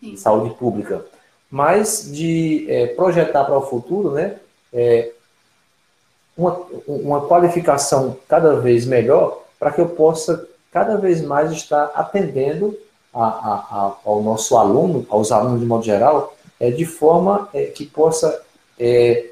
Sim. 0.00 0.16
Saúde 0.16 0.54
pública, 0.54 1.04
mas 1.50 2.08
de 2.12 2.66
é, 2.70 2.86
projetar 2.88 3.44
para 3.44 3.58
o 3.58 3.66
futuro, 3.66 4.12
né? 4.12 4.36
É, 4.72 5.10
uma, 6.36 6.52
uma 6.86 7.26
qualificação 7.26 8.16
cada 8.28 8.60
vez 8.60 8.86
melhor 8.86 9.45
para 9.58 9.70
que 9.70 9.80
eu 9.80 9.88
possa 9.88 10.46
cada 10.70 10.96
vez 10.96 11.22
mais 11.22 11.50
estar 11.52 11.90
atendendo 11.94 12.76
a, 13.12 13.24
a, 13.24 13.54
a, 13.54 13.96
ao 14.04 14.22
nosso 14.22 14.56
aluno, 14.56 15.06
aos 15.08 15.32
alunos 15.32 15.60
de 15.60 15.66
modo 15.66 15.84
geral, 15.84 16.34
é, 16.60 16.70
de 16.70 16.84
forma 16.84 17.48
é, 17.54 17.66
que 17.66 17.86
possa 17.86 18.42
é, 18.78 19.30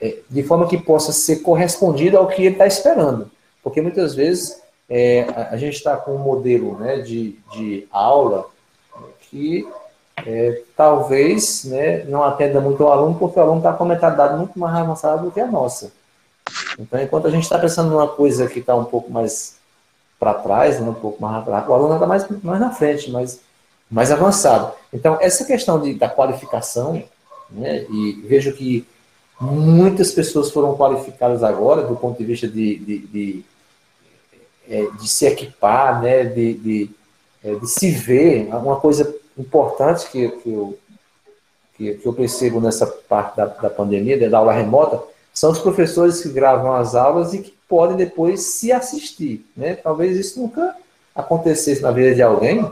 é, 0.00 0.18
de 0.28 0.42
forma 0.42 0.66
que 0.66 0.78
possa 0.78 1.12
ser 1.12 1.36
correspondido 1.36 2.18
ao 2.18 2.26
que 2.26 2.42
ele 2.42 2.54
está 2.54 2.66
esperando. 2.66 3.30
Porque 3.62 3.80
muitas 3.80 4.14
vezes 4.14 4.60
é, 4.88 5.22
a, 5.50 5.56
gente 5.56 5.74
está 5.74 5.96
com 5.96 6.14
um 6.14 6.18
modelo 6.18 6.78
né, 6.78 6.98
de, 6.98 7.38
de 7.52 7.88
aula 7.90 8.46
que 9.30 9.66
é, 10.26 10.62
talvez 10.76 11.64
né, 11.64 12.04
não 12.04 12.22
atenda 12.22 12.60
muito 12.60 12.84
ao 12.84 12.92
aluno, 12.92 13.18
porque 13.18 13.38
o 13.38 13.42
aluno 13.42 13.58
está 13.58 13.72
com 13.72 13.84
a 13.84 13.88
mentalidade 13.88 14.36
muito 14.36 14.58
mais 14.58 14.74
avançada 14.76 15.22
do 15.22 15.30
que 15.30 15.40
a 15.40 15.46
nossa. 15.46 15.92
Então, 16.78 17.00
enquanto 17.00 17.26
a 17.26 17.30
gente 17.30 17.44
está 17.44 17.58
pensando 17.58 17.90
numa 17.90 18.08
coisa 18.08 18.48
que 18.48 18.58
está 18.58 18.74
um 18.74 18.84
pouco 18.84 19.10
mais 19.10 19.56
para 20.18 20.34
trás, 20.34 20.80
né, 20.80 20.88
um 20.88 20.94
pouco 20.94 21.22
mais 21.22 21.36
atrás, 21.36 21.68
o 21.68 21.72
aluno 21.72 21.94
está 21.94 22.06
mais, 22.06 22.26
mais 22.42 22.60
na 22.60 22.70
frente, 22.70 23.10
mais, 23.10 23.40
mais 23.90 24.10
avançado. 24.10 24.72
Então, 24.92 25.18
essa 25.20 25.44
questão 25.44 25.80
de, 25.80 25.94
da 25.94 26.08
qualificação, 26.08 27.02
né, 27.50 27.84
e 27.90 28.24
vejo 28.26 28.52
que 28.52 28.86
muitas 29.40 30.12
pessoas 30.12 30.50
foram 30.50 30.76
qualificadas 30.76 31.42
agora, 31.42 31.82
do 31.82 31.96
ponto 31.96 32.18
de 32.18 32.24
vista 32.24 32.48
de, 32.48 32.78
de, 32.78 32.98
de, 32.98 33.44
é, 34.68 34.86
de 34.98 35.08
se 35.08 35.26
equipar, 35.26 36.00
né, 36.00 36.24
de, 36.24 36.54
de, 36.54 36.90
é, 37.42 37.54
de, 37.54 37.68
se 37.68 37.90
ver. 37.90 38.48
Uma 38.48 38.80
coisa 38.80 39.14
importante 39.36 40.10
que, 40.10 40.28
que, 40.28 40.50
eu, 40.50 40.78
que, 41.76 41.94
que 41.94 42.06
eu 42.06 42.12
percebo 42.12 42.60
nessa 42.60 42.86
parte 42.86 43.36
da, 43.36 43.46
da 43.46 43.70
pandemia, 43.70 44.28
da 44.30 44.38
aula 44.38 44.52
remota, 44.52 45.02
são 45.34 45.50
os 45.50 45.58
professores 45.58 46.22
que 46.22 46.28
gravam 46.28 46.72
as 46.72 46.94
aulas 46.94 47.34
e 47.34 47.38
que 47.40 47.52
podem 47.68 47.96
depois 47.96 48.40
se 48.40 48.70
assistir. 48.70 49.44
Né? 49.56 49.74
Talvez 49.74 50.16
isso 50.16 50.40
nunca 50.40 50.76
acontecesse 51.12 51.82
na 51.82 51.90
vida 51.90 52.14
de 52.14 52.22
alguém, 52.22 52.64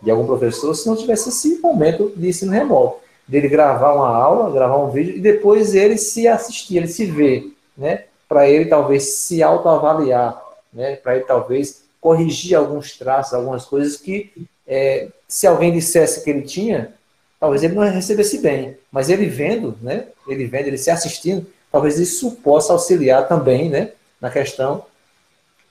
de 0.00 0.10
algum 0.10 0.24
professor, 0.24 0.72
se 0.74 0.86
não 0.86 0.94
tivesse 0.94 1.28
esse 1.30 1.58
momento 1.58 2.12
de 2.16 2.28
ensino 2.28 2.52
remoto. 2.52 3.00
Dele 3.26 3.48
gravar 3.48 3.92
uma 3.92 4.08
aula, 4.08 4.52
gravar 4.52 4.78
um 4.78 4.90
vídeo 4.90 5.16
e 5.16 5.20
depois 5.20 5.74
ele 5.74 5.98
se 5.98 6.28
assistir, 6.28 6.76
ele 6.76 6.86
se 6.86 7.06
ver, 7.06 7.52
né? 7.76 8.04
Para 8.28 8.48
ele 8.48 8.66
talvez 8.66 9.02
se 9.16 9.42
autoavaliar, 9.42 10.40
né? 10.72 10.94
Para 10.94 11.16
ele 11.16 11.24
talvez 11.24 11.82
corrigir 12.00 12.54
alguns 12.54 12.96
traços, 12.96 13.34
algumas 13.34 13.64
coisas 13.64 13.96
que 13.96 14.30
é, 14.64 15.08
se 15.26 15.44
alguém 15.44 15.72
dissesse 15.72 16.22
que 16.22 16.30
ele 16.30 16.42
tinha, 16.42 16.94
talvez 17.40 17.64
ele 17.64 17.74
não 17.74 17.82
recebesse 17.82 18.38
bem. 18.38 18.76
Mas 18.92 19.10
ele 19.10 19.26
vendo, 19.26 19.76
né? 19.82 20.06
Ele 20.28 20.46
vendo, 20.46 20.68
ele 20.68 20.78
se 20.78 20.90
assistindo, 20.90 21.44
talvez 21.70 21.98
isso 21.98 22.32
possa 22.36 22.72
auxiliar 22.72 23.28
também 23.28 23.68
né, 23.68 23.92
na 24.20 24.30
questão 24.30 24.84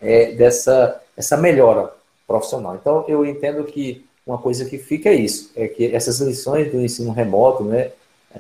é, 0.01 0.31
dessa 0.33 1.01
essa 1.17 1.37
melhora 1.37 1.93
profissional. 2.27 2.75
Então, 2.75 3.05
eu 3.07 3.25
entendo 3.25 3.63
que 3.63 4.05
uma 4.25 4.37
coisa 4.37 4.65
que 4.65 4.77
fica 4.77 5.09
é 5.09 5.13
isso, 5.13 5.51
é 5.55 5.67
que 5.67 5.95
essas 5.95 6.19
lições 6.19 6.71
do 6.71 6.81
ensino 6.81 7.11
remoto, 7.11 7.63
né, 7.63 7.91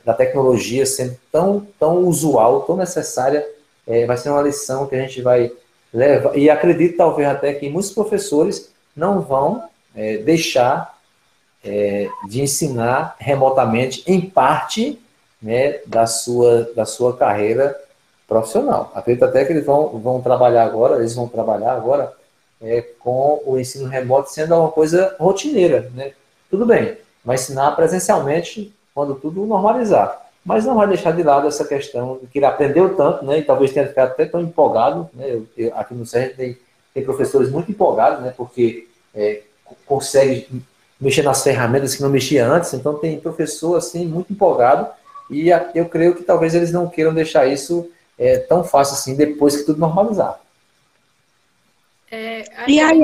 da 0.03 0.13
tecnologia 0.13 0.85
sendo 0.85 1.17
tão, 1.31 1.65
tão 1.79 1.99
usual, 1.99 2.63
tão 2.63 2.75
necessária, 2.75 3.47
é, 3.87 4.05
vai 4.05 4.17
ser 4.17 4.29
uma 4.29 4.41
lição 4.41 4.87
que 4.87 4.95
a 4.95 5.01
gente 5.01 5.21
vai 5.21 5.51
levar, 5.93 6.37
e 6.37 6.49
acredito 6.49 6.97
talvez 6.97 7.27
até 7.29 7.53
que 7.53 7.69
muitos 7.69 7.91
professores 7.91 8.71
não 8.95 9.21
vão 9.21 9.69
é, 9.95 10.17
deixar 10.17 10.97
é, 11.63 12.09
de 12.27 12.41
ensinar 12.41 13.15
remotamente, 13.19 14.03
em 14.07 14.21
parte, 14.21 14.99
né, 15.41 15.79
da, 15.85 16.05
sua, 16.05 16.69
da 16.75 16.85
sua 16.85 17.15
carreira 17.15 17.79
profissional. 18.27 18.91
Acredito 18.95 19.23
até 19.23 19.45
que 19.45 19.53
eles 19.53 19.65
vão, 19.65 19.89
vão 19.99 20.21
trabalhar 20.21 20.63
agora, 20.63 20.97
eles 20.97 21.15
vão 21.15 21.27
trabalhar 21.27 21.73
agora 21.73 22.13
é, 22.61 22.81
com 22.99 23.41
o 23.45 23.59
ensino 23.59 23.87
remoto 23.87 24.31
sendo 24.31 24.55
uma 24.55 24.71
coisa 24.71 25.15
rotineira. 25.19 25.91
Né? 25.93 26.13
Tudo 26.49 26.65
bem, 26.65 26.97
vai 27.23 27.35
ensinar 27.35 27.71
presencialmente 27.71 28.73
quando 28.93 29.15
tudo 29.15 29.45
normalizar. 29.45 30.21
Mas 30.43 30.63
não 30.63 30.75
vai 30.75 30.87
deixar 30.87 31.11
de 31.11 31.23
lado 31.23 31.47
essa 31.47 31.65
questão 31.65 32.19
que 32.31 32.37
ele 32.37 32.45
aprendeu 32.45 32.95
tanto, 32.95 33.25
né, 33.25 33.39
e 33.39 33.43
talvez 33.43 33.73
tenha 33.73 33.87
ficado 33.87 34.11
até 34.11 34.25
tão 34.25 34.39
empolgado. 34.41 35.09
Né, 35.13 35.25
eu, 35.27 35.47
eu, 35.57 35.75
aqui 35.75 35.95
no 35.95 36.05
CERN 36.05 36.35
tem, 36.35 36.57
tem 36.93 37.03
professores 37.03 37.49
muito 37.49 37.71
empolgados, 37.71 38.21
né, 38.21 38.31
porque 38.35 38.87
é, 39.13 39.41
consegue 39.87 40.47
mexer 41.01 41.23
nas 41.23 41.43
ferramentas 41.43 41.95
que 41.95 42.01
não 42.03 42.09
mexia 42.09 42.47
antes, 42.47 42.73
então 42.73 42.93
tem 42.93 43.19
professor 43.19 43.75
assim 43.75 44.05
muito 44.05 44.31
empolgado 44.31 44.87
e 45.29 45.49
eu 45.73 45.89
creio 45.89 46.15
que 46.15 46.23
talvez 46.23 46.53
eles 46.53 46.71
não 46.71 46.89
queiram 46.89 47.13
deixar 47.13 47.47
isso 47.47 47.91
é, 48.17 48.37
tão 48.37 48.63
fácil 48.63 48.93
assim 48.95 49.15
depois 49.15 49.57
que 49.57 49.63
tudo 49.63 49.79
normalizar. 49.79 50.39
É, 52.09 52.69
e 52.69 52.79
aí? 52.79 53.03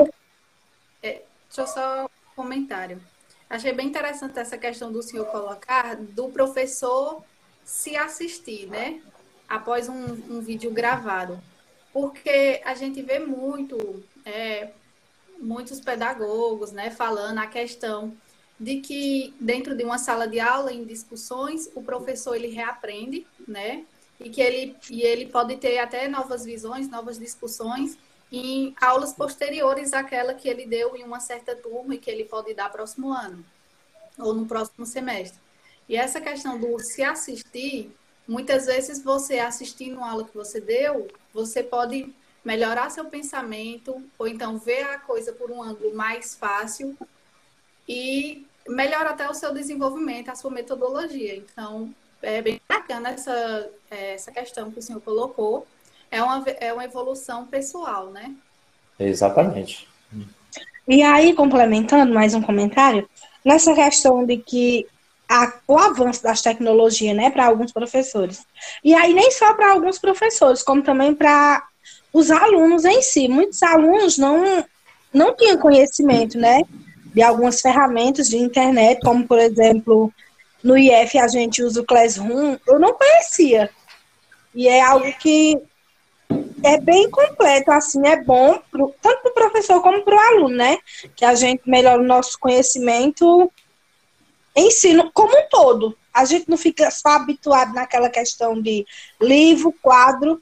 É, 1.02 1.22
deixa 1.48 1.60
eu 1.60 1.66
só 1.66 2.04
um 2.04 2.34
comentário. 2.36 3.00
Achei 3.50 3.72
bem 3.72 3.88
interessante 3.88 4.38
essa 4.38 4.56
questão 4.56 4.90
do 4.90 5.02
senhor 5.02 5.26
colocar 5.26 5.96
do 5.96 6.28
professor 6.28 7.22
se 7.64 7.96
assistir, 7.96 8.66
né? 8.66 9.00
Após 9.48 9.88
um, 9.88 10.04
um 10.30 10.40
vídeo 10.40 10.70
gravado. 10.70 11.38
Porque 11.92 12.62
a 12.64 12.74
gente 12.74 13.02
vê 13.02 13.18
muito, 13.18 14.02
é, 14.24 14.70
muitos 15.38 15.80
pedagogos, 15.80 16.72
né, 16.72 16.90
falando 16.90 17.38
a 17.38 17.46
questão 17.46 18.14
de 18.62 18.76
que 18.80 19.34
dentro 19.40 19.74
de 19.74 19.82
uma 19.82 19.98
sala 19.98 20.28
de 20.28 20.38
aula, 20.38 20.72
em 20.72 20.84
discussões, 20.84 21.68
o 21.74 21.82
professor 21.82 22.36
ele 22.36 22.46
reaprende, 22.46 23.26
né? 23.46 23.84
E 24.20 24.30
que 24.30 24.40
ele, 24.40 24.76
e 24.88 25.02
ele 25.02 25.26
pode 25.26 25.56
ter 25.56 25.78
até 25.78 26.06
novas 26.06 26.44
visões, 26.44 26.88
novas 26.88 27.18
discussões 27.18 27.98
em 28.30 28.72
aulas 28.80 29.12
posteriores 29.12 29.92
àquela 29.92 30.32
que 30.32 30.48
ele 30.48 30.64
deu 30.64 30.94
em 30.94 31.02
uma 31.02 31.18
certa 31.18 31.56
turma 31.56 31.96
e 31.96 31.98
que 31.98 32.08
ele 32.08 32.24
pode 32.24 32.54
dar 32.54 32.70
próximo 32.70 33.12
ano 33.12 33.44
ou 34.16 34.32
no 34.32 34.46
próximo 34.46 34.86
semestre. 34.86 35.40
E 35.88 35.96
essa 35.96 36.20
questão 36.20 36.56
do 36.56 36.78
se 36.78 37.02
assistir, 37.02 37.90
muitas 38.28 38.66
vezes 38.66 39.02
você 39.02 39.40
assistindo 39.40 39.96
uma 39.96 40.12
aula 40.12 40.24
que 40.24 40.36
você 40.36 40.60
deu, 40.60 41.08
você 41.34 41.64
pode 41.64 42.14
melhorar 42.44 42.90
seu 42.90 43.06
pensamento 43.06 44.00
ou 44.16 44.28
então 44.28 44.56
ver 44.56 44.84
a 44.84 45.00
coisa 45.00 45.32
por 45.32 45.50
um 45.50 45.60
ângulo 45.60 45.92
mais 45.96 46.36
fácil 46.36 46.96
e 47.88 48.46
melhora 48.68 49.10
até 49.10 49.28
o 49.28 49.34
seu 49.34 49.52
desenvolvimento, 49.52 50.30
a 50.30 50.34
sua 50.34 50.50
metodologia. 50.50 51.36
Então, 51.36 51.92
é 52.22 52.40
bem 52.40 52.60
bacana 52.68 53.10
essa, 53.10 53.68
é, 53.90 54.14
essa 54.14 54.30
questão 54.30 54.70
que 54.70 54.78
o 54.78 54.82
senhor 54.82 55.00
colocou. 55.00 55.66
É 56.10 56.22
uma, 56.22 56.44
é 56.60 56.72
uma 56.72 56.84
evolução 56.84 57.46
pessoal, 57.46 58.10
né? 58.10 58.34
Exatamente. 58.98 59.88
E 60.86 61.02
aí, 61.02 61.32
complementando 61.34 62.12
mais 62.12 62.34
um 62.34 62.42
comentário, 62.42 63.08
nessa 63.44 63.74
questão 63.74 64.24
de 64.26 64.36
que 64.36 64.86
a, 65.28 65.52
o 65.66 65.78
avanço 65.78 66.22
das 66.22 66.42
tecnologias, 66.42 67.16
né, 67.16 67.30
para 67.30 67.46
alguns 67.46 67.72
professores. 67.72 68.44
E 68.84 68.94
aí, 68.94 69.14
nem 69.14 69.30
só 69.30 69.54
para 69.54 69.72
alguns 69.72 69.98
professores, 69.98 70.62
como 70.62 70.82
também 70.82 71.14
para 71.14 71.66
os 72.12 72.30
alunos 72.30 72.84
em 72.84 73.00
si. 73.00 73.28
Muitos 73.28 73.62
alunos 73.62 74.18
não, 74.18 74.64
não 75.12 75.34
tinham 75.34 75.56
conhecimento, 75.56 76.36
né? 76.36 76.62
De 77.12 77.22
algumas 77.22 77.60
ferramentas 77.60 78.28
de 78.28 78.36
internet, 78.36 79.00
como, 79.00 79.26
por 79.26 79.38
exemplo, 79.38 80.12
no 80.62 80.76
IF 80.78 81.18
a 81.18 81.28
gente 81.28 81.62
usa 81.62 81.80
o 81.80 81.84
Classroom, 81.84 82.56
eu 82.66 82.78
não 82.78 82.94
conhecia. 82.94 83.70
E 84.54 84.68
é 84.68 84.80
algo 84.80 85.10
que 85.18 85.60
é 86.62 86.78
bem 86.80 87.10
completo, 87.10 87.70
assim, 87.70 88.06
é 88.06 88.22
bom 88.22 88.58
pro, 88.70 88.94
tanto 89.00 89.22
para 89.22 89.30
o 89.30 89.34
professor 89.34 89.82
como 89.82 90.02
para 90.02 90.14
o 90.14 90.18
aluno, 90.18 90.56
né? 90.56 90.78
Que 91.16 91.24
a 91.24 91.34
gente 91.34 91.62
melhora 91.66 92.00
o 92.00 92.06
nosso 92.06 92.38
conhecimento, 92.38 93.50
ensino 94.56 95.10
como 95.12 95.36
um 95.36 95.48
todo. 95.50 95.96
A 96.14 96.24
gente 96.24 96.48
não 96.48 96.56
fica 96.56 96.90
só 96.90 97.08
habituado 97.10 97.74
naquela 97.74 98.08
questão 98.08 98.60
de 98.60 98.86
livro, 99.20 99.74
quadro, 99.82 100.40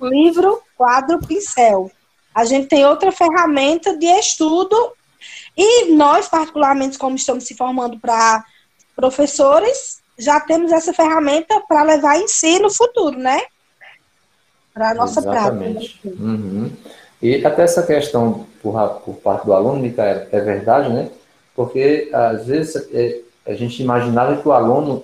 livro, 0.00 0.62
quadro, 0.76 1.20
pincel. 1.20 1.90
A 2.34 2.44
gente 2.44 2.66
tem 2.66 2.84
outra 2.84 3.12
ferramenta 3.12 3.96
de 3.96 4.06
estudo 4.06 4.95
e 5.56 5.92
nós, 5.92 6.28
particularmente, 6.28 6.98
como 6.98 7.16
estamos 7.16 7.44
se 7.44 7.54
formando 7.54 7.98
para 7.98 8.44
professores, 8.94 9.98
já 10.18 10.40
temos 10.40 10.72
essa 10.72 10.92
ferramenta 10.92 11.60
para 11.68 11.82
levar 11.82 12.18
em 12.18 12.28
si 12.28 12.58
no 12.58 12.70
futuro, 12.70 13.18
né? 13.18 13.42
Para 14.74 14.90
a 14.90 14.94
nossa 14.94 15.20
Exatamente. 15.20 15.98
prática. 16.02 16.22
Uhum. 16.22 16.70
E 17.22 17.44
até 17.44 17.62
essa 17.62 17.82
questão 17.82 18.46
por, 18.62 18.74
por 19.04 19.14
parte 19.16 19.46
do 19.46 19.52
aluno, 19.52 19.80
Micael, 19.80 20.26
é 20.30 20.40
verdade, 20.40 20.92
né? 20.92 21.10
Porque 21.54 22.10
às 22.12 22.46
vezes 22.46 22.76
é, 22.92 23.20
a 23.46 23.54
gente 23.54 23.82
imaginava 23.82 24.36
que 24.36 24.46
o 24.46 24.52
aluno 24.52 25.02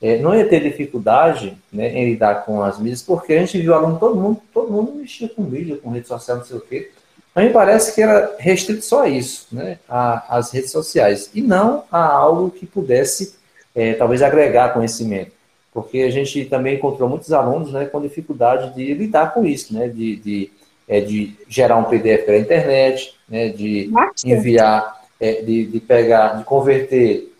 é, 0.00 0.18
não 0.18 0.34
ia 0.34 0.48
ter 0.48 0.60
dificuldade 0.60 1.56
né, 1.72 1.96
em 1.96 2.10
lidar 2.10 2.44
com 2.44 2.60
as 2.62 2.78
mídias, 2.78 3.02
porque 3.02 3.34
a 3.34 3.38
gente 3.38 3.60
viu 3.60 3.70
o 3.70 3.74
aluno, 3.76 3.98
todo 4.00 4.16
mundo, 4.16 4.42
todo 4.52 4.72
mundo 4.72 4.92
mexia 4.94 5.28
com 5.28 5.42
mídia, 5.42 5.76
com 5.76 5.90
rede 5.90 6.08
social, 6.08 6.38
não 6.38 6.44
sei 6.44 6.56
o 6.56 6.60
quê. 6.60 6.90
Mas 7.34 7.46
me 7.46 7.52
parece 7.52 7.94
que 7.94 8.02
era 8.02 8.34
restrito 8.38 8.84
só 8.84 9.02
a 9.02 9.08
isso, 9.08 9.46
né, 9.50 9.78
a, 9.88 10.36
as 10.36 10.50
redes 10.52 10.70
sociais, 10.70 11.30
e 11.34 11.40
não 11.40 11.84
a 11.90 12.04
algo 12.04 12.50
que 12.50 12.66
pudesse, 12.66 13.34
é, 13.74 13.94
talvez, 13.94 14.22
agregar 14.22 14.74
conhecimento. 14.74 15.32
Porque 15.72 16.00
a 16.00 16.10
gente 16.10 16.44
também 16.44 16.76
encontrou 16.76 17.08
muitos 17.08 17.32
alunos 17.32 17.72
né, 17.72 17.86
com 17.86 18.02
dificuldade 18.02 18.74
de 18.74 18.92
lidar 18.92 19.32
com 19.32 19.46
isso, 19.46 19.72
né, 19.72 19.88
de, 19.88 20.16
de, 20.16 20.50
é, 20.86 21.00
de 21.00 21.34
gerar 21.48 21.78
um 21.78 21.84
PDF 21.84 22.26
pela 22.26 22.36
internet, 22.36 23.14
né, 23.26 23.48
de 23.48 23.90
enviar, 24.26 25.00
é, 25.18 25.40
de, 25.40 25.66
de 25.66 25.80
pegar, 25.80 26.36
de 26.36 26.44
converter 26.44 27.32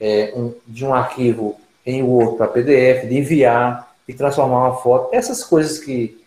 é, 0.00 0.32
um, 0.34 0.54
de 0.66 0.86
um 0.86 0.94
arquivo 0.94 1.60
em 1.84 2.02
Word 2.02 2.38
para 2.38 2.48
PDF, 2.48 3.06
de 3.06 3.18
enviar, 3.18 3.94
de 4.08 4.14
transformar 4.14 4.68
uma 4.68 4.76
foto, 4.76 5.14
essas 5.14 5.44
coisas 5.44 5.78
que 5.78 6.23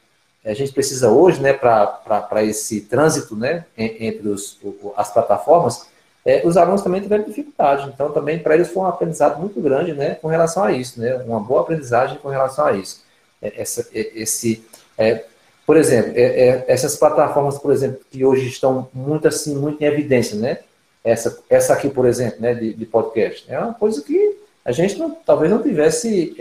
a 0.48 0.54
gente 0.54 0.72
precisa 0.72 1.10
hoje 1.10 1.42
né, 1.42 1.54
para 1.54 2.44
esse 2.44 2.82
trânsito 2.82 3.36
né, 3.36 3.66
entre 3.78 4.30
os, 4.30 4.58
as 4.96 5.12
plataformas, 5.12 5.88
é, 6.28 6.42
os 6.46 6.58
alunos 6.58 6.82
também 6.82 7.00
tiveram 7.02 7.24
dificuldade. 7.24 7.90
Então, 7.94 8.12
também 8.12 8.38
para 8.38 8.56
eles 8.56 8.68
foi 8.68 8.84
um 8.84 8.88
aprendizado 8.88 9.40
muito 9.40 9.62
grande, 9.62 9.94
né, 9.94 10.16
com 10.16 10.28
relação 10.28 10.64
a 10.64 10.74
isso, 10.74 11.00
né, 11.00 11.16
uma 11.26 11.40
boa 11.40 11.62
aprendizagem 11.62 12.18
com 12.18 12.28
relação 12.28 12.66
a 12.66 12.74
isso. 12.74 13.02
É, 13.42 13.62
essa, 13.62 13.88
é, 13.94 14.12
esse, 14.14 14.66
é, 14.98 15.24
por 15.66 15.78
exemplo, 15.78 16.12
é, 16.16 16.22
é, 16.22 16.66
essas 16.68 16.98
plataformas, 16.98 17.58
por 17.58 17.72
exemplo, 17.72 18.02
que 18.12 18.26
hoje 18.26 18.48
estão 18.48 18.90
muito 18.94 19.26
assim, 19.26 19.56
muito 19.56 19.82
em 19.82 19.86
evidência, 19.86 20.38
né, 20.38 20.60
essa, 21.02 21.40
essa 21.50 21.74
aqui, 21.74 21.90
por 21.90 22.06
exemplo, 22.06 22.42
né, 22.42 22.54
de, 22.54 22.74
de 22.74 22.86
podcast, 22.86 23.46
é 23.48 23.58
uma 23.58 23.74
coisa 23.74 24.02
que 24.02 24.38
a 24.66 24.74
gente 24.74 24.98
não, 24.98 25.12
talvez 25.12 25.50
não 25.50 25.64
tivesse 25.64 26.36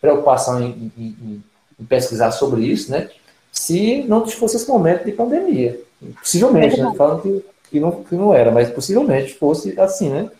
preocupação 0.00 0.62
em, 0.62 0.92
em, 0.96 1.42
em, 1.80 1.84
pesquisar 1.84 2.30
sobre 2.30 2.64
isso, 2.64 2.92
né, 2.92 3.10
se 3.56 4.02
não 4.04 4.26
fosse 4.28 4.56
esse 4.56 4.68
momento 4.68 5.04
de 5.04 5.12
pandemia. 5.12 5.80
Possivelmente, 6.20 6.80
né, 6.80 6.92
falando 6.94 7.22
que 7.22 7.56
que 7.70 7.80
não, 7.80 8.04
que 8.04 8.14
não 8.14 8.34
era, 8.34 8.50
mas 8.50 8.70
possivelmente 8.70 9.34
fosse 9.34 9.78
assim, 9.78 10.10
né? 10.10 10.30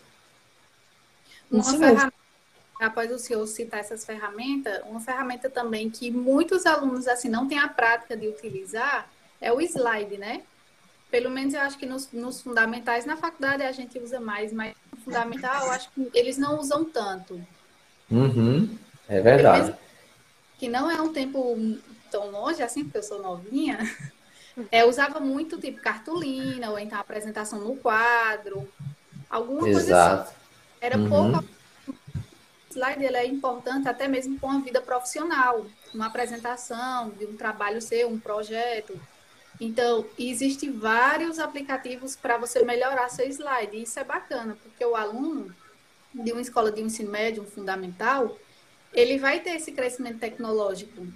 Uma 1.51 1.63
ferramenta, 1.63 2.13
após 2.79 3.11
o 3.11 3.19
senhor 3.19 3.45
citar 3.47 3.79
essas 3.79 4.05
ferramentas, 4.05 4.81
uma 4.85 4.99
ferramenta 4.99 5.49
também 5.49 5.89
que 5.89 6.11
muitos 6.11 6.65
alunos 6.65 7.07
assim 7.07 7.29
não 7.29 7.47
têm 7.47 7.59
a 7.59 7.67
prática 7.67 8.15
de 8.15 8.27
utilizar 8.27 9.09
é 9.39 9.51
o 9.51 9.61
slide, 9.61 10.17
né? 10.17 10.41
Pelo 11.09 11.29
menos 11.29 11.53
eu 11.53 11.61
acho 11.61 11.77
que 11.77 11.85
nos, 11.85 12.11
nos 12.11 12.41
fundamentais, 12.41 13.05
na 13.05 13.15
faculdade 13.15 13.63
a 13.63 13.71
gente 13.71 13.97
usa 13.97 14.19
mais, 14.19 14.51
mas 14.51 14.75
no 14.91 14.97
fundamental 15.01 15.65
eu 15.65 15.71
acho 15.71 15.89
que 15.91 16.09
eles 16.13 16.37
não 16.37 16.59
usam 16.59 16.83
tanto. 16.83 17.41
Uhum, 18.11 18.77
é 19.07 19.21
verdade. 19.21 19.73
Que 20.57 20.67
não 20.67 20.89
é 20.89 21.01
um 21.01 21.13
tempo 21.13 21.55
tão 22.09 22.29
longe 22.31 22.61
assim, 22.61 22.83
porque 22.83 22.97
eu 22.97 23.03
sou 23.03 23.21
novinha, 23.21 23.79
é, 24.71 24.85
usava 24.85 25.19
muito 25.19 25.59
tipo 25.59 25.81
cartolina, 25.81 26.69
ou 26.71 26.79
então 26.79 26.99
apresentação 26.99 27.59
no 27.59 27.75
quadro, 27.75 28.67
alguma 29.29 29.67
Exato. 29.69 29.73
coisa 29.73 30.21
assim. 30.21 30.35
Era 30.81 30.97
uhum. 30.97 31.09
pouco. 31.09 31.45
O 32.69 32.73
slide 32.73 33.03
ele 33.03 33.17
é 33.17 33.25
importante 33.25 33.87
até 33.87 34.07
mesmo 34.07 34.39
com 34.39 34.51
a 34.51 34.59
vida 34.59 34.81
profissional, 34.81 35.65
uma 35.93 36.07
apresentação 36.07 37.09
de 37.09 37.25
um 37.25 37.35
trabalho 37.35 37.81
seu, 37.81 38.09
um 38.09 38.19
projeto. 38.19 38.99
Então, 39.59 40.05
existem 40.19 40.71
vários 40.71 41.39
aplicativos 41.39 42.15
para 42.15 42.37
você 42.37 42.63
melhorar 42.63 43.09
seu 43.09 43.27
slide. 43.27 43.75
E 43.75 43.83
isso 43.83 43.99
é 43.99 44.03
bacana, 44.03 44.55
porque 44.61 44.85
o 44.85 44.95
aluno 44.95 45.53
de 46.13 46.31
uma 46.31 46.41
escola 46.41 46.71
de 46.71 46.81
ensino 46.81 47.11
médio, 47.11 47.41
um 47.41 47.47
fundamental, 47.47 48.37
ele 48.93 49.17
vai 49.17 49.39
ter 49.39 49.51
esse 49.51 49.71
crescimento 49.71 50.19
tecnológico 50.19 51.07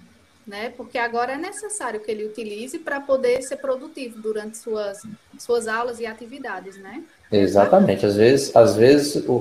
né? 0.46 0.72
Porque 0.76 0.98
agora 0.98 1.32
é 1.32 1.36
necessário 1.36 2.00
que 2.00 2.10
ele 2.10 2.24
utilize 2.24 2.78
para 2.78 3.00
poder 3.00 3.42
ser 3.42 3.56
produtivo 3.56 4.20
durante 4.20 4.56
suas, 4.58 5.02
suas 5.38 5.68
aulas 5.68 6.00
e 6.00 6.06
atividades, 6.06 6.76
né? 6.78 7.02
Exatamente. 7.30 8.04
Às 8.04 8.16
vezes, 8.16 8.54
às 8.56 8.74
vezes 8.74 9.16
o, 9.26 9.32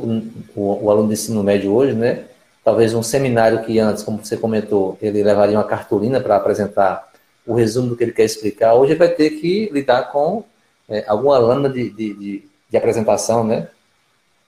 o, 0.56 0.86
o 0.86 0.92
aluno 0.92 1.08
de 1.08 1.14
ensino 1.14 1.44
médio 1.44 1.74
hoje, 1.74 1.94
né? 1.94 2.26
Talvez 2.64 2.94
um 2.94 3.02
seminário 3.02 3.64
que 3.64 3.80
antes, 3.80 4.04
como 4.04 4.24
você 4.24 4.38
comentou, 4.38 4.98
ele 5.02 5.24
levaria 5.24 5.58
uma 5.58 5.64
cartolina 5.64 6.22
para 6.22 6.36
apresentar 6.36 7.12
o 7.46 7.56
resumo 7.56 7.90
do 7.90 7.98
que 7.98 8.04
ele 8.04 8.12
quer 8.12 8.24
explicar. 8.24 8.76
Hoje 8.76 8.92
ele 8.92 9.00
vai 9.00 9.10
ter 9.10 9.32
que 9.32 9.70
lidar 9.74 10.12
com 10.12 10.44
é, 10.88 11.04
alguma 11.08 11.40
lâmina 11.40 11.70
de, 11.70 11.90
de, 11.90 12.14
de, 12.14 12.50
de 12.70 12.78
apresentação, 12.78 13.44
né? 13.44 13.68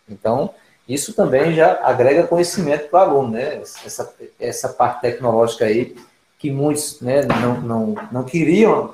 Então, 0.08 0.54
isso 0.88 1.14
também 1.14 1.56
já 1.56 1.80
agrega 1.82 2.28
conhecimento 2.28 2.90
para 2.90 3.10
o 3.10 3.12
aluno, 3.12 3.32
né? 3.32 3.56
Essa, 3.62 4.14
essa 4.40 4.70
parte 4.70 5.02
tecnológica 5.02 5.66
aí 5.66 5.96
que 6.44 6.52
muitos 6.52 7.00
né, 7.00 7.22
não, 7.24 7.62
não, 7.62 8.10
não 8.12 8.24
queriam, 8.26 8.94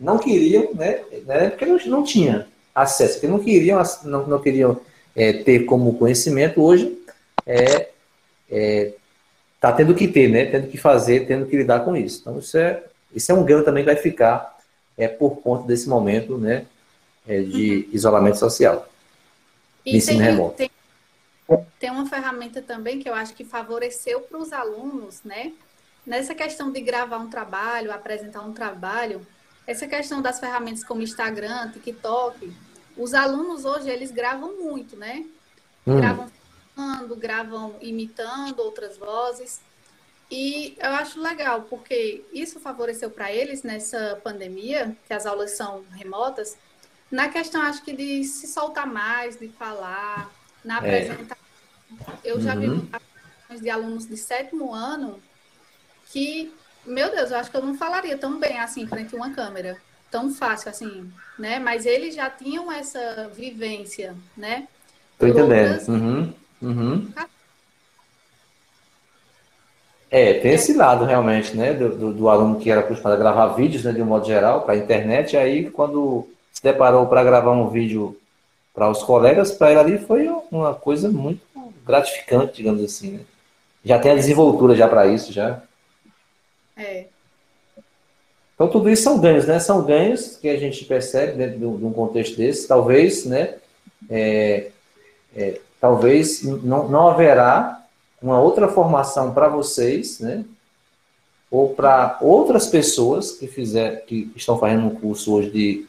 não 0.00 0.18
queriam, 0.18 0.74
né, 0.74 1.00
né 1.24 1.50
porque 1.50 1.64
não, 1.64 1.78
não 1.86 2.02
tinha 2.02 2.48
acesso, 2.74 3.14
porque 3.14 3.28
não 3.28 3.38
queriam, 3.38 3.80
não, 4.02 4.26
não 4.26 4.42
queriam 4.42 4.80
é, 5.14 5.32
ter 5.32 5.60
como 5.60 5.96
conhecimento, 5.96 6.60
hoje 6.60 7.00
é, 7.46 7.90
é, 8.50 8.94
tá 9.60 9.70
tendo 9.70 9.94
que 9.94 10.08
ter, 10.08 10.28
né, 10.28 10.46
tendo 10.46 10.66
que 10.66 10.76
fazer, 10.76 11.24
tendo 11.24 11.46
que 11.46 11.56
lidar 11.56 11.84
com 11.84 11.96
isso. 11.96 12.18
Então 12.22 12.40
isso 12.40 12.58
é, 12.58 12.82
isso 13.14 13.30
é 13.30 13.34
um 13.36 13.44
ganho 13.44 13.64
também 13.64 13.84
que 13.84 13.92
vai 13.92 14.02
ficar 14.02 14.58
é, 14.98 15.06
por 15.06 15.36
conta 15.36 15.68
desse 15.68 15.88
momento, 15.88 16.36
né, 16.36 16.66
é, 17.28 17.42
de 17.42 17.76
uhum. 17.76 17.88
isolamento 17.92 18.38
social. 18.40 18.88
E 19.86 19.98
ensino 19.98 20.18
tem, 20.18 20.26
remoto. 20.26 20.56
Tem, 20.56 20.70
tem 21.78 21.90
uma 21.92 22.06
ferramenta 22.06 22.60
também 22.60 22.98
que 22.98 23.08
eu 23.08 23.14
acho 23.14 23.34
que 23.34 23.44
favoreceu 23.44 24.22
para 24.22 24.38
os 24.38 24.52
alunos, 24.52 25.22
né, 25.22 25.52
nessa 26.06 26.34
questão 26.34 26.70
de 26.70 26.80
gravar 26.80 27.18
um 27.18 27.30
trabalho, 27.30 27.92
apresentar 27.92 28.42
um 28.42 28.52
trabalho, 28.52 29.26
essa 29.66 29.86
questão 29.86 30.20
das 30.20 30.40
ferramentas 30.40 30.84
como 30.84 31.02
Instagram, 31.02 31.70
TikTok, 31.70 32.52
os 32.96 33.14
alunos 33.14 33.64
hoje 33.64 33.88
eles 33.88 34.10
gravam 34.10 34.60
muito, 34.60 34.96
né? 34.96 35.24
Hum. 35.86 35.96
Gravam 35.96 36.30
falando, 36.74 37.16
gravam 37.16 37.76
imitando 37.80 38.60
outras 38.60 38.96
vozes. 38.96 39.60
E 40.30 40.76
eu 40.80 40.90
acho 40.92 41.20
legal, 41.20 41.62
porque 41.62 42.24
isso 42.32 42.58
favoreceu 42.58 43.10
para 43.10 43.30
eles 43.30 43.62
nessa 43.62 44.18
pandemia, 44.24 44.96
que 45.06 45.12
as 45.12 45.26
aulas 45.26 45.52
são 45.52 45.84
remotas, 45.92 46.56
na 47.10 47.28
questão, 47.28 47.60
acho 47.60 47.82
que 47.82 47.92
de 47.92 48.24
se 48.24 48.46
soltar 48.46 48.86
mais, 48.86 49.38
de 49.38 49.48
falar, 49.48 50.32
na 50.64 50.76
é. 50.76 50.78
apresentação. 50.78 51.36
É. 52.00 52.16
Eu 52.24 52.40
já 52.40 52.54
uhum. 52.54 52.88
vi 53.50 53.60
de 53.60 53.68
alunos 53.68 54.06
de 54.06 54.16
sétimo 54.16 54.72
ano 54.72 55.20
que, 56.12 56.52
meu 56.84 57.10
Deus, 57.10 57.30
eu 57.30 57.38
acho 57.38 57.50
que 57.50 57.56
eu 57.56 57.62
não 57.62 57.74
falaria 57.74 58.16
tão 58.18 58.38
bem 58.38 58.58
assim 58.58 58.86
frente 58.86 59.14
a 59.14 59.16
uma 59.16 59.30
câmera, 59.30 59.76
tão 60.10 60.32
fácil 60.32 60.68
assim, 60.68 61.10
né? 61.38 61.58
Mas 61.58 61.86
eles 61.86 62.14
já 62.14 62.28
tinham 62.28 62.70
essa 62.70 63.30
vivência, 63.34 64.14
né? 64.36 64.68
Tô 65.18 65.26
entendendo. 65.26 65.88
Uhum, 65.88 66.34
uhum. 66.60 67.12
É, 70.10 70.34
tem 70.34 70.52
esse 70.52 70.74
lado 70.74 71.06
realmente, 71.06 71.56
né? 71.56 71.72
Do, 71.72 71.96
do, 71.96 72.12
do, 72.12 72.28
aluno 72.28 72.60
que 72.60 72.70
era 72.70 72.80
acostumado 72.80 73.14
a 73.14 73.22
gravar 73.22 73.46
vídeos, 73.54 73.84
né, 73.84 73.92
de 73.92 74.02
um 74.02 74.06
modo 74.06 74.26
geral, 74.26 74.60
para 74.60 74.74
a 74.74 74.76
internet, 74.76 75.32
e 75.32 75.38
aí 75.38 75.70
quando 75.70 76.28
se 76.52 76.62
deparou 76.62 77.06
para 77.06 77.24
gravar 77.24 77.52
um 77.52 77.70
vídeo 77.70 78.14
para 78.74 78.90
os 78.90 79.02
colegas, 79.02 79.52
para 79.52 79.70
ele 79.70 79.80
ali 79.80 79.98
foi 79.98 80.28
uma 80.50 80.74
coisa 80.74 81.10
muito 81.10 81.40
gratificante, 81.86 82.56
digamos 82.56 82.84
assim, 82.84 83.12
né? 83.12 83.20
Já 83.84 83.98
tem 83.98 84.12
a 84.12 84.16
desenvoltura 84.16 84.76
já 84.76 84.86
para 84.86 85.06
isso, 85.06 85.32
já. 85.32 85.62
É. 86.76 87.06
Então, 88.54 88.68
tudo 88.68 88.88
isso 88.90 89.02
são 89.02 89.20
ganhos, 89.20 89.46
né? 89.46 89.58
São 89.58 89.82
ganhos 89.82 90.36
que 90.36 90.48
a 90.48 90.56
gente 90.56 90.84
percebe 90.84 91.32
dentro 91.32 91.58
de 91.58 91.84
um 91.84 91.92
contexto 91.92 92.36
desse. 92.36 92.68
Talvez, 92.68 93.24
né? 93.24 93.56
é, 94.08 94.70
é, 95.34 95.60
talvez 95.80 96.42
não, 96.42 96.88
não 96.88 97.08
haverá 97.08 97.84
uma 98.20 98.40
outra 98.40 98.68
formação 98.68 99.32
para 99.32 99.48
vocês, 99.48 100.20
né? 100.20 100.44
Ou 101.50 101.74
para 101.74 102.18
outras 102.20 102.66
pessoas 102.66 103.32
que 103.32 103.46
fizer, 103.46 104.04
que 104.06 104.30
estão 104.34 104.58
fazendo 104.58 104.86
um 104.86 104.94
curso 104.94 105.34
hoje 105.34 105.50
de, 105.50 105.86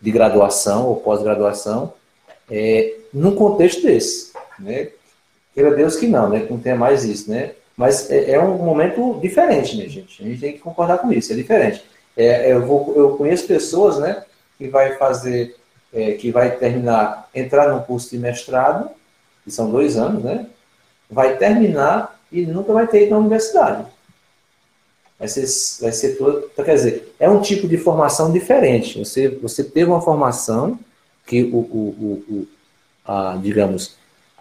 de 0.00 0.10
graduação 0.12 0.86
ou 0.86 0.96
pós-graduação, 0.96 1.92
é, 2.48 2.94
num 3.12 3.34
contexto 3.34 3.82
desse, 3.82 4.32
né? 4.58 4.90
Queira 5.54 5.74
Deus 5.74 5.96
que 5.96 6.06
não, 6.06 6.28
né? 6.28 6.40
Que 6.40 6.52
não 6.52 6.60
tenha 6.60 6.76
mais 6.76 7.04
isso, 7.04 7.30
né? 7.30 7.54
Mas 7.76 8.10
é, 8.10 8.32
é, 8.32 8.40
um 8.40 8.56
momento 8.56 9.18
diferente, 9.20 9.76
né, 9.76 9.86
gente? 9.88 10.22
A 10.22 10.26
gente 10.26 10.40
tem 10.40 10.52
que 10.54 10.60
concordar 10.60 10.98
com 10.98 11.12
isso, 11.12 11.32
é 11.32 11.36
diferente. 11.36 11.84
É, 12.16 12.52
eu, 12.52 12.64
vou, 12.66 12.94
eu 12.96 13.16
conheço 13.16 13.46
pessoas, 13.46 13.98
né, 13.98 14.24
que 14.56 14.68
vai 14.68 14.96
fazer, 14.96 15.54
é, 15.92 16.12
que 16.12 16.30
vai 16.30 16.56
terminar, 16.56 17.28
entrar 17.34 17.72
no 17.72 17.82
curso 17.82 18.10
de 18.10 18.18
mestrado, 18.18 18.88
que 19.44 19.50
são 19.50 19.70
dois 19.70 19.96
anos, 19.96 20.24
né? 20.24 20.46
Vai 21.08 21.36
terminar 21.36 22.18
e 22.32 22.44
nunca 22.46 22.72
vai 22.72 22.86
ter 22.86 23.02
ido 23.02 23.10
na 23.10 23.18
universidade. 23.18 23.86
Vai 25.18 25.28
ser, 25.28 25.46
vai 25.80 25.92
ser 25.92 26.16
todo, 26.16 26.50
então, 26.52 26.64
quer 26.64 26.74
dizer, 26.74 27.14
é 27.18 27.28
um 27.28 27.40
tipo 27.40 27.68
de 27.68 27.76
formação 27.76 28.32
diferente. 28.32 28.98
Você, 28.98 29.28
você 29.28 29.62
teve 29.62 29.90
uma 29.90 30.00
formação 30.00 30.78
que 31.24 31.44
o, 31.44 31.56
o, 31.56 32.24
o, 32.28 32.34
o 32.34 32.48
a, 33.04 33.38
digamos, 33.40 33.96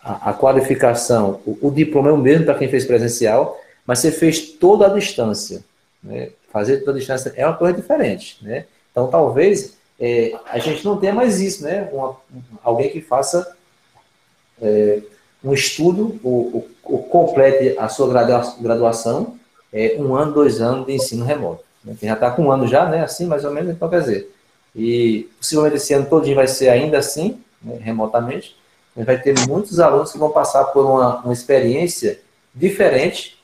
a, 0.06 0.34
qualificação, 0.34 1.42
o, 1.46 1.58
o, 1.68 1.72
diploma 1.72 2.10
é 2.10 2.12
o 2.12 2.18
mesmo 2.18 2.46
para 2.46 2.54
quem 2.54 2.70
fez 2.70 2.86
presencial, 2.86 3.60
mas 3.88 4.00
você 4.00 4.12
fez 4.12 4.52
toda 4.52 4.86
a 4.86 4.90
distância. 4.90 5.64
Né? 6.04 6.30
Fazer 6.52 6.78
toda 6.78 6.98
a 6.98 7.00
distância 7.00 7.34
é 7.36 7.44
uma 7.46 7.58
coisa 7.58 7.76
diferente. 7.76 8.38
Né? 8.42 8.66
Então, 8.92 9.08
talvez 9.08 9.74
é, 10.00 10.38
a 10.46 10.60
gente 10.60 10.86
não 10.86 10.98
tenha 10.98 11.12
mais 11.12 11.42
isso, 11.42 11.64
né? 11.64 11.90
Uma, 11.92 12.16
alguém 12.64 12.90
que 12.92 13.02
faça 13.02 13.56
é, 14.62 15.02
um 15.44 15.54
estudo, 15.54 16.20
ou, 16.24 16.70
complete 17.10 17.76
a 17.80 17.90
sua 17.90 18.08
graduação, 18.60 19.36
é, 19.74 19.96
um 19.98 20.14
ano, 20.14 20.34
dois 20.34 20.62
anos 20.62 20.86
de 20.86 20.94
ensino 20.94 21.26
remoto. 21.26 21.64
Né? 21.84 21.96
Quem 22.00 22.10
já 22.10 22.14
está 22.14 22.30
com 22.30 22.44
um 22.44 22.52
ano 22.52 22.68
já, 22.68 22.88
né? 22.88 23.04
Assim, 23.04 23.26
mais 23.26 23.44
ou 23.44 23.52
menos, 23.52 23.72
então 23.72 23.90
quer 23.90 24.02
dizer. 24.02 24.32
E 24.76 25.28
possivelmente 25.40 25.78
esse 25.78 25.94
ano 25.94 26.06
todo 26.08 26.32
vai 26.36 26.48
ser 26.48 26.70
ainda 26.70 27.00
assim, 27.00 27.40
né, 27.62 27.80
remotamente 27.82 28.56
vai 29.04 29.20
ter 29.22 29.36
muitos 29.48 29.80
alunos 29.80 30.12
que 30.12 30.18
vão 30.18 30.30
passar 30.30 30.66
por 30.66 30.86
uma, 30.86 31.18
uma 31.22 31.34
experiência 31.34 32.20
diferente 32.54 33.38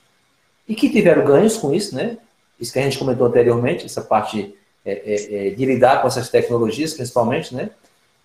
e 0.68 0.76
que 0.76 0.89
tiveram 0.89 1.26
ganhos 1.26 1.58
com 1.58 1.74
isso, 1.74 1.95
né? 1.95 2.18
Isso 2.60 2.72
que 2.72 2.80
a 2.80 2.84
gente 2.84 2.97
comentou 2.97 3.28
anteriormente, 3.28 3.86
essa 3.86 4.02
parte 4.02 4.56
é, 4.86 4.91
é, 4.91 5.47
é, 5.47 5.49
de 5.49 5.66
lidar 5.66 6.02
com 6.02 6.08
essas 6.08 6.30
tecnologias, 6.30 6.93
principalmente, 6.93 7.54
né? 7.54 7.72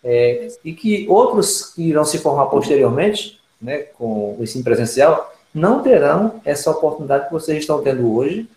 É, 0.05 0.49
e 0.65 0.73
que 0.73 1.07
outros 1.09 1.75
que 1.75 1.83
irão 1.83 2.05
se 2.05 2.19
formar 2.19 2.47
posteriormente, 2.47 3.41
né, 3.61 3.79
com 3.79 4.37
o 4.39 4.43
ensino 4.43 4.63
presencial, 4.63 5.35
não 5.53 5.83
terão 5.83 6.41
essa 6.45 6.71
oportunidade 6.71 7.27
que 7.27 7.33
vocês 7.33 7.59
estão 7.59 7.83
tendo 7.83 8.15
hoje, 8.15 8.49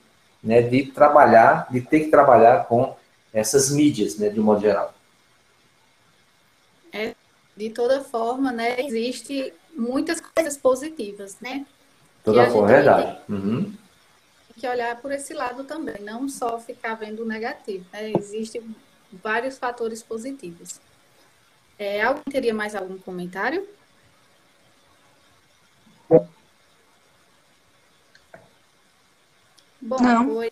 né, 0.43 0.61
de 0.61 0.83
trabalhar, 0.83 1.67
de 1.71 1.81
ter 1.81 2.01
que 2.01 2.11
trabalhar 2.11 2.65
com 2.67 2.95
essas 3.33 3.71
mídias, 3.71 4.17
né, 4.17 4.29
de 4.29 4.39
um 4.39 4.43
modo 4.43 4.61
geral. 4.61 4.93
É, 6.93 7.15
de 7.59 7.69
toda 7.69 8.01
forma, 8.01 8.53
né, 8.53 8.79
existe 8.79 9.53
muitas 9.75 10.21
coisas 10.21 10.55
positivas, 10.55 11.37
né? 11.41 11.65
Toda 12.23 12.49
forma, 12.49 12.71
é 12.71 12.75
verdade. 12.75 13.21
Uhum. 13.27 13.63
Tem 13.65 14.61
que 14.61 14.65
olhar 14.65 14.95
por 15.01 15.11
esse 15.11 15.33
lado 15.33 15.65
também, 15.65 15.99
não 15.99 16.29
só 16.29 16.57
ficar 16.57 16.95
vendo 16.95 17.23
o 17.23 17.25
negativo, 17.25 17.85
né? 17.91 18.13
Existem 18.17 18.73
vários 19.11 19.57
fatores 19.57 20.01
positivos. 20.01 20.79
É, 21.77 22.01
alguém 22.01 22.23
teria 22.31 22.53
mais 22.53 22.73
algum 22.75 22.97
comentário? 22.97 23.67
Bom, 29.81 29.97
vou, 30.25 30.51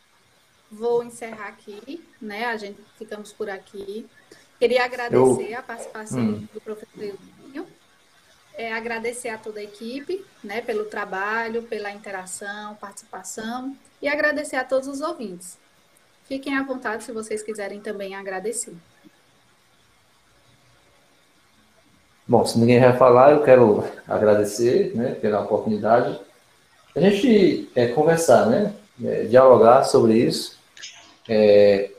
vou, 0.70 1.04
encerrar 1.06 1.48
aqui, 1.48 2.06
né? 2.22 2.48
A 2.48 2.58
gente 2.58 2.82
ficamos 2.98 3.32
por 3.32 3.50
aqui. 3.50 4.10
Queria 4.60 4.86
agradecer 4.86 5.52
eu... 5.52 5.60
a 5.60 5.62
participação 5.62 6.20
hum. 6.20 6.48
do 6.54 6.60
professor 6.62 7.04
Eudinho, 7.04 7.68
é, 8.56 8.74
agradecer 8.74 9.30
a 9.30 9.38
toda 9.38 9.60
a 9.60 9.64
equipe, 9.64 10.26
né, 10.44 10.62
pelo 10.62 10.86
trabalho, 10.86 11.64
pela 11.64 11.92
interação, 11.92 12.76
participação, 12.76 13.76
e 14.02 14.08
agradecer 14.08 14.56
a 14.56 14.64
todos 14.64 14.88
os 14.88 15.02
ouvintes. 15.02 15.58
Fiquem 16.28 16.58
à 16.58 16.64
vontade 16.64 17.04
se 17.04 17.12
vocês 17.12 17.44
quiserem 17.44 17.80
também 17.80 18.16
agradecer. 18.16 18.74
Bom, 22.28 22.46
se 22.46 22.60
ninguém 22.60 22.82
vai 22.82 22.98
falar, 22.98 23.32
eu 23.32 23.44
quero 23.44 23.86
agradecer 24.06 24.94
né, 24.94 25.16
pela 25.16 25.40
oportunidade. 25.42 26.20
A 26.94 27.00
gente 27.00 27.70
é, 27.74 27.88
conversar, 27.88 28.48
né, 28.48 28.74
é, 29.02 29.24
dialogar 29.24 29.84
sobre 29.84 30.18
isso. 30.18 30.58
É, 31.30 31.92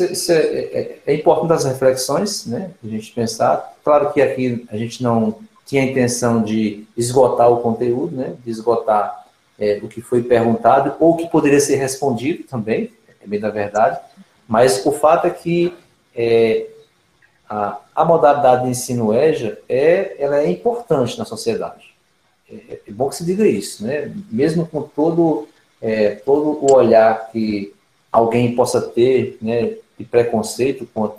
isso 0.00 0.32
é, 0.32 0.36
é, 0.36 0.98
é, 1.06 1.14
importante 1.14 1.52
as 1.52 1.64
reflexões, 1.64 2.46
né? 2.46 2.70
A 2.82 2.88
gente 2.88 3.12
pensar. 3.12 3.74
Claro 3.84 4.12
que 4.12 4.22
aqui 4.22 4.66
a 4.70 4.76
gente 4.76 5.02
não 5.02 5.38
tinha 5.66 5.82
a 5.82 5.86
intenção 5.86 6.42
de 6.42 6.86
esgotar 6.96 7.50
o 7.50 7.60
conteúdo, 7.60 8.16
né? 8.16 8.34
De 8.44 8.50
esgotar 8.50 9.26
é, 9.58 9.80
o 9.82 9.88
que 9.88 10.00
foi 10.00 10.22
perguntado 10.22 10.94
ou 10.98 11.12
o 11.12 11.16
que 11.16 11.28
poderia 11.28 11.60
ser 11.60 11.76
respondido 11.76 12.44
também, 12.44 12.90
é 13.22 13.26
bem 13.26 13.38
da 13.38 13.50
verdade. 13.50 14.00
Mas 14.48 14.84
o 14.86 14.92
fato 14.92 15.26
é 15.26 15.30
que 15.30 15.74
é, 16.14 16.66
a, 17.48 17.78
a, 17.94 18.04
modalidade 18.04 18.64
de 18.64 18.70
ensino 18.70 19.14
EJA 19.14 19.58
é, 19.68 20.16
ela 20.18 20.40
é 20.40 20.50
importante 20.50 21.18
na 21.18 21.24
sociedade. 21.24 21.94
É, 22.50 22.80
é 22.88 22.90
bom 22.90 23.08
que 23.08 23.16
se 23.16 23.24
diga 23.24 23.46
isso, 23.46 23.84
né? 23.84 24.10
Mesmo 24.30 24.66
com 24.66 24.82
todo, 24.82 25.48
é, 25.80 26.14
todo 26.16 26.64
o 26.64 26.72
olhar 26.72 27.30
que 27.30 27.74
alguém 28.10 28.54
possa 28.54 28.80
ter, 28.80 29.38
né, 29.40 29.76
de 30.02 30.08
preconceito 30.08 30.86
com, 30.92 31.12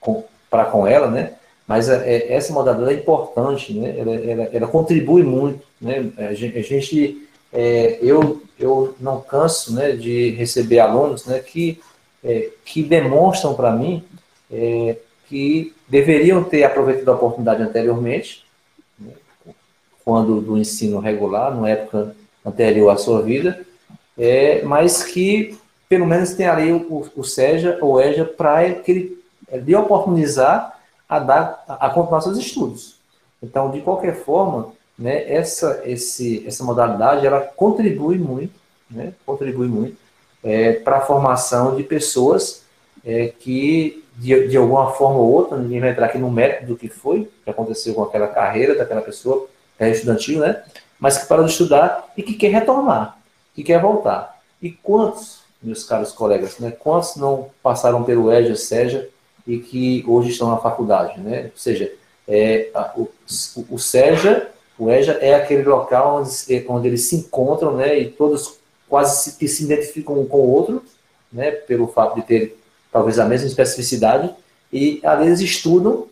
com, 0.00 0.24
para 0.50 0.64
com 0.66 0.86
ela, 0.86 1.10
né? 1.10 1.34
Mas 1.66 1.88
é, 1.88 2.08
é, 2.08 2.32
essa 2.32 2.52
modalidade 2.52 2.96
é 2.96 3.00
importante, 3.00 3.72
né? 3.72 3.94
Ela, 3.98 4.14
ela, 4.14 4.42
ela 4.52 4.66
contribui 4.68 5.22
muito, 5.22 5.64
né? 5.80 6.10
A 6.18 6.34
gente, 6.34 6.58
a 6.58 6.62
gente 6.62 7.28
é, 7.52 7.98
eu, 8.02 8.42
eu 8.58 8.94
não 9.00 9.20
canso, 9.20 9.74
né, 9.74 9.92
de 9.92 10.30
receber 10.30 10.78
alunos, 10.80 11.26
né, 11.26 11.38
que 11.38 11.80
é, 12.24 12.50
que 12.64 12.82
demonstram 12.82 13.54
para 13.54 13.70
mim 13.70 14.02
é, 14.50 14.96
que 15.28 15.74
deveriam 15.88 16.42
ter 16.42 16.64
aproveitado 16.64 17.08
a 17.10 17.14
oportunidade 17.14 17.62
anteriormente, 17.62 18.44
né, 18.98 19.12
quando 20.04 20.40
do 20.40 20.58
ensino 20.58 20.98
regular, 20.98 21.54
na 21.54 21.68
época 21.68 22.16
anterior 22.44 22.90
à 22.90 22.96
sua 22.96 23.22
vida, 23.22 23.64
é, 24.18 24.62
mas 24.62 25.02
que 25.02 25.56
pelo 25.88 26.06
menos 26.06 26.34
tem 26.34 26.46
ali 26.46 26.72
o, 26.72 27.08
o 27.14 27.24
SEJA 27.24 27.78
ou 27.80 28.00
EJA 28.00 28.24
para 28.24 28.72
que 28.74 28.90
ele 28.90 29.24
é, 29.48 29.58
lhe 29.58 29.74
oportunizar 29.74 30.78
a 31.08 31.18
dar 31.18 31.64
a, 31.68 31.86
a 31.86 31.90
continuar 31.90 32.20
seus 32.20 32.38
estudos. 32.38 32.96
Então, 33.42 33.70
de 33.70 33.80
qualquer 33.80 34.16
forma, 34.16 34.72
né, 34.98 35.30
essa, 35.30 35.82
esse, 35.84 36.46
essa 36.46 36.64
modalidade 36.64 37.26
ela 37.26 37.40
contribui 37.40 38.18
muito, 38.18 38.54
né, 38.90 39.12
contribui 39.24 39.68
muito 39.68 39.96
é, 40.42 40.72
para 40.72 40.98
a 40.98 41.00
formação 41.00 41.76
de 41.76 41.82
pessoas 41.82 42.64
é, 43.04 43.28
que, 43.28 44.04
de, 44.16 44.48
de 44.48 44.56
alguma 44.56 44.92
forma 44.92 45.18
ou 45.18 45.32
outra, 45.32 45.58
ninguém 45.58 45.80
vai 45.80 45.90
entrar 45.90 46.06
aqui 46.06 46.18
no 46.18 46.30
mérito 46.30 46.66
do 46.66 46.76
que 46.76 46.88
foi, 46.88 47.30
que 47.44 47.50
aconteceu 47.50 47.94
com 47.94 48.02
aquela 48.02 48.28
carreira 48.28 48.74
daquela 48.74 49.02
pessoa, 49.02 49.46
é 49.78 49.90
estudantil, 49.90 50.40
né, 50.40 50.62
mas 50.98 51.18
que 51.18 51.26
parou 51.26 51.44
de 51.44 51.52
estudar 51.52 52.12
e 52.16 52.22
que 52.22 52.34
quer 52.34 52.48
retornar, 52.48 53.18
que 53.54 53.62
quer 53.62 53.80
voltar. 53.80 54.40
E 54.60 54.70
quantos 54.70 55.45
meus 55.62 55.84
caros 55.84 56.12
colegas, 56.12 56.58
né? 56.58 56.70
Quantos 56.70 57.16
não 57.16 57.50
passaram 57.62 58.04
pelo 58.04 58.32
EJA, 58.32 58.56
SEJA 58.56 59.08
e 59.46 59.58
que 59.58 60.04
hoje 60.06 60.30
estão 60.30 60.50
na 60.50 60.58
faculdade, 60.58 61.20
né? 61.20 61.44
Ou 61.44 61.58
seja, 61.58 61.92
é, 62.26 62.70
a, 62.74 62.92
o, 62.96 63.08
o 63.70 63.78
SEJA, 63.78 64.48
o 64.78 64.90
EJA 64.90 65.12
é 65.20 65.34
aquele 65.34 65.62
local 65.64 66.20
onde, 66.20 66.66
onde 66.68 66.88
eles 66.88 67.02
se 67.02 67.16
encontram, 67.16 67.74
né? 67.74 67.98
E 67.98 68.10
todos 68.10 68.58
quase 68.88 69.22
se, 69.22 69.38
que 69.38 69.48
se 69.48 69.64
identificam 69.64 70.20
um 70.20 70.26
com 70.26 70.38
o 70.38 70.50
outro, 70.50 70.82
né? 71.32 71.50
Pelo 71.50 71.86
fato 71.88 72.16
de 72.16 72.22
ter 72.22 72.58
talvez 72.92 73.18
a 73.18 73.24
mesma 73.24 73.46
especificidade 73.46 74.34
e 74.72 75.00
ali 75.04 75.26
eles 75.26 75.40
estudam 75.40 76.06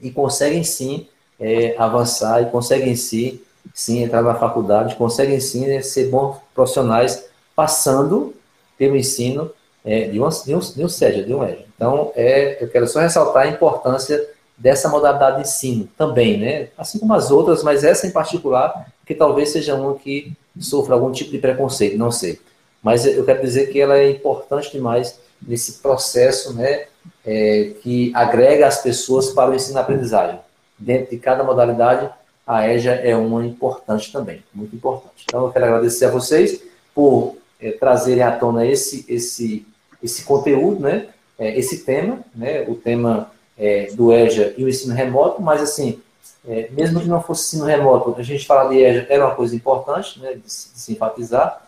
e 0.00 0.10
conseguem 0.10 0.64
sim 0.64 1.06
é, 1.40 1.74
avançar 1.78 2.42
e 2.42 2.46
conseguem 2.46 2.94
sim, 2.96 3.40
sim 3.72 4.02
entrar 4.02 4.22
na 4.22 4.34
faculdade, 4.34 4.96
conseguem 4.96 5.40
sim 5.40 5.66
né, 5.66 5.82
ser 5.82 6.08
bons 6.08 6.36
profissionais 6.54 7.26
passando 7.54 8.34
pelo 8.78 8.96
ensino 8.96 9.50
é, 9.84 10.08
de, 10.08 10.20
um, 10.20 10.28
de, 10.28 10.54
um, 10.54 10.58
de 10.58 10.84
um 10.84 10.88
SEJA, 10.88 11.22
de 11.22 11.34
um 11.34 11.44
EJA. 11.44 11.64
Então, 11.76 12.12
é, 12.14 12.62
eu 12.62 12.68
quero 12.68 12.86
só 12.86 13.00
ressaltar 13.00 13.44
a 13.44 13.48
importância 13.48 14.26
dessa 14.56 14.88
modalidade 14.88 15.36
de 15.36 15.42
ensino 15.42 15.88
também, 15.98 16.38
né? 16.38 16.68
Assim 16.78 16.98
como 16.98 17.12
as 17.12 17.30
outras, 17.30 17.62
mas 17.62 17.84
essa 17.84 18.06
em 18.06 18.10
particular, 18.10 18.86
que 19.04 19.14
talvez 19.14 19.50
seja 19.50 19.74
uma 19.74 19.94
que 19.94 20.32
sofra 20.58 20.94
algum 20.94 21.10
tipo 21.10 21.30
de 21.30 21.38
preconceito, 21.38 21.98
não 21.98 22.10
sei. 22.10 22.40
Mas 22.82 23.04
eu 23.04 23.24
quero 23.24 23.42
dizer 23.42 23.66
que 23.70 23.80
ela 23.80 23.98
é 23.98 24.10
importante 24.10 24.70
demais 24.70 25.18
nesse 25.42 25.80
processo, 25.80 26.54
né, 26.54 26.86
é, 27.26 27.72
que 27.82 28.12
agrega 28.14 28.66
as 28.66 28.82
pessoas 28.82 29.30
para 29.30 29.50
o 29.50 29.54
ensino-aprendizagem. 29.54 30.38
dentro 30.78 31.10
de 31.10 31.18
cada 31.18 31.44
modalidade, 31.44 32.10
a 32.46 32.68
EJA 32.68 32.94
é 32.96 33.16
uma 33.16 33.46
importante 33.46 34.12
também, 34.12 34.42
muito 34.52 34.74
importante. 34.74 35.24
Então, 35.24 35.46
eu 35.46 35.52
quero 35.52 35.64
agradecer 35.64 36.06
a 36.06 36.10
vocês 36.10 36.62
por 36.94 37.36
é, 37.64 37.72
trazerem 37.72 38.22
à 38.22 38.30
tona 38.30 38.66
esse, 38.66 39.06
esse, 39.08 39.66
esse 40.02 40.22
conteúdo, 40.24 40.80
né? 40.80 41.08
É, 41.38 41.58
esse 41.58 41.82
tema, 41.84 42.18
né? 42.34 42.62
O 42.68 42.74
tema 42.74 43.30
é, 43.56 43.86
do 43.94 44.12
EJA 44.12 44.52
e 44.58 44.64
o 44.64 44.68
ensino 44.68 44.94
remoto, 44.94 45.40
mas 45.40 45.62
assim, 45.62 46.00
é, 46.46 46.68
mesmo 46.72 47.00
que 47.00 47.08
não 47.08 47.22
fosse 47.22 47.56
ensino 47.56 47.64
remoto, 47.64 48.14
a 48.18 48.22
gente 48.22 48.46
falar 48.46 48.68
de 48.68 48.76
EJA 48.76 49.06
era 49.08 49.24
uma 49.24 49.34
coisa 49.34 49.56
importante, 49.56 50.20
né? 50.20 50.34
De, 50.34 50.92
enfatizar. 50.92 51.66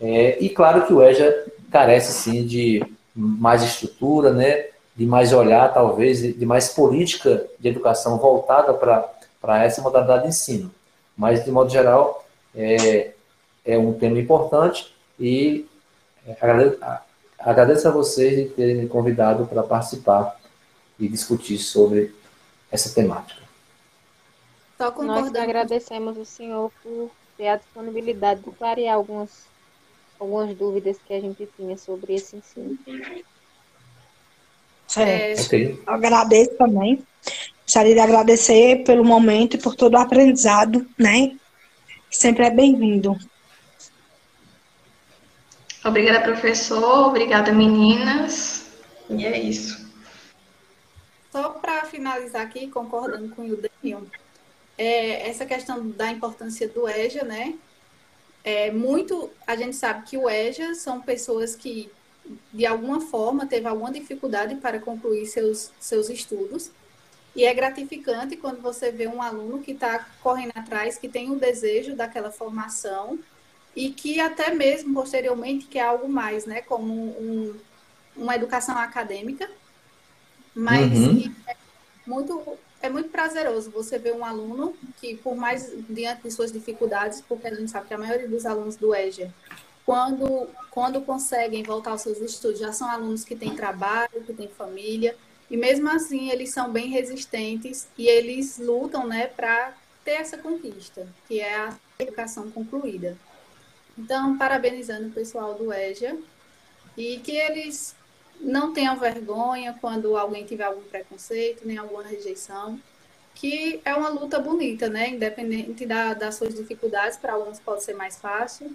É, 0.00 0.38
e 0.40 0.48
claro 0.48 0.86
que 0.86 0.92
o 0.92 1.02
EJA 1.02 1.46
carece, 1.72 2.12
sim, 2.12 2.46
de 2.46 2.84
mais 3.14 3.64
estrutura, 3.64 4.32
né? 4.32 4.66
De 4.94 5.04
mais 5.06 5.32
olhar, 5.32 5.74
talvez, 5.74 6.20
de 6.20 6.46
mais 6.46 6.68
política 6.68 7.46
de 7.58 7.68
educação 7.68 8.16
voltada 8.18 8.72
para 8.74 9.64
essa 9.64 9.82
modalidade 9.82 10.22
de 10.22 10.28
ensino. 10.28 10.70
Mas, 11.16 11.44
de 11.44 11.50
modo 11.50 11.70
geral, 11.70 12.24
é, 12.54 13.10
é 13.64 13.76
um 13.76 13.92
tema 13.92 14.18
importante 14.20 14.92
e 15.22 15.68
agradeço, 16.26 16.78
agradeço 17.38 17.88
a 17.88 17.92
vocês 17.92 18.36
de 18.36 18.54
terem 18.54 18.74
me 18.74 18.88
convidado 18.88 19.46
para 19.46 19.62
participar 19.62 20.36
e 20.98 21.08
discutir 21.08 21.58
sobre 21.58 22.12
essa 22.72 22.92
temática. 22.92 23.40
Nós 24.98 25.32
agradecemos 25.36 26.18
o 26.18 26.24
senhor 26.24 26.72
por 26.82 27.08
ter 27.36 27.46
a 27.46 27.56
disponibilidade 27.56 28.42
de 28.42 28.50
clarear 28.50 28.96
algumas, 28.96 29.46
algumas 30.18 30.56
dúvidas 30.56 30.96
que 31.06 31.14
a 31.14 31.20
gente 31.20 31.48
tinha 31.56 31.78
sobre 31.78 32.14
esse 32.14 32.34
ensino. 32.34 32.76
É, 34.96 35.34
okay. 35.40 35.80
Eu 35.86 35.94
agradeço 35.94 36.56
também. 36.56 37.06
Gostaria 37.64 37.94
de 37.94 38.00
agradecer 38.00 38.82
pelo 38.82 39.04
momento 39.04 39.54
e 39.54 39.60
por 39.60 39.76
todo 39.76 39.94
o 39.94 39.98
aprendizado, 39.98 40.84
né? 40.98 41.36
Sempre 42.10 42.46
é 42.46 42.50
bem-vindo. 42.50 43.16
Obrigada, 45.84 46.20
professor. 46.20 47.08
Obrigada, 47.08 47.52
meninas. 47.52 48.70
E 49.10 49.26
é 49.26 49.38
isso. 49.38 49.90
Só 51.30 51.50
para 51.50 51.84
finalizar 51.86 52.42
aqui, 52.42 52.68
concordando 52.68 53.34
com 53.34 53.48
o 53.48 53.56
Daniel, 53.56 54.02
é, 54.78 55.28
essa 55.28 55.44
questão 55.44 55.88
da 55.90 56.10
importância 56.10 56.68
do 56.68 56.88
EJA, 56.88 57.24
né? 57.24 57.54
É 58.44 58.70
muito, 58.70 59.30
a 59.46 59.56
gente 59.56 59.74
sabe 59.76 60.04
que 60.04 60.16
o 60.16 60.28
EJA 60.28 60.74
são 60.74 61.00
pessoas 61.00 61.56
que, 61.56 61.90
de 62.52 62.66
alguma 62.66 63.00
forma, 63.00 63.46
teve 63.46 63.66
alguma 63.66 63.90
dificuldade 63.90 64.56
para 64.56 64.78
concluir 64.78 65.26
seus, 65.26 65.70
seus 65.80 66.08
estudos. 66.08 66.70
E 67.34 67.44
é 67.44 67.54
gratificante 67.54 68.36
quando 68.36 68.60
você 68.60 68.92
vê 68.92 69.06
um 69.06 69.22
aluno 69.22 69.60
que 69.60 69.72
está 69.72 70.06
correndo 70.22 70.52
atrás, 70.54 70.98
que 70.98 71.08
tem 71.08 71.30
o 71.30 71.38
desejo 71.38 71.96
daquela 71.96 72.30
formação 72.30 73.18
e 73.74 73.90
que 73.90 74.20
até 74.20 74.54
mesmo 74.54 74.94
posteriormente 74.94 75.66
quer 75.66 75.82
algo 75.82 76.08
mais, 76.08 76.44
né? 76.44 76.62
Como 76.62 76.92
um, 76.92 77.54
uma 78.16 78.34
educação 78.36 78.76
acadêmica, 78.76 79.50
mas 80.54 80.92
uhum. 80.98 81.34
é 81.46 81.56
muito 82.06 82.58
é 82.82 82.88
muito 82.90 83.10
prazeroso 83.10 83.70
você 83.70 83.96
ver 83.96 84.12
um 84.12 84.24
aluno 84.24 84.74
que, 85.00 85.16
por 85.16 85.36
mais 85.36 85.72
diante 85.88 86.24
de 86.24 86.30
suas 86.32 86.50
dificuldades, 86.50 87.22
porque 87.28 87.46
a 87.46 87.54
gente 87.54 87.70
sabe 87.70 87.86
que 87.86 87.94
a 87.94 87.98
maioria 87.98 88.28
dos 88.28 88.44
alunos 88.44 88.74
do 88.74 88.92
EJA, 88.92 89.32
quando, 89.86 90.48
quando 90.68 91.00
conseguem 91.00 91.62
voltar 91.62 91.92
aos 91.92 92.02
seus 92.02 92.18
estudos, 92.18 92.58
já 92.58 92.72
são 92.72 92.90
alunos 92.90 93.24
que 93.24 93.36
têm 93.36 93.54
trabalho, 93.54 94.24
que 94.26 94.32
têm 94.32 94.48
família, 94.48 95.16
e 95.48 95.56
mesmo 95.56 95.88
assim 95.88 96.30
eles 96.30 96.50
são 96.50 96.72
bem 96.72 96.88
resistentes 96.88 97.86
e 97.96 98.08
eles 98.08 98.58
lutam 98.58 99.06
né, 99.06 99.28
para 99.28 99.74
ter 100.04 100.12
essa 100.12 100.36
conquista, 100.36 101.06
que 101.28 101.40
é 101.40 101.54
a 101.54 101.74
educação 102.00 102.50
concluída. 102.50 103.16
Então, 103.96 104.38
parabenizando 104.38 105.08
o 105.08 105.12
pessoal 105.12 105.54
do 105.54 105.72
EJA 105.72 106.16
e 106.96 107.18
que 107.18 107.32
eles 107.32 107.94
não 108.40 108.72
tenham 108.72 108.98
vergonha 108.98 109.76
quando 109.80 110.16
alguém 110.16 110.44
tiver 110.44 110.64
algum 110.64 110.82
preconceito, 110.82 111.66
nem 111.66 111.76
alguma 111.76 112.02
rejeição, 112.02 112.80
que 113.34 113.80
é 113.84 113.94
uma 113.94 114.08
luta 114.08 114.38
bonita, 114.38 114.88
né? 114.88 115.10
Independente 115.10 115.86
da, 115.86 116.14
das 116.14 116.34
suas 116.34 116.54
dificuldades, 116.54 117.16
para 117.16 117.34
alguns 117.34 117.60
pode 117.60 117.82
ser 117.82 117.94
mais 117.94 118.18
fácil. 118.18 118.74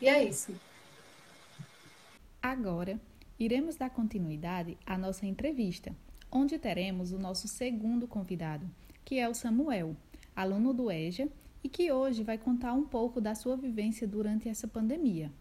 E 0.00 0.08
é 0.08 0.22
isso. 0.24 0.52
Agora, 2.42 2.98
iremos 3.38 3.76
dar 3.76 3.90
continuidade 3.90 4.76
à 4.86 4.96
nossa 4.96 5.26
entrevista, 5.26 5.94
onde 6.30 6.58
teremos 6.58 7.12
o 7.12 7.18
nosso 7.18 7.48
segundo 7.48 8.06
convidado, 8.06 8.68
que 9.04 9.18
é 9.18 9.28
o 9.28 9.34
Samuel, 9.34 9.96
aluno 10.36 10.72
do 10.72 10.90
EJA 10.90 11.28
e 11.62 11.68
que 11.68 11.90
hoje 11.90 12.22
vai 12.22 12.38
contar 12.38 12.72
um 12.72 12.84
pouco 12.84 13.20
da 13.20 13.34
sua 13.34 13.56
vivência 13.56 14.06
durante 14.06 14.48
essa 14.48 14.66
pandemia. 14.66 15.32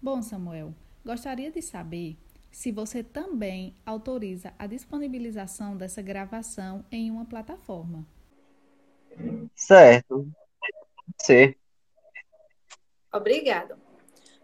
Bom, 0.00 0.22
Samuel, 0.22 0.74
gostaria 1.04 1.50
de 1.50 1.60
saber 1.60 2.16
se 2.50 2.72
você 2.72 3.02
também 3.02 3.74
autoriza 3.84 4.52
a 4.58 4.66
disponibilização 4.66 5.76
dessa 5.76 6.00
gravação 6.00 6.84
em 6.90 7.10
uma 7.10 7.24
plataforma. 7.24 8.06
Certo. 9.54 10.28
Sim. 11.20 11.54
Obrigada. 13.12 13.78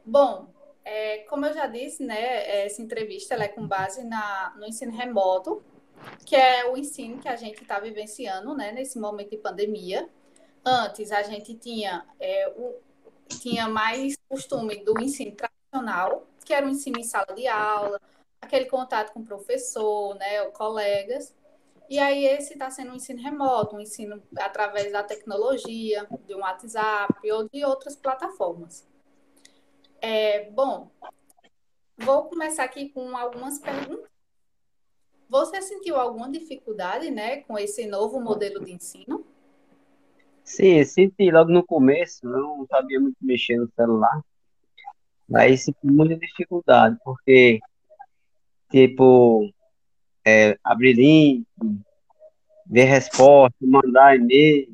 Bom, 0.04 0.52
é, 0.84 1.18
como 1.28 1.46
eu 1.46 1.54
já 1.54 1.66
disse, 1.66 2.04
né, 2.04 2.64
essa 2.64 2.82
entrevista 2.82 3.34
é 3.34 3.48
com 3.48 3.66
base 3.66 4.04
na, 4.04 4.54
no 4.56 4.66
ensino 4.66 4.92
remoto, 4.92 5.62
que 6.26 6.36
é 6.36 6.70
o 6.70 6.76
ensino 6.76 7.18
que 7.18 7.28
a 7.28 7.36
gente 7.36 7.62
está 7.62 7.78
vivenciando 7.78 8.54
né, 8.54 8.72
nesse 8.72 8.98
momento 8.98 9.30
de 9.30 9.38
pandemia. 9.38 10.08
Antes, 10.64 11.12
a 11.12 11.22
gente 11.22 11.54
tinha, 11.54 12.06
é, 12.18 12.48
o, 12.56 12.74
tinha 13.28 13.68
mais 13.68 14.16
costume 14.28 14.82
do 14.82 14.98
ensino 15.00 15.32
tradicional, 15.32 16.26
que 16.44 16.54
era 16.54 16.64
o 16.66 16.70
ensino 16.70 16.98
em 16.98 17.04
sala 17.04 17.34
de 17.34 17.46
aula, 17.46 18.00
aquele 18.40 18.66
contato 18.66 19.12
com 19.12 19.20
o 19.20 19.24
professor, 19.24 20.14
né, 20.14 20.44
colegas. 20.50 21.34
E 21.88 21.98
aí 21.98 22.24
esse 22.24 22.54
está 22.54 22.70
sendo 22.70 22.92
um 22.92 22.96
ensino 22.96 23.22
remoto, 23.22 23.76
um 23.76 23.80
ensino 23.80 24.22
através 24.36 24.90
da 24.90 25.02
tecnologia, 25.02 26.08
de 26.26 26.34
um 26.34 26.40
WhatsApp 26.40 27.30
ou 27.30 27.48
de 27.48 27.64
outras 27.64 27.94
plataformas. 27.94 28.86
É, 30.00 30.50
bom, 30.50 30.90
vou 31.98 32.24
começar 32.24 32.64
aqui 32.64 32.88
com 32.88 33.16
algumas 33.16 33.58
perguntas. 33.58 34.08
Você 35.28 35.60
sentiu 35.60 35.96
alguma 35.96 36.30
dificuldade, 36.30 37.10
né, 37.10 37.38
com 37.42 37.58
esse 37.58 37.86
novo 37.86 38.20
modelo 38.20 38.64
de 38.64 38.72
ensino? 38.72 39.23
Sim, 40.44 40.84
senti 40.84 41.30
logo 41.30 41.50
no 41.50 41.64
começo, 41.64 42.26
não 42.28 42.66
sabia 42.66 43.00
muito 43.00 43.16
mexer 43.20 43.56
no 43.56 43.68
celular. 43.74 44.20
Mas 45.28 45.64
senti 45.64 45.78
muita 45.82 46.16
dificuldade, 46.16 46.98
porque, 47.02 47.60
tipo, 48.70 49.50
é, 50.24 50.58
abrir 50.62 50.92
link, 50.92 51.46
ver 52.66 52.84
resposta, 52.84 53.56
mandar 53.62 54.16
e-mail, 54.16 54.68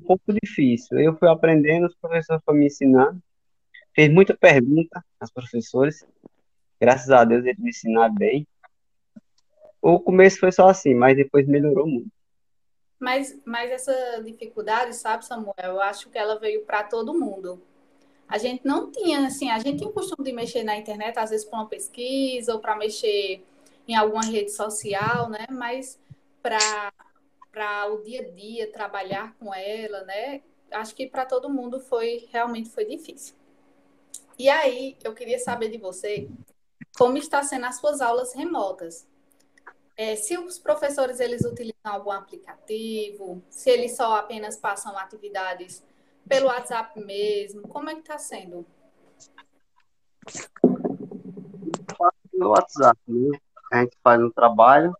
um 0.00 0.06
pouco 0.06 0.32
difícil. 0.42 0.98
Eu 0.98 1.16
fui 1.18 1.28
aprendendo, 1.28 1.86
os 1.86 1.94
professores 1.96 2.42
foram 2.42 2.58
me 2.58 2.66
ensinando. 2.66 3.22
Fez 3.94 4.10
muita 4.10 4.34
pergunta 4.34 5.04
aos 5.20 5.30
professores. 5.30 6.04
Graças 6.80 7.10
a 7.10 7.24
Deus 7.24 7.44
eles 7.44 7.58
me 7.58 7.68
ensinaram 7.68 8.14
bem. 8.14 8.46
O 9.82 10.00
começo 10.00 10.38
foi 10.38 10.50
só 10.50 10.68
assim, 10.68 10.94
mas 10.94 11.14
depois 11.14 11.46
melhorou 11.46 11.86
muito. 11.86 12.19
Mas, 13.00 13.40
mas 13.46 13.70
essa 13.70 14.22
dificuldade, 14.22 14.94
sabe, 14.94 15.24
Samuel, 15.24 15.54
eu 15.58 15.80
acho 15.80 16.10
que 16.10 16.18
ela 16.18 16.38
veio 16.38 16.66
para 16.66 16.84
todo 16.84 17.18
mundo. 17.18 17.60
A 18.28 18.36
gente 18.36 18.64
não 18.64 18.92
tinha, 18.92 19.26
assim, 19.26 19.50
a 19.50 19.58
gente 19.58 19.78
tinha 19.78 19.88
o 19.88 19.92
costume 19.92 20.22
de 20.22 20.32
mexer 20.32 20.62
na 20.62 20.76
internet, 20.76 21.18
às 21.18 21.30
vezes 21.30 21.46
para 21.46 21.58
uma 21.58 21.68
pesquisa 21.68 22.52
ou 22.52 22.60
para 22.60 22.76
mexer 22.76 23.42
em 23.88 23.96
alguma 23.96 24.22
rede 24.22 24.52
social, 24.52 25.30
né? 25.30 25.46
Mas 25.50 25.98
para 26.42 26.92
o 27.90 28.02
dia 28.02 28.20
a 28.20 28.30
dia 28.30 28.70
trabalhar 28.70 29.34
com 29.38 29.52
ela, 29.52 30.04
né? 30.04 30.42
Acho 30.70 30.94
que 30.94 31.06
para 31.06 31.24
todo 31.24 31.50
mundo 31.50 31.80
foi 31.80 32.28
realmente 32.30 32.68
foi 32.68 32.84
difícil. 32.84 33.34
E 34.38 34.48
aí, 34.48 34.96
eu 35.02 35.14
queria 35.14 35.38
saber 35.38 35.70
de 35.70 35.78
você 35.78 36.28
como 36.96 37.16
está 37.16 37.42
sendo 37.42 37.64
as 37.66 37.78
suas 37.78 38.00
aulas 38.00 38.34
remotas. 38.34 39.06
É, 39.96 40.16
se 40.16 40.38
os 40.38 40.58
professores 40.58 41.18
eles 41.18 41.44
utilizam 41.44 41.69
algum 41.82 42.10
aplicativo, 42.10 43.42
se 43.48 43.70
eles 43.70 43.96
só 43.96 44.16
apenas 44.16 44.56
passam 44.56 44.96
atividades 44.98 45.82
pelo 46.28 46.46
WhatsApp 46.46 46.98
mesmo? 47.00 47.66
Como 47.68 47.88
é 47.88 47.94
que 47.94 48.00
está 48.00 48.18
sendo? 48.18 48.66
Pelo 52.30 52.50
WhatsApp, 52.50 52.98
né? 53.08 53.38
A 53.72 53.80
gente 53.82 53.96
faz 54.02 54.20
um 54.20 54.30
trabalho. 54.30 54.94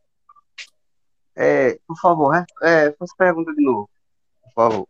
É, 1.37 1.79
por 1.87 1.99
favor, 2.01 2.35
é, 2.35 2.45
é, 2.63 2.93
faça 2.93 3.15
pergunta 3.17 3.53
de 3.53 3.63
novo, 3.63 3.89
por 4.43 4.53
favor. 4.53 4.89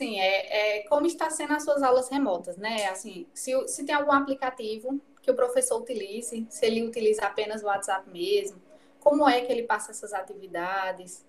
Sim, 0.00 0.20
é, 0.20 0.78
é, 0.78 0.88
como 0.88 1.06
está 1.06 1.30
sendo 1.30 1.54
as 1.54 1.64
suas 1.64 1.82
aulas 1.82 2.08
remotas, 2.08 2.56
né? 2.56 2.86
Assim, 2.88 3.26
se, 3.32 3.52
se 3.68 3.84
tem 3.84 3.94
algum 3.94 4.12
aplicativo 4.12 5.00
que 5.22 5.30
o 5.30 5.34
professor 5.34 5.80
utilize, 5.80 6.46
se 6.50 6.66
ele 6.66 6.82
utiliza 6.82 7.26
apenas 7.26 7.62
o 7.62 7.66
WhatsApp 7.66 8.08
mesmo, 8.10 8.60
como 9.06 9.28
é 9.28 9.40
que 9.40 9.52
ele 9.52 9.62
passa 9.62 9.92
essas 9.92 10.12
atividades? 10.12 11.24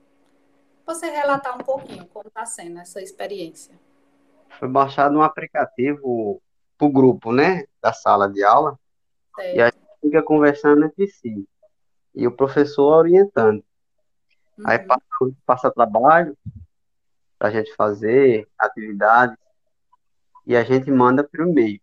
Você 0.83 1.11
relatar 1.11 1.55
um 1.55 1.63
pouquinho 1.63 2.07
como 2.07 2.27
está 2.27 2.43
sendo 2.43 2.79
essa 2.79 2.99
experiência. 2.99 3.79
Foi 4.57 4.67
baixado 4.67 5.15
um 5.15 5.21
aplicativo 5.21 6.41
para 6.75 6.87
o 6.87 6.91
grupo, 6.91 7.31
né, 7.31 7.65
da 7.79 7.93
sala 7.93 8.27
de 8.27 8.43
aula, 8.43 8.79
certo. 9.35 9.55
e 9.55 9.61
a 9.61 9.65
gente 9.65 9.99
fica 10.01 10.23
conversando 10.23 10.85
entre 10.85 11.05
si, 11.05 11.47
e 12.15 12.25
o 12.25 12.35
professor 12.35 12.97
orientando. 12.97 13.63
Uhum. 14.57 14.63
Aí 14.65 14.79
passa, 14.79 15.05
passa 15.45 15.71
trabalho 15.71 16.35
para 17.37 17.49
a 17.49 17.51
gente 17.51 17.75
fazer, 17.75 18.47
atividades, 18.57 19.37
e 20.47 20.55
a 20.55 20.63
gente 20.63 20.89
manda 20.89 21.23
por 21.23 21.41
e-mail 21.41 21.79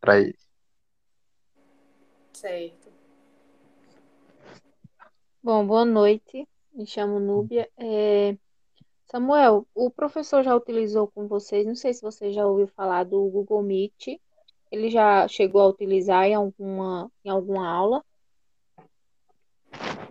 para 0.00 0.18
eles. 0.18 0.48
Certo. 2.32 2.77
Bom, 5.48 5.66
boa 5.66 5.82
noite. 5.82 6.46
Me 6.74 6.86
chamo 6.86 7.18
Núbia. 7.18 7.66
É... 7.78 8.36
Samuel, 9.06 9.66
o 9.74 9.90
professor 9.90 10.44
já 10.44 10.54
utilizou 10.54 11.08
com 11.08 11.26
vocês, 11.26 11.64
não 11.64 11.74
sei 11.74 11.94
se 11.94 12.02
você 12.02 12.30
já 12.30 12.46
ouviu 12.46 12.66
falar 12.66 13.04
do 13.04 13.18
Google 13.30 13.62
Meet. 13.62 14.20
Ele 14.70 14.90
já 14.90 15.26
chegou 15.26 15.62
a 15.62 15.68
utilizar 15.68 16.26
em 16.26 16.34
alguma, 16.34 17.10
em 17.24 17.30
alguma 17.30 17.66
aula? 17.66 18.04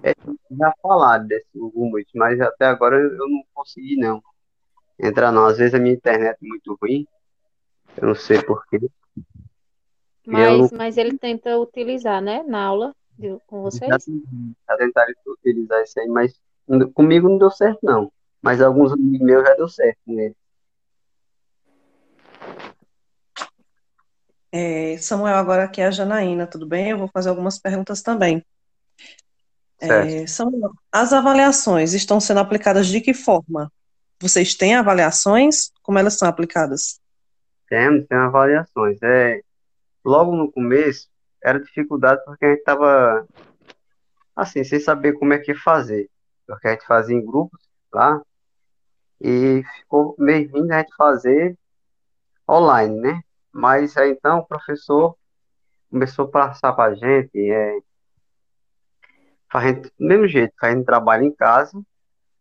É, 0.01 0.15
já 0.49 0.73
falaram 0.81 1.27
desse 1.27 1.45
Google 1.55 1.91
Meet, 1.91 2.09
mas 2.15 2.41
até 2.41 2.65
agora 2.65 2.95
eu 2.97 3.29
não 3.29 3.43
consegui 3.53 3.95
não 3.95 4.19
entrar 4.99 5.31
não. 5.31 5.45
Às 5.45 5.59
vezes 5.59 5.75
a 5.75 5.79
minha 5.79 5.93
internet 5.93 6.35
é 6.41 6.47
muito 6.47 6.75
ruim, 6.81 7.05
eu 7.95 8.07
não 8.07 8.15
sei 8.15 8.41
porquê. 8.41 8.79
Mas, 10.25 10.71
mas 10.71 10.97
ele 10.97 11.15
tenta 11.15 11.59
utilizar, 11.59 12.23
né, 12.23 12.41
na 12.41 12.65
aula 12.65 12.96
de, 13.17 13.37
com 13.47 13.61
vocês? 13.61 13.89
Já, 13.89 13.97
já 13.97 14.77
tentaram 14.77 15.13
utilizar 15.27 15.81
isso 15.83 15.99
aí, 15.99 16.07
mas 16.07 16.39
comigo 16.93 17.29
não 17.29 17.37
deu 17.37 17.51
certo, 17.51 17.79
não. 17.81 18.11
Mas 18.41 18.61
alguns 18.61 18.91
amigos 18.93 19.19
meus 19.19 19.43
já 19.43 19.55
deu 19.55 19.67
certo 19.67 19.99
nele. 20.05 20.35
É, 24.51 24.97
Samuel, 24.97 25.35
agora 25.35 25.63
aqui 25.65 25.81
é 25.81 25.87
a 25.87 25.91
Janaína, 25.91 26.47
tudo 26.47 26.65
bem? 26.65 26.91
Eu 26.91 26.97
vou 26.97 27.09
fazer 27.09 27.29
algumas 27.29 27.59
perguntas 27.59 28.01
também. 28.01 28.43
É, 29.79 30.25
Samuel, 30.25 30.71
as 30.91 31.13
avaliações 31.13 31.93
estão 31.93 32.19
sendo 32.19 32.39
aplicadas 32.39 32.87
de 32.87 32.99
que 33.01 33.13
forma? 33.13 33.71
Vocês 34.19 34.55
têm 34.55 34.75
avaliações? 34.75 35.71
Como 35.83 35.99
elas 35.99 36.15
são 36.17 36.27
aplicadas? 36.27 36.99
Temos, 37.69 38.07
tem 38.07 38.17
avaliações. 38.17 38.97
É, 39.03 39.41
logo 40.03 40.35
no 40.35 40.51
começo, 40.51 41.07
era 41.43 41.59
dificuldade 41.59 42.23
porque 42.25 42.45
a 42.45 42.49
gente 42.49 42.59
estava, 42.59 43.27
assim, 44.35 44.63
sem 44.63 44.79
saber 44.79 45.13
como 45.13 45.33
é 45.33 45.39
que 45.39 45.53
fazer. 45.53 46.09
Porque 46.45 46.67
a 46.67 46.71
gente 46.71 46.85
fazia 46.85 47.15
em 47.15 47.25
grupos 47.25 47.59
lá, 47.91 48.21
e 49.19 49.63
ficou 49.79 50.15
meio 50.17 50.49
ruim 50.51 50.71
a 50.71 50.79
gente 50.79 50.95
fazer 50.95 51.57
online, 52.49 52.99
né? 52.99 53.21
Mas 53.51 53.97
aí 53.97 54.11
então 54.11 54.39
o 54.39 54.45
professor 54.45 55.15
começou 55.89 56.25
a 56.25 56.31
passar 56.31 56.73
para 56.73 56.91
a 56.91 56.95
gente, 56.95 57.51
é, 57.51 57.79
fazendo 59.51 59.83
do 59.83 59.91
mesmo 60.05 60.27
jeito, 60.27 60.53
fazendo 60.59 60.85
trabalho 60.85 61.23
em 61.23 61.33
casa 61.33 61.81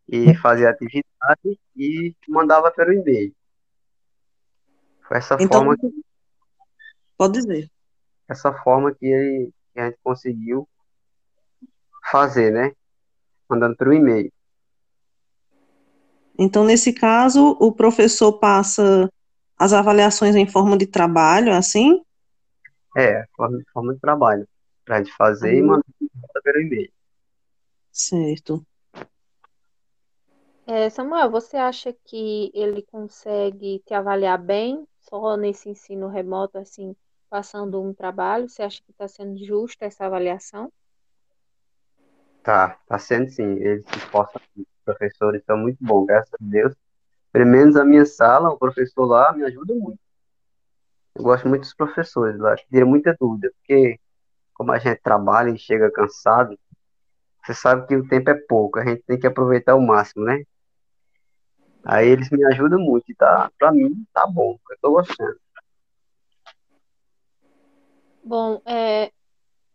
e 0.08 0.34
fazia 0.36 0.70
atividade 0.70 1.58
e 1.74 2.14
mandava 2.28 2.70
pelo 2.70 2.92
e-mail. 2.92 3.34
Foi 5.08 5.16
essa 5.16 5.36
então, 5.40 5.60
forma 5.60 5.76
que, 5.76 5.88
pode 7.16 7.34
dizer. 7.34 7.70
Essa 8.28 8.52
forma 8.52 8.94
que, 8.94 9.06
ele, 9.06 9.50
que 9.72 9.80
a 9.80 9.86
gente 9.86 9.98
conseguiu 10.02 10.68
fazer, 12.10 12.52
né? 12.52 12.72
Mandando 13.48 13.76
pelo 13.76 13.92
e-mail. 13.92 14.32
Então, 16.38 16.64
nesse 16.64 16.92
caso, 16.92 17.56
o 17.60 17.72
professor 17.72 18.38
passa 18.38 19.10
as 19.58 19.72
avaliações 19.72 20.36
em 20.36 20.46
forma 20.46 20.76
de 20.76 20.86
trabalho, 20.86 21.52
assim? 21.52 22.02
É, 22.96 23.24
forma, 23.34 23.58
forma 23.72 23.94
de 23.94 24.00
trabalho, 24.00 24.46
para 24.84 24.96
a 24.96 24.98
gente 24.98 25.12
fazer 25.16 25.52
uhum. 25.52 25.58
e 25.58 25.62
mandar 25.62 25.84
pelo 26.42 26.60
e-mail. 26.60 26.90
Certo. 27.90 28.66
É, 30.66 30.90
Samuel, 30.90 31.30
você 31.30 31.56
acha 31.56 31.94
que 32.04 32.50
ele 32.52 32.82
consegue 32.82 33.80
te 33.86 33.94
avaliar 33.94 34.36
bem 34.36 34.86
só 35.00 35.36
nesse 35.36 35.68
ensino 35.70 36.08
remoto, 36.08 36.58
assim, 36.58 36.94
passando 37.28 37.82
um 37.82 37.92
trabalho? 37.92 38.48
Você 38.48 38.62
acha 38.62 38.80
que 38.82 38.90
está 38.90 39.08
sendo 39.08 39.36
justa 39.44 39.84
essa 39.84 40.06
avaliação? 40.06 40.72
Tá, 42.42 42.78
tá 42.86 42.98
sendo 42.98 43.28
sim. 43.30 43.56
Ele 43.56 43.82
se 43.82 43.98
esforça 43.98 44.40
professores 44.86 45.42
são 45.44 45.56
muito 45.58 45.78
bons, 45.80 46.06
graças 46.06 46.32
a 46.32 46.36
Deus. 46.40 46.72
Pelo 47.32 47.46
menos 47.46 47.76
a 47.76 47.84
minha 47.84 48.06
sala, 48.06 48.50
o 48.50 48.58
professor 48.58 49.04
lá 49.04 49.32
me 49.32 49.44
ajuda 49.44 49.74
muito. 49.74 49.98
Eu 51.14 51.22
gosto 51.24 51.48
muito 51.48 51.62
dos 51.62 51.74
professores 51.74 52.38
lá, 52.38 52.54
tira 52.56 52.86
muita 52.86 53.16
dúvida, 53.18 53.50
porque 53.56 53.98
como 54.54 54.72
a 54.72 54.78
gente 54.78 55.00
trabalha 55.02 55.50
e 55.50 55.58
chega 55.58 55.90
cansado, 55.90 56.58
você 57.44 57.54
sabe 57.54 57.86
que 57.86 57.96
o 57.96 58.06
tempo 58.06 58.30
é 58.30 58.34
pouco, 58.34 58.78
a 58.78 58.84
gente 58.84 59.02
tem 59.02 59.18
que 59.18 59.26
aproveitar 59.26 59.74
o 59.74 59.80
máximo, 59.80 60.24
né? 60.24 60.42
Aí 61.84 62.08
eles 62.08 62.28
me 62.30 62.44
ajudam 62.46 62.78
muito, 62.78 63.14
tá, 63.16 63.50
pra 63.58 63.72
mim 63.72 64.04
tá 64.12 64.26
bom, 64.26 64.58
eu 64.70 64.76
tô 64.80 64.92
gostando. 64.92 65.38
Bom, 68.26 68.60
é, 68.66 69.12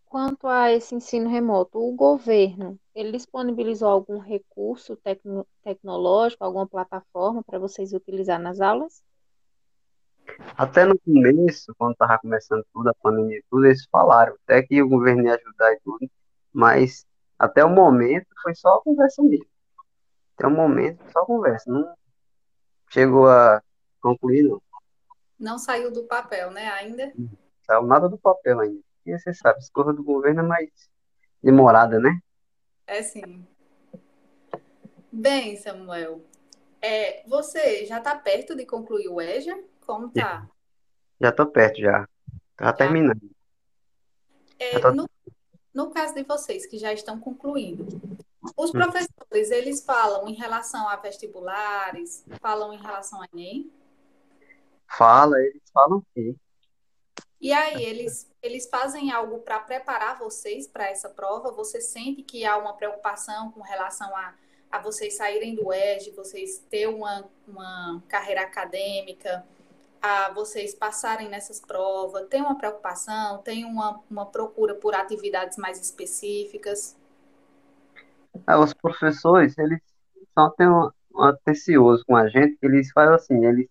quanto 0.07 0.45
a 0.45 0.73
esse 0.73 0.93
ensino 0.93 1.29
remoto, 1.29 1.79
o 1.79 1.95
governo 1.95 2.77
ele 2.93 3.13
disponibilizou 3.13 3.87
algum 3.87 4.17
recurso 4.17 4.97
tecno 4.97 5.47
tecnológico, 5.63 6.43
alguma 6.43 6.67
plataforma 6.67 7.41
para 7.41 7.57
vocês 7.57 7.93
utilizar 7.93 8.37
nas 8.41 8.59
aulas? 8.59 9.01
Até 10.57 10.83
no 10.83 10.99
começo, 10.99 11.73
quando 11.77 11.93
estava 11.93 12.19
começando 12.19 12.65
tudo, 12.73 12.89
a 12.89 12.93
pandemia 12.95 13.37
e 13.37 13.43
tudo, 13.49 13.67
eles 13.67 13.85
falaram 13.89 14.35
até 14.43 14.61
que 14.61 14.83
o 14.83 14.89
governo 14.89 15.23
ia 15.23 15.35
ajudar 15.35 15.71
e 15.71 15.79
tudo, 15.79 16.11
mas 16.51 17.05
até 17.39 17.63
o 17.63 17.69
momento 17.69 18.27
foi 18.43 18.53
só 18.53 18.81
conversa 18.81 19.23
mesmo. 19.23 19.47
Até 20.35 20.45
o 20.45 20.51
momento, 20.51 21.01
só 21.13 21.23
conversa. 21.23 21.71
Não 21.71 21.95
chegou 22.89 23.29
a 23.29 23.63
concluir, 24.01 24.43
não. 24.43 24.61
Não 25.39 25.57
saiu 25.57 25.89
do 25.89 26.03
papel, 26.03 26.51
né, 26.51 26.67
ainda? 26.67 27.13
Saiu 27.71 27.83
nada 27.83 28.09
do 28.09 28.17
papel 28.17 28.59
ainda. 28.59 28.81
E 29.05 29.17
você 29.17 29.33
sabe, 29.33 29.55
a 29.55 29.59
escorra 29.59 29.93
do 29.93 30.03
governo 30.03 30.41
é 30.41 30.43
mais 30.43 30.69
demorada, 31.41 32.01
né? 32.01 32.19
É 32.85 33.01
sim. 33.01 33.47
Bem, 35.09 35.55
Samuel, 35.55 36.21
é, 36.81 37.25
você 37.25 37.85
já 37.85 37.99
está 37.99 38.13
perto 38.13 38.57
de 38.57 38.65
concluir 38.65 39.07
o 39.07 39.21
EJA? 39.21 39.57
Como 39.85 40.09
tá? 40.09 40.45
Já 41.21 41.29
estou 41.29 41.45
perto, 41.45 41.79
já. 41.79 42.05
Tá 42.57 42.73
terminando. 42.73 43.21
É, 44.59 44.77
tô... 44.77 44.91
no, 44.91 45.09
no 45.73 45.91
caso 45.91 46.13
de 46.13 46.23
vocês 46.23 46.65
que 46.65 46.77
já 46.77 46.91
estão 46.91 47.21
concluindo, 47.21 47.87
os 48.57 48.69
hum. 48.71 48.73
professores, 48.73 49.49
eles 49.49 49.81
falam 49.81 50.27
em 50.27 50.33
relação 50.33 50.89
a 50.89 50.97
vestibulares, 50.97 52.25
falam 52.41 52.73
em 52.73 52.81
relação 52.81 53.21
a 53.21 53.27
Enem? 53.31 53.71
Fala, 54.89 55.39
eles 55.39 55.61
falam 55.73 56.03
sim. 56.13 56.35
E 57.41 57.51
aí, 57.51 57.83
eles, 57.83 58.31
eles 58.39 58.69
fazem 58.69 59.11
algo 59.11 59.39
para 59.39 59.59
preparar 59.59 60.19
vocês 60.19 60.67
para 60.67 60.87
essa 60.87 61.09
prova? 61.09 61.51
Você 61.51 61.81
sente 61.81 62.21
que 62.21 62.45
há 62.45 62.55
uma 62.55 62.73
preocupação 62.73 63.51
com 63.51 63.61
relação 63.61 64.15
a, 64.15 64.35
a 64.71 64.77
vocês 64.77 65.15
saírem 65.15 65.55
do 65.55 65.73
EG, 65.73 66.11
vocês 66.11 66.59
ter 66.69 66.87
uma, 66.87 67.27
uma 67.47 68.03
carreira 68.07 68.43
acadêmica, 68.43 69.43
a 69.99 70.31
vocês 70.33 70.75
passarem 70.75 71.29
nessas 71.29 71.59
provas? 71.59 72.27
Tem 72.27 72.41
uma 72.41 72.55
preocupação? 72.55 73.39
Tem 73.39 73.65
uma, 73.65 73.99
uma 74.07 74.27
procura 74.27 74.75
por 74.75 74.93
atividades 74.93 75.57
mais 75.57 75.81
específicas? 75.81 76.95
É, 78.47 78.55
os 78.55 78.71
professores, 78.71 79.57
eles 79.57 79.81
só 80.37 80.47
têm 80.51 80.67
um 80.69 80.91
atencioso 81.23 82.03
com 82.05 82.15
a 82.15 82.27
gente, 82.27 82.55
eles 82.61 82.91
fazem 82.91 83.15
assim, 83.15 83.45
eles 83.45 83.67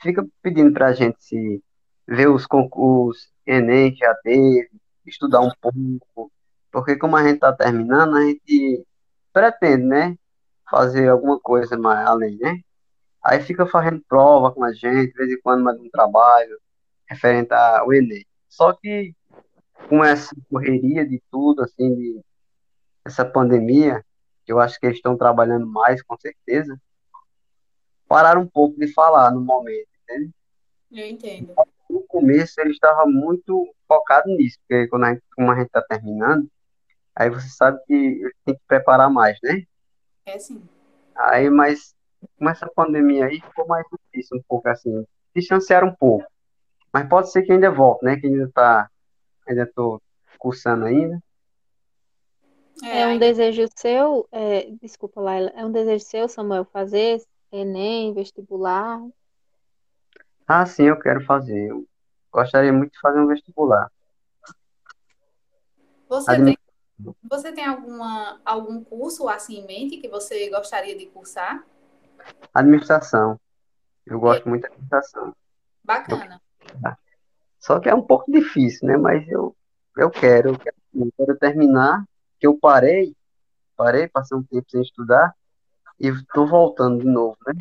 ficam 0.00 0.26
pedindo 0.40 0.72
para 0.72 0.86
a 0.86 0.92
gente 0.94 1.22
se 1.22 1.62
ver 2.10 2.28
os 2.28 2.44
concursos, 2.44 3.30
Enem 3.46 3.92
que 3.92 3.98
já 3.98 4.12
teve, 4.16 4.68
estudar 5.06 5.40
um 5.40 5.50
pouco, 5.60 6.32
porque 6.72 6.96
como 6.96 7.16
a 7.16 7.22
gente 7.22 7.36
está 7.36 7.52
terminando, 7.52 8.16
a 8.16 8.22
gente 8.22 8.84
pretende, 9.32 9.84
né, 9.84 10.18
fazer 10.68 11.08
alguma 11.08 11.38
coisa 11.38 11.78
mais 11.78 12.04
além, 12.06 12.36
né? 12.36 12.60
Aí 13.24 13.40
fica 13.40 13.64
fazendo 13.64 14.02
prova 14.08 14.52
com 14.52 14.64
a 14.64 14.72
gente, 14.72 15.12
de 15.12 15.18
vez 15.18 15.30
em 15.30 15.40
quando 15.40 15.62
mais 15.62 15.78
um 15.78 15.88
trabalho 15.88 16.58
referente 17.06 17.52
ao 17.52 17.92
Enem. 17.92 18.26
Só 18.48 18.72
que 18.72 19.14
com 19.88 20.04
essa 20.04 20.34
correria 20.50 21.06
de 21.06 21.22
tudo, 21.30 21.62
assim, 21.62 21.94
de 21.94 22.20
essa 23.04 23.24
pandemia, 23.24 24.04
que 24.44 24.52
eu 24.52 24.58
acho 24.58 24.80
que 24.80 24.86
eles 24.86 24.96
estão 24.96 25.16
trabalhando 25.16 25.66
mais, 25.66 26.02
com 26.02 26.16
certeza, 26.18 26.76
pararam 28.08 28.42
um 28.42 28.48
pouco 28.48 28.78
de 28.80 28.92
falar 28.92 29.30
no 29.30 29.40
momento, 29.40 29.88
entende? 30.02 30.32
Eu 30.90 31.06
entendo 31.06 31.54
no 31.90 32.02
começo 32.02 32.60
ele 32.60 32.70
estava 32.70 33.04
muito 33.06 33.66
focado 33.86 34.28
nisso, 34.28 34.58
porque 34.60 34.88
quando 34.88 35.04
a 35.04 35.12
gente, 35.12 35.22
como 35.34 35.50
a 35.50 35.56
gente 35.56 35.66
está 35.66 35.82
terminando, 35.82 36.48
Aí 37.14 37.28
você 37.28 37.48
sabe 37.48 37.78
que 37.86 37.92
ele 37.92 38.34
tem 38.44 38.54
que 38.54 38.62
preparar 38.66 39.10
mais, 39.10 39.38
né? 39.42 39.64
É 40.24 40.38
sim. 40.38 40.62
Aí, 41.14 41.50
mas 41.50 41.94
com 42.38 42.48
essa 42.48 42.66
pandemia 42.74 43.26
aí 43.26 43.40
ficou 43.40 43.66
mais 43.66 43.84
difícil 43.92 44.38
um 44.38 44.42
pouco 44.48 44.68
assim. 44.68 45.04
Distanciaram 45.34 45.88
um 45.88 45.94
pouco. 45.94 46.24
Mas 46.90 47.08
pode 47.08 47.30
ser 47.30 47.42
que 47.42 47.52
ainda 47.52 47.70
volte, 47.70 48.04
né? 48.04 48.16
Que 48.16 48.26
ainda 48.26 48.50
tá. 48.54 48.88
Ainda 49.46 49.70
tô 49.74 50.00
cursando 50.38 50.86
ainda. 50.86 51.22
É, 52.82 53.02
é 53.02 53.06
um 53.06 53.18
desejo 53.18 53.68
seu, 53.76 54.26
é, 54.32 54.70
desculpa, 54.80 55.20
Laila, 55.20 55.52
é 55.54 55.62
um 55.62 55.70
desejo 55.70 56.02
seu, 56.02 56.26
Samuel, 56.26 56.64
fazer 56.64 57.20
Enem, 57.52 58.14
vestibular? 58.14 58.98
Ah, 60.52 60.66
sim, 60.66 60.82
eu 60.82 60.98
quero 60.98 61.24
fazer. 61.24 61.70
Eu 61.70 61.86
gostaria 62.32 62.72
muito 62.72 62.90
de 62.90 62.98
fazer 62.98 63.20
um 63.20 63.28
vestibular. 63.28 63.88
Você 66.08 66.32
Admi... 66.32 66.58
tem, 66.98 67.14
você 67.22 67.52
tem 67.52 67.64
alguma, 67.64 68.40
algum 68.44 68.82
curso 68.82 69.28
assim 69.28 69.60
em 69.60 69.66
mente 69.68 69.98
que 69.98 70.08
você 70.08 70.50
gostaria 70.50 70.98
de 70.98 71.06
cursar? 71.06 71.64
Administração. 72.52 73.38
Eu 74.04 74.18
gosto 74.18 74.48
muito 74.48 74.62
de 74.62 74.66
administração. 74.66 75.32
Bacana. 75.84 76.42
Só 77.60 77.78
que 77.78 77.88
é 77.88 77.94
um 77.94 78.02
pouco 78.02 78.28
difícil, 78.28 78.88
né? 78.88 78.96
Mas 78.96 79.28
eu, 79.28 79.54
eu 79.96 80.10
quero, 80.10 80.48
eu 80.48 80.58
quero, 80.58 80.76
eu 80.96 81.12
quero 81.16 81.38
terminar 81.38 82.04
que 82.40 82.46
eu 82.48 82.58
parei, 82.58 83.14
parei, 83.76 84.08
passei 84.08 84.36
um 84.36 84.42
tempo 84.42 84.68
sem 84.68 84.82
estudar 84.82 85.32
e 86.00 86.08
estou 86.08 86.48
voltando 86.48 86.98
de 86.98 87.06
novo, 87.06 87.36
né? 87.46 87.54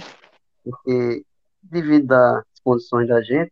Porque 0.64 1.24
devido 1.62 2.12
às 2.14 2.44
condições 2.60 3.08
da 3.08 3.22
gente, 3.22 3.52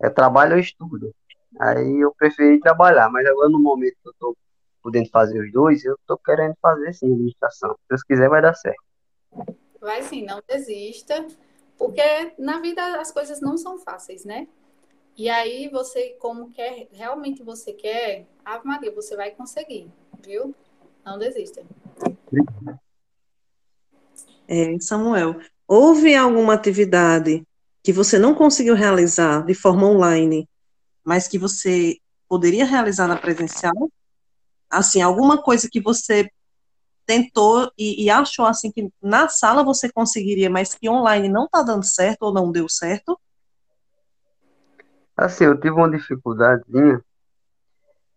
é 0.00 0.08
trabalho 0.10 0.54
ou 0.54 0.58
estudo. 0.58 1.14
Aí 1.58 2.00
eu 2.00 2.14
preferi 2.16 2.60
trabalhar, 2.60 3.10
mas 3.10 3.26
agora 3.26 3.48
no 3.48 3.58
momento 3.58 3.96
que 4.02 4.08
eu 4.08 4.12
estou 4.12 4.36
podendo 4.82 5.08
fazer 5.10 5.40
os 5.40 5.52
dois, 5.52 5.84
eu 5.84 5.94
estou 5.94 6.18
querendo 6.18 6.54
fazer 6.60 6.92
sim 6.92 7.12
administração. 7.12 7.70
Se 7.70 7.88
Deus 7.88 8.02
quiser, 8.02 8.28
vai 8.28 8.42
dar 8.42 8.54
certo. 8.54 8.82
Vai 9.80 10.02
sim, 10.02 10.24
não 10.24 10.42
desista, 10.46 11.26
porque 11.76 12.34
na 12.38 12.60
vida 12.60 13.00
as 13.00 13.10
coisas 13.10 13.40
não 13.40 13.56
são 13.56 13.78
fáceis, 13.78 14.24
né? 14.24 14.46
E 15.16 15.28
aí 15.28 15.68
você, 15.68 16.10
como 16.20 16.50
quer, 16.52 16.88
realmente 16.92 17.42
você 17.42 17.72
quer, 17.72 18.26
Ave 18.44 18.66
Maria, 18.66 18.92
você 18.92 19.16
vai 19.16 19.32
conseguir 19.32 19.90
viu? 20.24 20.54
Não 21.04 21.18
desista. 21.18 21.62
É, 24.46 24.78
Samuel, 24.80 25.40
houve 25.66 26.14
alguma 26.14 26.54
atividade 26.54 27.46
que 27.88 27.92
você 27.94 28.18
não 28.18 28.34
conseguiu 28.34 28.74
realizar 28.74 29.46
de 29.46 29.54
forma 29.54 29.86
online, 29.86 30.46
mas 31.02 31.26
que 31.26 31.38
você 31.38 31.96
poderia 32.28 32.66
realizar 32.66 33.08
na 33.08 33.16
presencial? 33.16 33.72
Assim, 34.68 35.00
alguma 35.00 35.40
coisa 35.40 35.70
que 35.72 35.80
você 35.80 36.30
tentou 37.06 37.72
e, 37.78 38.04
e 38.04 38.10
achou 38.10 38.44
assim 38.44 38.70
que 38.70 38.92
na 39.00 39.26
sala 39.30 39.64
você 39.64 39.90
conseguiria, 39.90 40.50
mas 40.50 40.74
que 40.74 40.86
online 40.86 41.30
não 41.30 41.46
está 41.46 41.62
dando 41.62 41.82
certo 41.82 42.24
ou 42.24 42.34
não 42.34 42.52
deu 42.52 42.68
certo? 42.68 43.18
Assim, 45.16 45.44
eu 45.44 45.58
tive 45.58 45.70
uma 45.70 45.90
dificuldadezinha 45.90 47.02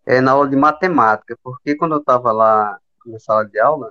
é, 0.04 0.20
na 0.20 0.32
aula 0.32 0.50
de 0.50 0.56
matemática, 0.56 1.34
porque 1.42 1.74
quando 1.76 1.92
eu 1.92 2.00
estava 2.00 2.30
lá 2.30 2.78
na 3.06 3.18
sala 3.18 3.46
de 3.46 3.58
aula, 3.58 3.90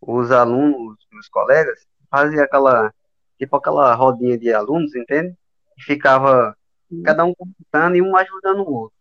os 0.00 0.30
alunos, 0.30 1.04
os 1.18 1.28
colegas, 1.28 1.84
faziam 2.08 2.44
aquela, 2.44 2.94
tipo 3.38 3.56
aquela 3.56 3.94
rodinha 3.94 4.38
de 4.38 4.52
alunos, 4.52 4.94
entende? 4.94 5.36
E 5.76 5.82
ficava 5.82 6.56
cada 7.04 7.24
um 7.24 7.34
contando 7.34 7.96
e 7.96 8.02
um 8.02 8.16
ajudando 8.16 8.60
o 8.60 8.72
outro. 8.72 8.96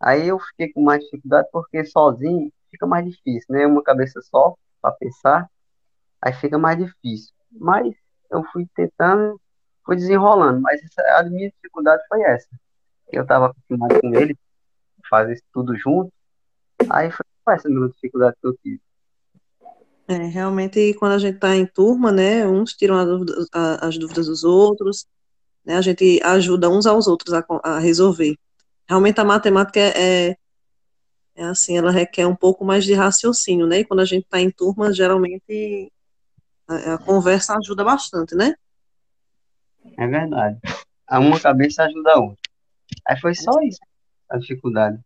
Aí 0.00 0.28
eu 0.28 0.38
fiquei 0.38 0.72
com 0.72 0.82
mais 0.82 1.02
dificuldade 1.04 1.48
porque 1.52 1.84
sozinho 1.84 2.50
fica 2.70 2.86
mais 2.86 3.04
difícil, 3.04 3.46
né? 3.50 3.66
Uma 3.66 3.82
cabeça 3.82 4.20
só 4.22 4.56
para 4.80 4.92
pensar, 4.92 5.50
aí 6.22 6.32
fica 6.32 6.56
mais 6.58 6.78
difícil. 6.78 7.34
Mas 7.52 7.94
eu 8.30 8.42
fui 8.52 8.66
tentando, 8.74 9.40
fui 9.84 9.96
desenrolando, 9.96 10.60
mas 10.60 10.80
essa, 10.82 11.18
a 11.18 11.22
minha 11.24 11.50
dificuldade 11.50 12.02
foi 12.08 12.22
essa. 12.22 12.48
Eu 13.12 13.22
estava 13.22 13.46
acostumado 13.46 14.00
com 14.00 14.14
ele, 14.14 14.38
fazer 15.08 15.34
isso 15.34 15.44
tudo 15.52 15.76
junto. 15.76 16.12
Aí 16.88 17.10
foi 17.10 17.26
essa 17.48 17.68
a 17.68 17.70
minha 17.70 17.88
dificuldade 17.88 18.36
que 18.40 18.46
eu 18.46 18.56
tive. 18.62 18.80
É, 20.10 20.26
realmente, 20.26 20.92
quando 20.94 21.12
a 21.12 21.18
gente 21.18 21.36
está 21.36 21.54
em 21.54 21.64
turma, 21.64 22.10
né, 22.10 22.44
uns 22.44 22.72
tiram 22.72 23.04
dúvida, 23.06 23.46
a, 23.52 23.86
as 23.86 23.96
dúvidas 23.96 24.26
dos 24.26 24.42
outros, 24.42 25.06
né, 25.64 25.76
a 25.76 25.80
gente 25.80 26.20
ajuda 26.24 26.68
uns 26.68 26.84
aos 26.84 27.06
outros 27.06 27.32
a, 27.32 27.44
a 27.62 27.78
resolver. 27.78 28.36
Realmente 28.88 29.20
a 29.20 29.24
matemática 29.24 29.78
é, 29.78 30.30
é, 30.30 30.36
é, 31.36 31.44
assim, 31.44 31.78
ela 31.78 31.92
requer 31.92 32.26
um 32.26 32.34
pouco 32.34 32.64
mais 32.64 32.84
de 32.84 32.92
raciocínio, 32.92 33.68
né, 33.68 33.78
e 33.78 33.84
quando 33.84 34.00
a 34.00 34.04
gente 34.04 34.24
está 34.24 34.40
em 34.40 34.50
turma, 34.50 34.92
geralmente 34.92 35.92
a, 36.66 36.94
a, 36.94 36.98
conversa 36.98 37.56
ajuda 37.56 37.84
bastante, 37.84 38.34
né? 38.34 38.52
É 39.96 40.08
verdade. 40.08 40.58
A 41.06 41.20
uma 41.20 41.38
cabeça 41.38 41.84
ajuda 41.84 42.14
a 42.14 42.18
outra. 42.18 42.50
Aí 43.06 43.16
foi 43.20 43.36
só 43.36 43.52
isso 43.62 43.78
a 44.28 44.38
dificuldade. 44.38 44.98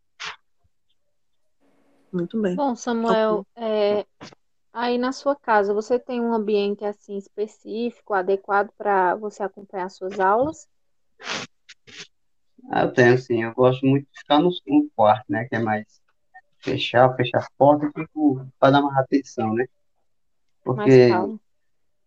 Muito 2.11 2.41
bem. 2.41 2.57
Bom, 2.57 2.75
Samuel, 2.75 3.47
é, 3.55 4.07
aí 4.75 4.99
na 4.99 5.13
sua 5.13 5.37
casa, 5.37 5.73
você 5.73 5.99
tem 5.99 6.21
um 6.21 6.35
ambiente 6.35 6.85
assim 6.85 7.17
específico, 7.17 8.13
adequado 8.13 8.71
para 8.77 9.15
você 9.15 9.43
acompanhar 9.43 9.89
suas 9.89 10.19
aulas? 10.19 10.69
Ah, 12.71 12.83
eu 12.83 12.93
tenho, 12.93 13.17
sim. 13.17 13.45
Eu 13.45 13.55
gosto 13.55 13.87
muito 13.87 14.07
de 14.13 14.19
ficar 14.19 14.41
no, 14.41 14.51
no 14.67 14.91
quarto, 14.97 15.25
né? 15.29 15.45
Que 15.45 15.57
é 15.57 15.59
mais 15.61 16.03
fechar, 16.61 17.15
fechar 17.15 17.39
as 17.39 17.49
portas 17.57 17.91
e 17.91 18.01
fico 18.01 18.47
para 18.59 18.73
dar 18.73 18.83
mais 18.83 18.97
atenção, 18.99 19.55
né? 19.55 19.67
Porque 20.65 21.09
mais 21.09 21.41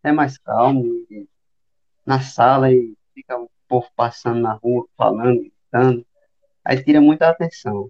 é 0.04 0.12
mais 0.12 0.38
calmo 0.38 0.84
na 2.06 2.20
sala 2.22 2.72
e 2.72 2.96
fica 3.14 3.38
o 3.38 3.50
povo 3.68 3.88
passando 3.96 4.42
na 4.42 4.54
rua, 4.54 4.88
falando, 4.98 5.40
gritando 5.40 6.06
aí 6.66 6.84
tira 6.84 7.00
muita 7.00 7.30
atenção. 7.30 7.90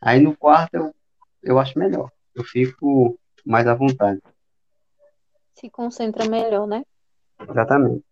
Aí 0.00 0.20
no 0.20 0.36
quarto 0.36 0.74
eu, 0.74 0.94
eu 1.42 1.58
acho 1.58 1.78
melhor, 1.78 2.10
eu 2.34 2.44
fico 2.44 3.18
mais 3.48 3.66
à 3.66 3.74
vontade. 3.74 4.20
Se 5.54 5.70
concentra 5.70 6.28
melhor, 6.28 6.66
né? 6.66 6.84
Exatamente. 7.40 8.04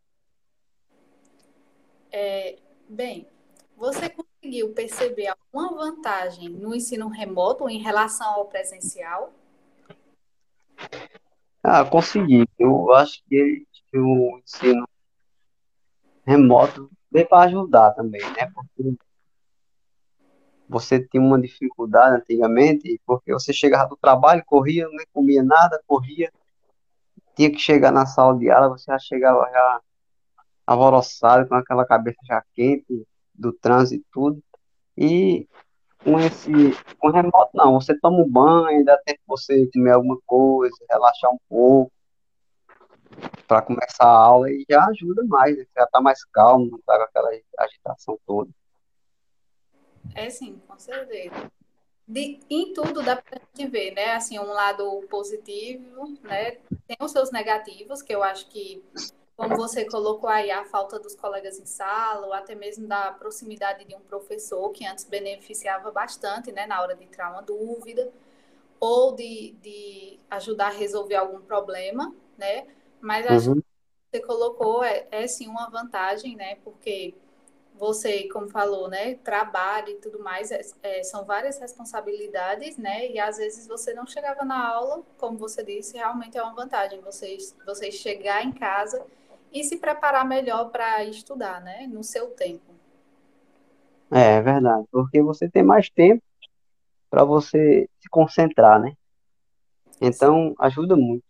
É, 2.11 2.59
bem, 2.89 3.28
você 3.76 4.09
conseguiu 4.09 4.72
perceber 4.72 5.28
alguma 5.28 5.76
vantagem 5.76 6.49
no 6.49 6.74
ensino 6.74 7.09
remoto 7.09 7.68
em 7.68 7.78
relação 7.78 8.26
ao 8.26 8.47
presencial? 8.47 9.32
Ah, 11.62 11.84
consegui. 11.84 12.49
Eu 12.59 12.95
acho 12.95 13.22
que, 13.28 13.66
que 13.70 13.99
o 13.99 14.39
ensino 14.39 14.89
remoto 16.24 16.91
veio 17.11 17.28
para 17.28 17.45
ajudar 17.45 17.91
também, 17.93 18.22
né? 18.22 18.51
Porque 18.55 18.97
você 20.68 21.00
tinha 21.00 21.22
uma 21.22 21.40
dificuldade 21.40 22.16
antigamente, 22.16 23.00
porque 23.06 23.32
você 23.32 23.52
chegava 23.52 23.88
do 23.88 23.96
trabalho, 23.96 24.42
corria, 24.44 24.88
não 24.88 25.04
comia 25.12 25.42
nada, 25.42 25.80
corria, 25.86 26.32
tinha 27.36 27.50
que 27.50 27.58
chegar 27.58 27.92
na 27.92 28.06
sala 28.06 28.36
de 28.38 28.50
aula, 28.50 28.70
você 28.70 28.90
já 28.90 28.98
chegava 28.98 29.48
já 29.50 29.80
alvoroçado, 30.66 31.48
com 31.48 31.54
aquela 31.54 31.86
cabeça 31.86 32.18
já 32.24 32.42
quente, 32.54 33.06
do 33.34 33.52
trânsito 33.52 34.02
e 34.02 34.06
tudo, 34.12 34.42
e 34.96 35.48
com 36.02 36.18
esse, 36.18 36.50
com 36.98 37.10
remoto 37.10 37.50
não, 37.54 37.74
você 37.74 37.98
toma 37.98 38.18
um 38.18 38.28
banho, 38.28 38.84
dá 38.84 38.96
tempo 38.98 39.20
você 39.26 39.68
comer 39.72 39.92
alguma 39.92 40.18
coisa, 40.26 40.76
relaxar 40.90 41.30
um 41.30 41.38
pouco, 41.48 41.92
para 43.46 43.62
começar 43.62 44.04
a 44.04 44.18
aula, 44.18 44.50
e 44.50 44.64
já 44.68 44.84
ajuda 44.86 45.24
mais, 45.24 45.56
né? 45.56 45.64
já 45.76 45.84
está 45.84 46.00
mais 46.00 46.24
calmo, 46.24 46.70
não 46.70 46.78
está 46.78 46.96
com 46.96 47.04
aquela 47.04 47.30
agitação 47.58 48.18
toda. 48.26 48.50
É 50.14 50.30
sim, 50.30 50.61
com 50.66 50.78
certeza. 50.78 51.50
De, 52.09 52.38
em 52.48 52.72
tudo 52.72 53.02
dá 53.02 53.16
para 53.16 53.40
gente 53.54 53.68
ver, 53.68 53.92
né? 53.92 54.12
Assim, 54.12 54.38
um 54.38 54.52
lado 54.52 55.02
positivo, 55.11 56.16
né? 56.22 56.52
Tem 56.86 56.96
os 57.00 57.11
seus 57.11 57.32
negativos, 57.32 58.00
que 58.00 58.14
eu 58.14 58.22
acho 58.22 58.48
que, 58.48 58.82
como 59.36 59.57
você 59.57 59.84
colocou 59.84 60.30
aí, 60.30 60.50
a 60.50 60.64
falta 60.64 61.00
dos 61.00 61.16
colegas 61.16 61.59
em 61.59 61.66
sala, 61.66 62.26
ou 62.26 62.32
até 62.32 62.54
mesmo 62.54 62.86
da 62.86 63.11
proximidade 63.11 63.84
de 63.84 63.94
um 63.94 64.00
professor, 64.00 64.70
que 64.70 64.86
antes 64.86 65.04
beneficiava 65.04 65.90
bastante, 65.90 66.52
né? 66.52 66.64
Na 66.66 66.80
hora 66.80 66.94
de 66.94 67.07
tirar 67.07 67.32
uma 67.32 67.42
dúvida, 67.42 68.12
ou 68.78 69.16
de, 69.16 69.57
de 69.61 70.20
ajudar 70.30 70.68
a 70.68 70.70
resolver 70.70 71.16
algum 71.16 71.40
problema, 71.40 72.14
né? 72.38 72.66
Mas 73.00 73.26
acho 73.26 73.50
uhum. 73.50 73.61
que 73.61 73.66
você 74.12 74.20
colocou 74.20 74.84
é, 74.84 75.07
é 75.11 75.26
sim 75.26 75.48
uma 75.48 75.68
vantagem, 75.68 76.36
né? 76.36 76.57
Porque 76.62 77.14
você, 77.78 78.28
como 78.28 78.48
falou, 78.48 78.88
né, 78.88 79.14
trabalho 79.16 79.90
e 79.90 79.94
tudo 79.96 80.18
mais, 80.18 80.50
é, 80.50 80.60
é, 80.82 81.02
são 81.02 81.24
várias 81.24 81.58
responsabilidades, 81.58 82.76
né, 82.76 83.10
e 83.10 83.18
às 83.18 83.36
vezes 83.36 83.66
você 83.66 83.92
não 83.92 84.06
chegava 84.06 84.44
na 84.44 84.68
aula, 84.68 85.02
como 85.18 85.36
você 85.36 85.62
disse, 85.62 85.96
realmente 85.96 86.36
é 86.38 86.42
uma 86.42 86.54
vantagem 86.54 87.00
você, 87.00 87.36
você 87.64 87.90
chegar 87.92 88.44
em 88.44 88.52
casa 88.52 89.04
e 89.52 89.62
se 89.62 89.76
preparar 89.76 90.26
melhor 90.26 90.70
para 90.70 91.04
estudar, 91.04 91.60
né, 91.60 91.86
no 91.86 92.02
seu 92.02 92.28
tempo. 92.30 92.74
É, 94.10 94.36
é 94.36 94.42
verdade, 94.42 94.86
porque 94.90 95.20
você 95.22 95.48
tem 95.48 95.62
mais 95.62 95.90
tempo 95.90 96.22
para 97.10 97.24
você 97.24 97.88
se 98.00 98.08
concentrar, 98.08 98.80
né? 98.80 98.92
Então, 100.00 100.54
ajuda 100.58 100.96
muito. 100.96 101.24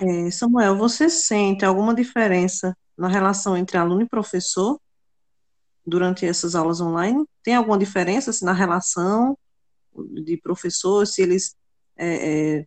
É, 0.00 0.30
Samuel, 0.30 0.76
você 0.76 1.08
sente 1.08 1.64
alguma 1.64 1.94
diferença 1.94 2.76
na 2.96 3.08
relação 3.08 3.56
entre 3.56 3.76
aluno 3.76 4.02
e 4.02 4.08
professor 4.08 4.80
durante 5.86 6.26
essas 6.26 6.54
aulas 6.54 6.80
online? 6.80 7.24
Tem 7.42 7.54
alguma 7.54 7.78
diferença 7.78 8.30
assim, 8.30 8.44
na 8.44 8.52
relação 8.52 9.38
de 10.24 10.36
professor, 10.36 11.06
se 11.06 11.22
eles 11.22 11.56
é, 11.96 12.58
é, 12.58 12.66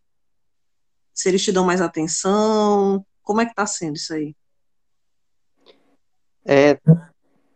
se 1.13 1.29
eles 1.29 1.43
te 1.43 1.51
dão 1.51 1.65
mais 1.65 1.81
atenção? 1.81 3.05
Como 3.21 3.41
é 3.41 3.45
que 3.45 3.51
está 3.51 3.65
sendo 3.65 3.95
isso 3.95 4.13
aí? 4.13 4.35
É, 6.45 6.79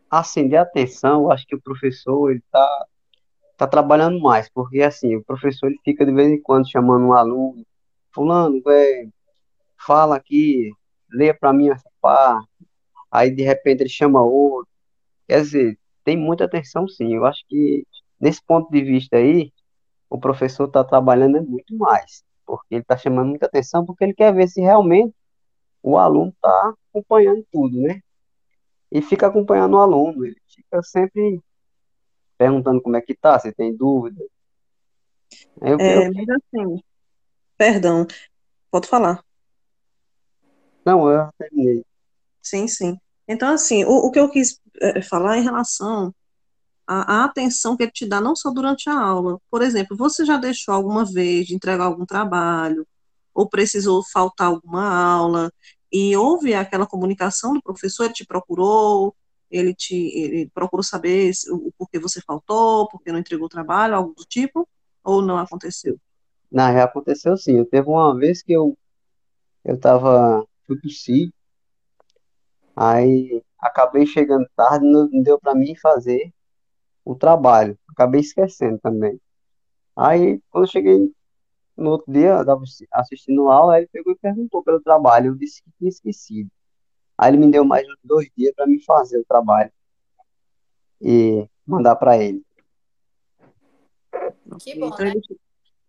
assim, 0.09 0.47
de 0.47 0.55
atenção, 0.55 1.23
eu 1.23 1.31
acho 1.31 1.47
que 1.47 1.55
o 1.55 1.61
professor, 1.61 2.29
ele 2.29 2.39
está 2.39 2.85
tá 3.57 3.67
trabalhando 3.67 4.19
mais, 4.19 4.49
porque, 4.49 4.81
assim, 4.81 5.15
o 5.15 5.23
professor, 5.23 5.67
ele 5.67 5.79
fica 5.83 6.05
de 6.05 6.13
vez 6.13 6.29
em 6.29 6.41
quando 6.41 6.69
chamando 6.69 7.05
um 7.05 7.13
aluno, 7.13 7.65
fulano, 8.13 8.61
é, 8.67 9.07
fala 9.83 10.15
aqui, 10.15 10.71
leia 11.11 11.33
para 11.33 11.53
mim 11.53 11.69
essa 11.69 11.89
parte, 12.01 12.49
aí 13.13 13.29
de 13.29 13.43
repente 13.43 13.81
ele 13.81 13.89
chama 13.89 14.23
outro, 14.23 14.67
quer 15.27 15.41
dizer, 15.41 15.79
tem 16.03 16.17
muita 16.17 16.45
atenção 16.45 16.87
sim, 16.87 17.13
eu 17.13 17.25
acho 17.25 17.43
que 17.47 17.85
nesse 18.19 18.41
ponto 18.43 18.71
de 18.71 18.81
vista 18.81 19.17
aí, 19.17 19.53
o 20.09 20.19
professor 20.19 20.65
está 20.65 20.83
trabalhando 20.83 21.43
muito 21.43 21.77
mais, 21.77 22.23
porque 22.45 22.75
ele 22.75 22.81
está 22.81 22.97
chamando 22.97 23.29
muita 23.29 23.45
atenção, 23.45 23.85
porque 23.85 24.03
ele 24.03 24.13
quer 24.13 24.33
ver 24.33 24.47
se 24.47 24.61
realmente 24.61 25.13
o 25.81 25.97
aluno 25.97 26.31
está 26.31 26.73
acompanhando 26.89 27.45
tudo, 27.51 27.77
né? 27.79 28.01
E 28.91 29.01
fica 29.01 29.27
acompanhando 29.27 29.73
o 29.75 29.79
aluno, 29.79 30.25
ele 30.25 30.37
fica 30.47 30.81
sempre 30.81 31.39
perguntando 32.37 32.81
como 32.81 32.95
é 32.95 33.01
que 33.01 33.13
tá, 33.13 33.37
se 33.39 33.51
tem 33.51 33.75
dúvida. 33.75 34.23
Eu, 35.61 35.79
é, 35.79 36.07
eu... 36.07 36.11
assim, 36.11 36.83
perdão, 37.57 38.07
pode 38.71 38.87
falar. 38.87 39.23
Não, 40.85 41.09
eu 41.09 41.29
terminei. 41.37 41.83
Sim, 42.43 42.67
sim. 42.67 42.97
Então, 43.27 43.53
assim, 43.53 43.85
o, 43.85 43.91
o 44.07 44.11
que 44.11 44.19
eu 44.19 44.29
quis 44.29 44.59
é, 44.81 45.01
falar 45.01 45.37
em 45.37 45.43
relação 45.43 46.13
à, 46.85 47.21
à, 47.21 47.25
atenção 47.25 47.77
que 47.77 47.83
ele 47.83 47.91
te 47.91 48.05
dá, 48.05 48.19
não 48.21 48.35
só 48.35 48.51
durante 48.51 48.89
a 48.89 48.99
aula. 48.99 49.39
Por 49.49 49.61
exemplo, 49.61 49.95
você 49.97 50.25
já 50.25 50.37
deixou 50.37 50.73
alguma 50.73 51.05
vez 51.05 51.47
de 51.47 51.55
entregar 51.55 51.85
algum 51.85 52.05
trabalho, 52.05 52.85
ou 53.33 53.49
precisou 53.49 54.03
faltar 54.11 54.47
alguma 54.47 54.93
aula, 54.93 55.51
e 55.91 56.15
houve 56.17 56.53
aquela 56.53 56.85
comunicação 56.85 57.53
do 57.53 57.61
professor, 57.61 58.05
ele 58.05 58.13
te 58.13 58.25
procurou, 58.25 59.15
ele 59.49 59.73
te 59.73 59.95
ele 59.95 60.49
procurou 60.53 60.83
saber 60.83 61.31
o, 61.49 61.71
porquê 61.77 61.99
você 61.99 62.19
faltou, 62.21 62.87
porque 62.89 63.11
não 63.11 63.19
entregou 63.19 63.45
o 63.45 63.49
trabalho, 63.49 63.95
algo 63.95 64.13
do 64.15 64.25
tipo, 64.25 64.67
ou 65.03 65.21
não 65.21 65.37
aconteceu? 65.37 65.97
Não, 66.51 66.71
já 66.73 66.83
aconteceu 66.83 67.37
sim. 67.37 67.63
Teve 67.65 67.87
uma 67.87 68.15
vez 68.17 68.43
que 68.43 68.51
eu 68.53 68.77
eu 69.63 69.79
tava 69.79 70.45
fui 70.67 70.77
pro 70.77 70.89
sítio, 70.89 71.33
aí 72.75 73.41
acabei 73.59 74.05
chegando 74.05 74.47
tarde, 74.55 74.85
não 74.85 75.09
deu 75.21 75.39
para 75.39 75.55
mim 75.55 75.75
fazer 75.75 76.33
o 77.05 77.15
trabalho, 77.15 77.77
acabei 77.89 78.21
esquecendo 78.21 78.79
também. 78.79 79.19
Aí, 79.95 80.41
quando 80.49 80.65
eu 80.65 80.71
cheguei 80.71 81.11
no 81.77 81.91
outro 81.91 82.11
dia, 82.11 82.29
eu 82.29 82.41
estava 82.41 82.63
assistindo 82.91 83.49
aula, 83.49 83.75
aí 83.75 83.81
ele 83.81 83.89
pegou 83.91 84.13
e 84.13 84.17
perguntou 84.17 84.63
pelo 84.63 84.81
trabalho, 84.81 85.27
eu 85.27 85.35
disse 85.35 85.61
que 85.63 85.71
tinha 85.77 85.89
esquecido. 85.89 86.49
Aí 87.17 87.29
ele 87.31 87.37
me 87.37 87.51
deu 87.51 87.63
mais 87.63 87.87
uns 87.87 87.97
dois 88.03 88.27
dias 88.35 88.53
para 88.55 88.67
me 88.67 88.83
fazer 88.83 89.19
o 89.19 89.25
trabalho 89.25 89.71
e 91.01 91.47
mandar 91.65 91.95
para 91.95 92.17
ele. 92.17 92.43
Que 94.59 94.79
bom, 94.79 94.87
então, 94.87 95.05
né? 95.05 95.13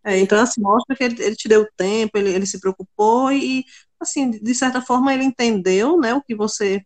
É, 0.06 0.18
então, 0.18 0.38
assim, 0.38 0.60
mostra 0.60 0.94
que 0.94 1.02
ele, 1.02 1.22
ele 1.22 1.34
te 1.34 1.48
deu 1.48 1.66
tempo, 1.76 2.18
ele, 2.18 2.30
ele 2.30 2.46
se 2.46 2.60
preocupou 2.60 3.32
e, 3.32 3.64
assim, 4.04 4.30
de 4.30 4.54
certa 4.54 4.80
forma 4.80 5.12
ele 5.12 5.24
entendeu, 5.24 5.98
né, 5.98 6.14
o 6.14 6.22
que 6.22 6.34
você 6.34 6.84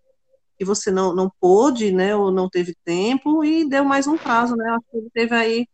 que 0.58 0.64
você 0.64 0.90
não, 0.90 1.14
não 1.14 1.30
pôde, 1.40 1.92
né, 1.92 2.16
ou 2.16 2.32
não 2.32 2.50
teve 2.50 2.74
tempo 2.84 3.44
e 3.44 3.68
deu 3.68 3.84
mais 3.84 4.08
um 4.08 4.18
prazo, 4.18 4.56
né, 4.56 4.68
acho 4.70 4.84
que 4.90 4.96
ele 4.96 5.10
teve 5.14 5.34
aí 5.34 5.68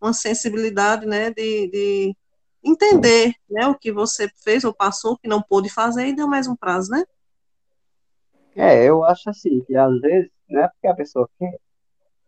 uma 0.00 0.14
sensibilidade, 0.14 1.04
né, 1.04 1.30
de, 1.30 1.68
de 1.68 2.16
entender, 2.64 3.34
né, 3.50 3.66
o 3.66 3.74
que 3.74 3.92
você 3.92 4.30
fez 4.42 4.64
ou 4.64 4.72
passou, 4.72 5.18
que 5.18 5.28
não 5.28 5.42
pôde 5.42 5.68
fazer 5.68 6.06
e 6.06 6.14
deu 6.14 6.26
mais 6.26 6.48
um 6.48 6.56
prazo, 6.56 6.90
né? 6.90 7.04
É, 8.56 8.82
eu 8.84 9.04
acho 9.04 9.28
assim, 9.28 9.60
que 9.60 9.76
às 9.76 10.00
vezes, 10.00 10.30
não 10.48 10.62
é 10.62 10.68
porque 10.68 10.86
a 10.86 10.94
pessoa 10.94 11.28
quer, 11.38 11.58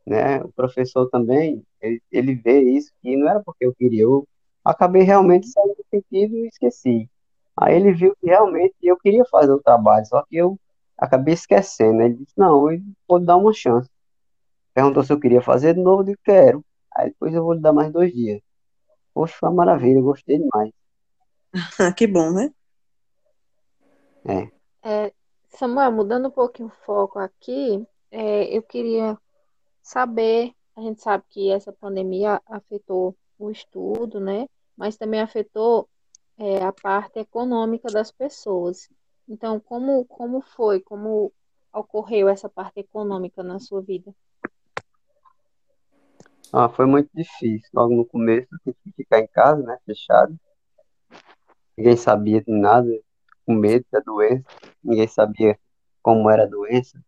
né, 0.07 0.43
o 0.43 0.53
professor 0.53 1.09
também, 1.09 1.65
ele, 1.81 2.03
ele 2.13 2.35
vê 2.35 2.61
isso, 2.61 2.93
que 3.01 3.17
não 3.17 3.29
era 3.29 3.41
porque 3.41 3.65
eu 3.65 3.75
queria, 3.75 4.03
eu 4.03 4.29
acabei 4.65 5.03
realmente 5.03 5.49
saindo 5.49 5.75
do 5.75 5.85
sentido 5.91 6.37
e 6.37 6.49
esqueci. 6.49 7.09
Aí 7.57 7.77
ele 7.77 7.93
viu 7.93 8.17
que 8.17 8.27
realmente 8.27 8.75
eu 8.83 8.97
queria 8.97 9.25
fazer 9.27 9.53
o 9.53 9.63
trabalho, 9.63 10.07
só 10.07 10.23
que 10.23 10.37
eu 10.37 10.59
acabei 10.97 11.35
esquecendo. 11.35 12.03
Ele 12.03 12.15
disse, 12.15 12.33
não, 12.37 12.71
eu 12.71 12.81
vou 13.07 13.21
dar 13.21 13.37
uma 13.37 13.53
chance. 13.53 13.89
Perguntou 14.75 15.03
se 15.03 15.13
eu 15.13 15.21
queria 15.21 15.43
fazer 15.43 15.75
de 15.75 15.81
novo, 15.81 16.03
eu 16.03 16.07
disse, 16.07 16.21
quero. 16.25 16.65
Aí 16.95 17.11
depois 17.11 17.35
eu 17.35 17.43
vou 17.43 17.53
lhe 17.53 17.61
dar 17.61 17.73
mais 17.73 17.93
dois 17.93 18.13
dias. 18.13 18.41
Poxa, 19.15 19.35
foi 19.39 19.49
uma 19.49 19.57
maravilha, 19.57 20.01
gostei 20.01 20.39
demais. 20.39 20.73
que 21.97 22.07
bom, 22.07 22.33
né? 22.33 22.53
É. 24.25 24.51
é. 24.89 25.13
Samuel, 25.49 25.93
mudando 25.93 26.29
um 26.29 26.31
pouquinho 26.31 26.69
o 26.69 26.85
foco 26.87 27.19
aqui, 27.19 27.87
é, 28.11 28.57
eu 28.57 28.63
queria 28.63 29.19
saber, 29.83 30.55
a 30.77 30.81
gente 30.81 31.03
sabe 31.03 31.25
que 31.29 31.51
essa 31.51 31.73
pandemia 31.73 32.41
afetou 32.47 33.15
o 33.39 33.51
estudo, 33.51 34.19
né? 34.19 34.47
Mas 34.77 34.97
também 34.97 35.21
afetou 35.21 35.89
é, 36.43 36.61
a 36.61 36.73
parte 36.73 37.21
econômica 37.21 37.89
das 37.89 38.11
pessoas. 38.11 38.91
Então, 39.29 39.61
como, 39.61 40.05
como 40.07 40.41
foi, 40.41 40.81
como 40.81 41.33
ocorreu 41.73 42.29
essa 42.29 42.49
parte 42.49 42.81
econômica 42.81 43.45
na 43.45 43.61
sua 43.61 43.81
vida? 43.81 44.13
Ah, 46.53 46.69
foi 46.69 46.85
muito 46.85 47.09
difícil. 47.15 47.71
Logo 47.73 47.95
no 47.95 48.05
começo, 48.05 48.49
tive 48.65 48.77
que 48.83 48.93
ficar 48.93 49.21
em 49.21 49.27
casa, 49.29 49.63
né, 49.63 49.79
fechado. 49.87 50.37
Ninguém 51.79 51.97
sabia 51.97 52.43
de 52.43 52.51
nada, 52.51 52.91
com 53.47 53.55
medo 53.55 53.87
da 53.93 54.01
doença. 54.01 54.45
Ninguém 54.83 55.07
sabia 55.07 55.57
como 56.03 56.29
era 56.29 56.43
a 56.43 56.49
doença. 56.49 57.01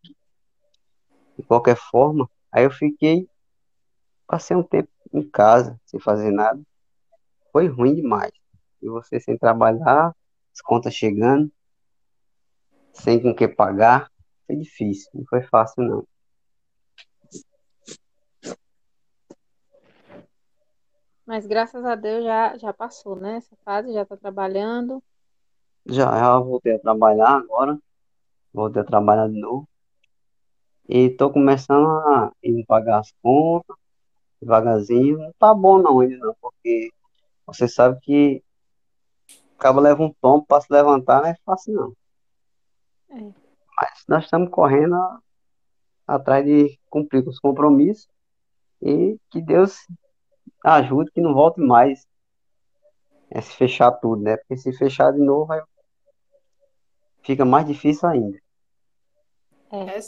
De 1.37 1.43
qualquer 1.43 1.77
forma, 1.77 2.31
aí 2.53 2.63
eu 2.63 2.71
fiquei, 2.71 3.29
passei 4.29 4.57
um 4.57 4.63
tempo 4.63 4.89
em 5.13 5.29
casa, 5.29 5.79
sem 5.85 5.99
fazer 5.99 6.31
nada. 6.31 6.63
Foi 7.51 7.67
ruim 7.67 7.97
demais. 7.97 8.44
E 8.85 8.89
você 8.89 9.19
sem 9.19 9.39
trabalhar, 9.39 10.15
as 10.53 10.61
contas 10.61 10.93
chegando, 10.93 11.51
sem 12.93 13.19
com 13.19 13.35
que 13.35 13.49
pagar, 13.49 14.11
foi 14.47 14.57
difícil, 14.57 15.11
não 15.15 15.25
foi 15.25 15.41
fácil 15.41 15.83
não. 15.83 16.07
Mas 21.25 21.47
graças 21.47 21.83
a 21.83 21.95
Deus 21.95 22.25
já, 22.25 22.59
já 22.59 22.75
passou, 22.75 23.17
né? 23.17 23.37
Essa 23.37 23.57
fase 23.65 23.91
já 23.91 24.03
está 24.03 24.19
trabalhando. 24.19 25.03
Já, 25.87 26.11
já 26.19 26.39
voltei 26.39 26.75
a 26.75 26.79
trabalhar 26.79 27.39
agora. 27.39 27.79
Voltei 28.53 28.83
a 28.83 28.85
trabalhar 28.85 29.29
de 29.29 29.41
novo. 29.41 29.67
E 30.87 31.07
estou 31.07 31.33
começando 31.33 31.87
a 31.87 32.31
ir 32.43 32.67
pagar 32.67 32.99
as 32.99 33.11
contas, 33.23 33.75
devagarzinho. 34.43 35.17
Não 35.17 35.33
tá 35.39 35.55
bom 35.55 35.79
não 35.79 36.01
ainda 36.01 36.19
não, 36.19 36.37
porque 36.39 36.93
você 37.47 37.67
sabe 37.67 37.99
que 38.01 38.45
acaba 39.59 39.81
leva 39.81 40.03
um 40.03 40.13
tombo 40.21 40.45
para 40.47 40.61
se 40.61 40.73
levantar, 40.73 41.23
não 41.23 41.29
é 41.29 41.37
fácil 41.45 41.75
não. 41.75 41.97
É. 43.11 43.33
Mas 43.77 44.05
nós 44.09 44.25
estamos 44.25 44.51
correndo 44.51 44.95
a, 44.95 45.19
atrás 46.07 46.45
de 46.45 46.79
cumprir 46.91 47.25
com 47.25 47.31
os 47.31 47.39
compromissos 47.39 48.09
e 48.83 49.19
que 49.31 49.41
Deus 49.41 49.87
ajude 50.63 51.11
que 51.11 51.21
não 51.21 51.35
volte 51.35 51.61
mais 51.61 52.07
é 53.31 53.41
se 53.41 53.57
fechar 53.57 53.91
tudo, 53.93 54.23
né? 54.23 54.37
Porque 54.37 54.57
se 54.57 54.73
fechar 54.73 55.13
de 55.13 55.19
novo, 55.19 55.47
vai... 55.47 55.61
fica 57.23 57.45
mais 57.45 57.67
difícil 57.67 58.09
ainda. 58.09 58.39
É. 59.73 59.99
é 59.99 60.01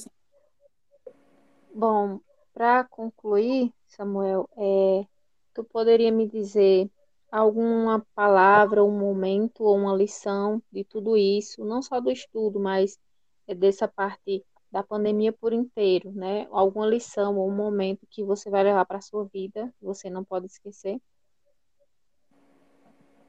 Bom, 1.75 2.21
para 2.55 2.85
concluir, 2.85 3.73
Samuel, 3.87 4.49
é, 4.57 5.07
tu 5.53 5.65
poderia 5.65 6.11
me 6.11 6.27
dizer 6.27 6.91
alguma 7.37 8.05
palavra, 8.15 8.85
um 8.85 8.99
momento 8.99 9.65
ou 9.65 9.77
uma 9.77 9.95
lição 9.95 10.63
de 10.73 10.85
tudo 10.85 11.17
isso, 11.17 11.65
não 11.65 11.83
só 11.83 12.01
do 12.01 12.11
estudo, 12.11 12.59
mas 12.59 12.99
é 13.47 13.55
dessa 13.55 13.87
parte 13.87 14.45
da 14.71 14.83
pandemia 14.83 15.33
por 15.33 15.53
inteiro, 15.53 16.11
né? 16.13 16.47
Alguma 16.51 16.87
lição 16.87 17.37
ou 17.37 17.49
um 17.49 17.55
momento 17.55 18.07
que 18.11 18.25
você 18.25 18.51
vai 18.51 18.65
levar 18.65 18.85
para 18.87 18.99
a 18.99 19.03
sua 19.03 19.25
vida, 19.27 19.73
que 19.79 19.85
você 19.85 20.09
não 20.11 20.25
pode 20.25 20.47
esquecer? 20.47 21.01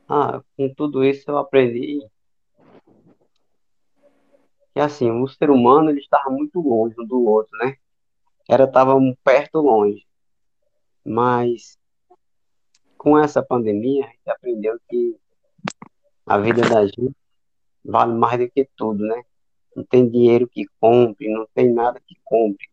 Ah, 0.09 0.41
com 0.55 0.73
tudo 0.73 1.03
isso 1.03 1.29
eu 1.29 1.37
aprendi 1.37 1.99
que 4.73 4.79
assim, 4.79 5.09
o 5.09 5.27
ser 5.27 5.49
humano 5.49 5.89
ele 5.89 5.99
estava 5.99 6.29
muito 6.29 6.61
longe 6.61 6.95
um 6.99 7.05
do 7.05 7.25
outro, 7.25 7.57
né? 7.57 7.75
Era 8.47 8.65
estava 8.65 8.95
perto 9.23 9.59
longe. 9.59 10.05
Mas 11.03 11.77
com 12.97 13.17
essa 13.17 13.41
pandemia, 13.41 14.05
a 14.05 14.09
gente 14.09 14.29
aprendeu 14.29 14.79
que 14.89 15.15
a 16.25 16.37
vida 16.37 16.61
da 16.61 16.85
gente 16.85 17.15
vale 17.83 18.13
mais 18.13 18.39
do 18.39 18.49
que 18.49 18.67
tudo, 18.75 19.05
né? 19.05 19.23
Não 19.75 19.83
tem 19.83 20.09
dinheiro 20.09 20.47
que 20.47 20.65
compre, 20.79 21.31
não 21.31 21.47
tem 21.53 21.71
nada 21.71 22.01
que 22.05 22.15
compre 22.23 22.67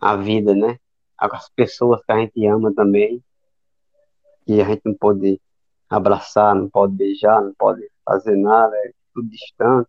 a 0.00 0.16
vida, 0.16 0.54
né? 0.54 0.78
As 1.18 1.48
pessoas 1.50 2.02
que 2.04 2.12
a 2.12 2.18
gente 2.18 2.44
ama 2.46 2.74
também, 2.74 3.22
que 4.44 4.60
a 4.60 4.64
gente 4.64 4.82
não 4.84 4.94
pode 4.94 5.40
abraçar, 5.88 6.54
não 6.54 6.68
pode 6.68 6.94
beijar, 6.94 7.42
não 7.42 7.54
pode 7.54 7.88
fazer 8.04 8.36
nada, 8.36 8.74
é 8.76 8.92
tudo 9.14 9.28
distante. 9.28 9.88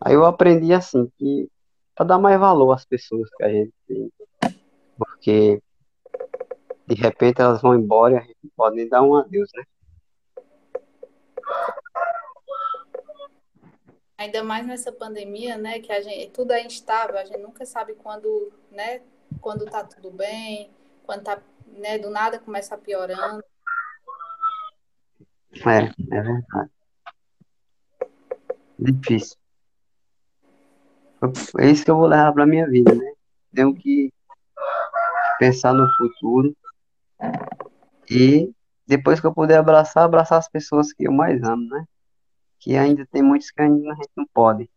Aí 0.00 0.14
eu 0.14 0.24
aprendi 0.24 0.72
assim 0.72 1.10
que 1.18 1.48
para 1.94 2.06
dar 2.06 2.18
mais 2.18 2.38
valor 2.38 2.72
às 2.72 2.84
pessoas 2.84 3.28
que 3.36 3.44
a 3.44 3.48
gente 3.48 3.72
tem, 3.86 4.12
porque 4.98 5.62
de 6.86 6.94
repente 6.94 7.40
elas 7.40 7.60
vão 7.60 7.74
embora 7.74 8.14
e 8.14 8.18
a 8.18 8.20
gente 8.20 8.48
pode 8.56 8.76
nem 8.76 8.88
dar 8.88 9.02
um 9.02 9.16
adeus, 9.16 9.50
né? 9.54 9.64
Ainda 14.16 14.42
mais 14.42 14.66
nessa 14.66 14.90
pandemia, 14.90 15.58
né, 15.58 15.80
que 15.80 15.92
a 15.92 16.00
gente 16.00 16.30
tudo 16.30 16.52
é 16.52 16.64
instável, 16.64 17.18
a 17.18 17.24
gente 17.24 17.40
nunca 17.40 17.66
sabe 17.66 17.94
quando, 17.94 18.52
né, 18.70 19.02
quando 19.40 19.66
tá 19.66 19.84
tudo 19.84 20.10
bem, 20.10 20.70
quando 21.04 21.24
tá, 21.24 21.42
né, 21.66 21.98
do 21.98 22.08
nada 22.08 22.38
começa 22.38 22.78
piorando. 22.78 23.44
É, 25.52 26.16
é 26.16 26.22
verdade. 26.22 26.70
Difícil. 28.78 29.36
É 31.58 31.70
isso 31.70 31.84
que 31.84 31.90
eu 31.90 31.96
vou 31.96 32.06
levar 32.06 32.32
para 32.32 32.46
minha 32.46 32.68
vida, 32.68 32.94
né? 32.94 33.12
Tenho 33.54 33.74
que 33.74 34.12
pensar 35.38 35.72
no 35.72 35.88
futuro 35.96 36.54
e 38.10 38.52
depois 38.86 39.20
que 39.20 39.26
eu 39.26 39.34
puder 39.34 39.58
abraçar, 39.58 40.04
abraçar 40.04 40.38
as 40.38 40.48
pessoas 40.48 40.92
que 40.92 41.06
eu 41.06 41.12
mais 41.12 41.42
amo, 41.42 41.68
né? 41.68 41.84
Que 42.58 42.76
ainda 42.76 43.06
tem 43.10 43.22
muitos 43.22 43.50
que 43.50 43.60
ainda 43.60 43.92
a 43.92 43.94
gente 43.94 44.10
não 44.16 44.26
pode. 44.32 44.70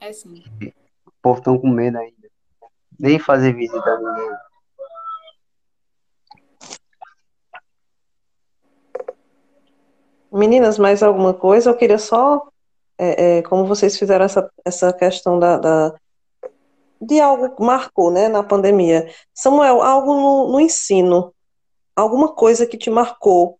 É 0.00 0.12
sim. 0.12 0.42
O 1.06 1.12
povo 1.22 1.38
estão 1.38 1.58
com 1.58 1.68
medo 1.68 1.98
ainda. 1.98 2.28
Nem 2.98 3.18
fazer 3.18 3.52
visita 3.54 3.88
a 3.88 3.98
ninguém. 3.98 4.36
Meninas, 10.32 10.78
mais 10.78 11.02
alguma 11.02 11.32
coisa? 11.32 11.70
Eu 11.70 11.76
queria 11.76 11.98
só, 11.98 12.48
é, 12.98 13.38
é, 13.38 13.42
como 13.42 13.66
vocês 13.66 13.98
fizeram 13.98 14.24
essa, 14.24 14.50
essa 14.64 14.92
questão 14.92 15.38
da, 15.38 15.58
da, 15.58 15.94
de 17.00 17.20
algo 17.20 17.54
que 17.54 17.62
marcou 17.62 18.10
né, 18.10 18.28
na 18.28 18.42
pandemia. 18.42 19.08
Samuel, 19.34 19.82
algo 19.82 20.14
no, 20.14 20.52
no 20.52 20.60
ensino, 20.60 21.34
alguma 21.94 22.34
coisa 22.34 22.66
que 22.66 22.76
te 22.76 22.90
marcou 22.90 23.58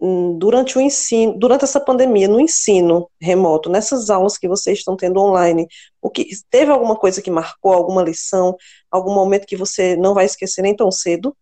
hum, 0.00 0.38
durante 0.38 0.78
o 0.78 0.80
ensino, 0.80 1.38
durante 1.38 1.64
essa 1.64 1.80
pandemia, 1.80 2.28
no 2.28 2.40
ensino 2.40 3.10
remoto, 3.20 3.70
nessas 3.70 4.10
aulas 4.10 4.38
que 4.38 4.48
vocês 4.48 4.78
estão 4.78 4.96
tendo 4.96 5.20
online, 5.20 5.66
o 6.00 6.10
que 6.10 6.28
teve 6.50 6.70
alguma 6.70 6.96
coisa 6.96 7.22
que 7.22 7.30
marcou, 7.30 7.72
alguma 7.72 8.02
lição, 8.02 8.56
algum 8.90 9.14
momento 9.14 9.46
que 9.46 9.56
você 9.56 9.96
não 9.96 10.14
vai 10.14 10.24
esquecer 10.24 10.62
nem 10.62 10.74
tão 10.74 10.90
cedo? 10.90 11.36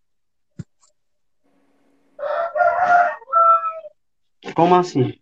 Como 4.55 4.75
assim? 4.75 5.15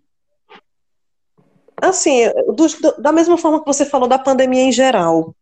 Assim, 1.82 2.28
do, 2.54 3.00
da 3.00 3.10
mesma 3.10 3.38
forma 3.38 3.60
que 3.60 3.66
você 3.66 3.86
falou 3.86 4.06
da 4.06 4.18
pandemia 4.18 4.62
em 4.62 4.72
geral, 4.72 5.34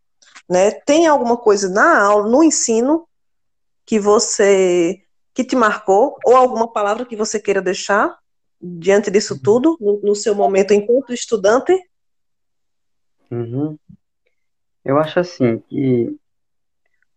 né? 0.48 0.70
Tem 0.70 1.06
alguma 1.06 1.36
coisa 1.36 1.68
na 1.68 2.02
aula, 2.04 2.28
no 2.28 2.42
ensino, 2.42 3.06
que 3.84 3.98
você 3.98 5.02
que 5.34 5.44
te 5.44 5.54
marcou, 5.54 6.16
ou 6.24 6.36
alguma 6.36 6.72
palavra 6.72 7.06
que 7.06 7.14
você 7.14 7.38
queira 7.38 7.62
deixar 7.62 8.18
diante 8.60 9.08
disso 9.08 9.34
uhum. 9.34 9.40
tudo, 9.40 9.78
no, 9.80 10.00
no 10.00 10.14
seu 10.14 10.34
momento 10.34 10.74
enquanto 10.74 11.12
estudante? 11.12 11.72
Uhum. 13.30 13.78
Eu 14.84 14.98
acho 14.98 15.20
assim 15.20 15.58
que 15.68 16.16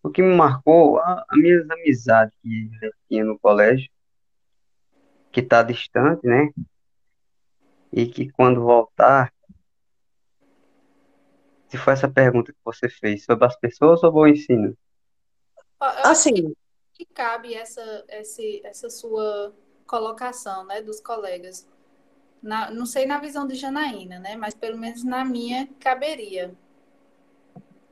o 0.03 0.09
que 0.09 0.21
me 0.21 0.35
marcou, 0.35 0.99
a, 0.99 1.25
a 1.27 1.37
minhas 1.37 1.67
amizades 1.69 2.35
que 2.41 2.69
eu 2.81 2.91
tinha 3.07 3.23
no 3.23 3.39
colégio, 3.39 3.89
que 5.31 5.39
está 5.39 5.63
distante, 5.63 6.25
né? 6.27 6.49
E 7.91 8.05
que 8.05 8.29
quando 8.31 8.61
voltar, 8.61 9.33
se 11.72 11.77
foi 11.77 11.93
essa 11.93 12.10
pergunta 12.10 12.52
que 12.52 12.60
você 12.65 12.89
fez, 12.89 13.23
sobre 13.23 13.45
as 13.45 13.57
pessoas 13.57 14.03
ou 14.03 14.14
o 14.14 14.27
ensino? 14.27 14.77
Assim, 15.80 16.53
que 16.93 17.06
cabe 17.06 17.53
essa, 17.53 18.03
esse, 18.10 18.61
essa 18.65 18.89
sua 18.89 19.56
colocação, 19.88 20.65
né, 20.65 20.81
dos 20.81 20.99
colegas. 20.99 21.65
Na, 22.43 22.69
não 22.72 22.85
sei 22.85 23.06
na 23.06 23.19
visão 23.19 23.48
de 23.48 23.56
Janaína, 23.56 24.19
né, 24.19 24.35
mas 24.35 24.53
pelo 24.53 24.77
menos 24.77 25.03
na 25.06 25.23
minha 25.23 25.68
caberia. 25.80 26.53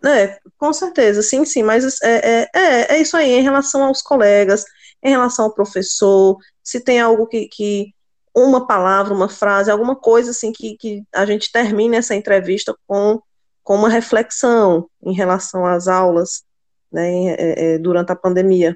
É, 0.05 0.39
com 0.57 0.73
certeza, 0.73 1.21
sim, 1.21 1.45
sim, 1.45 1.63
mas 1.63 2.01
é, 2.01 2.41
é, 2.41 2.49
é, 2.53 2.95
é 2.95 3.01
isso 3.01 3.15
aí, 3.15 3.31
em 3.31 3.41
relação 3.41 3.83
aos 3.85 4.01
colegas, 4.01 4.65
em 5.01 5.11
relação 5.11 5.45
ao 5.45 5.53
professor, 5.53 6.37
se 6.61 6.83
tem 6.83 6.99
algo 6.99 7.27
que, 7.27 7.47
que 7.47 7.93
uma 8.35 8.67
palavra, 8.67 9.13
uma 9.13 9.29
frase, 9.29 9.71
alguma 9.71 9.95
coisa 9.95 10.31
assim 10.31 10.51
que, 10.51 10.75
que 10.77 11.03
a 11.13 11.25
gente 11.25 11.51
termine 11.51 11.95
essa 11.95 12.13
entrevista 12.13 12.75
com, 12.85 13.21
com 13.69 13.75
uma 13.75 13.89
reflexão 13.89 14.89
em 14.99 15.13
relação 15.13 15.63
às 15.63 15.87
aulas 15.87 16.43
né, 16.91 17.35
é, 17.35 17.75
é, 17.75 17.77
durante 17.77 18.11
a 18.11 18.15
pandemia. 18.15 18.75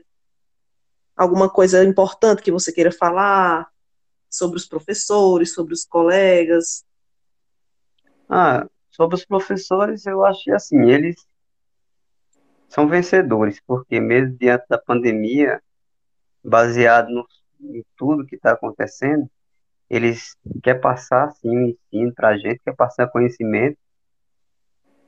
Alguma 1.16 1.50
coisa 1.50 1.84
importante 1.84 2.44
que 2.44 2.52
você 2.52 2.72
queira 2.72 2.92
falar 2.92 3.68
sobre 4.30 4.56
os 4.56 4.68
professores, 4.68 5.52
sobre 5.52 5.74
os 5.74 5.84
colegas? 5.84 6.86
Ah, 8.30 8.68
sobre 8.92 9.16
os 9.16 9.26
professores, 9.26 10.06
eu 10.06 10.24
acho 10.24 10.44
que 10.44 10.52
assim, 10.52 10.84
eles 10.84 11.26
são 12.70 12.88
vencedores, 12.88 13.60
porque 13.66 14.00
mesmo 14.00 14.38
diante 14.38 14.66
da 14.70 14.78
pandemia, 14.78 15.60
baseado 16.44 17.10
no, 17.10 17.28
em 17.62 17.84
tudo 17.98 18.28
que 18.28 18.36
está 18.36 18.52
acontecendo, 18.52 19.28
eles 19.90 20.38
querem 20.62 20.80
passar, 20.80 21.32
sim, 21.32 21.50
o 21.50 21.62
ensino 21.62 22.14
para 22.14 22.28
a 22.30 22.38
gente, 22.38 22.62
quer 22.64 22.76
passar 22.76 23.08
conhecimento 23.08 23.80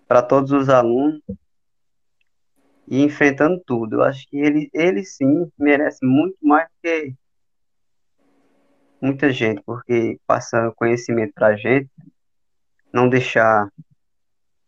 para 0.07 0.21
todos 0.21 0.51
os 0.51 0.69
alunos 0.69 1.21
e 2.87 3.01
enfrentando 3.01 3.61
tudo. 3.65 3.97
Eu 3.97 4.03
acho 4.03 4.27
que 4.27 4.37
ele, 4.37 4.69
ele 4.73 5.03
sim 5.03 5.51
merece 5.57 6.05
muito 6.05 6.37
mais 6.41 6.67
do 6.67 6.73
que 6.81 7.15
muita 9.01 9.31
gente, 9.31 9.61
porque 9.65 10.19
passa 10.25 10.71
conhecimento 10.75 11.33
para 11.33 11.47
a 11.47 11.55
gente, 11.55 11.89
não 12.93 13.09
deixar 13.09 13.69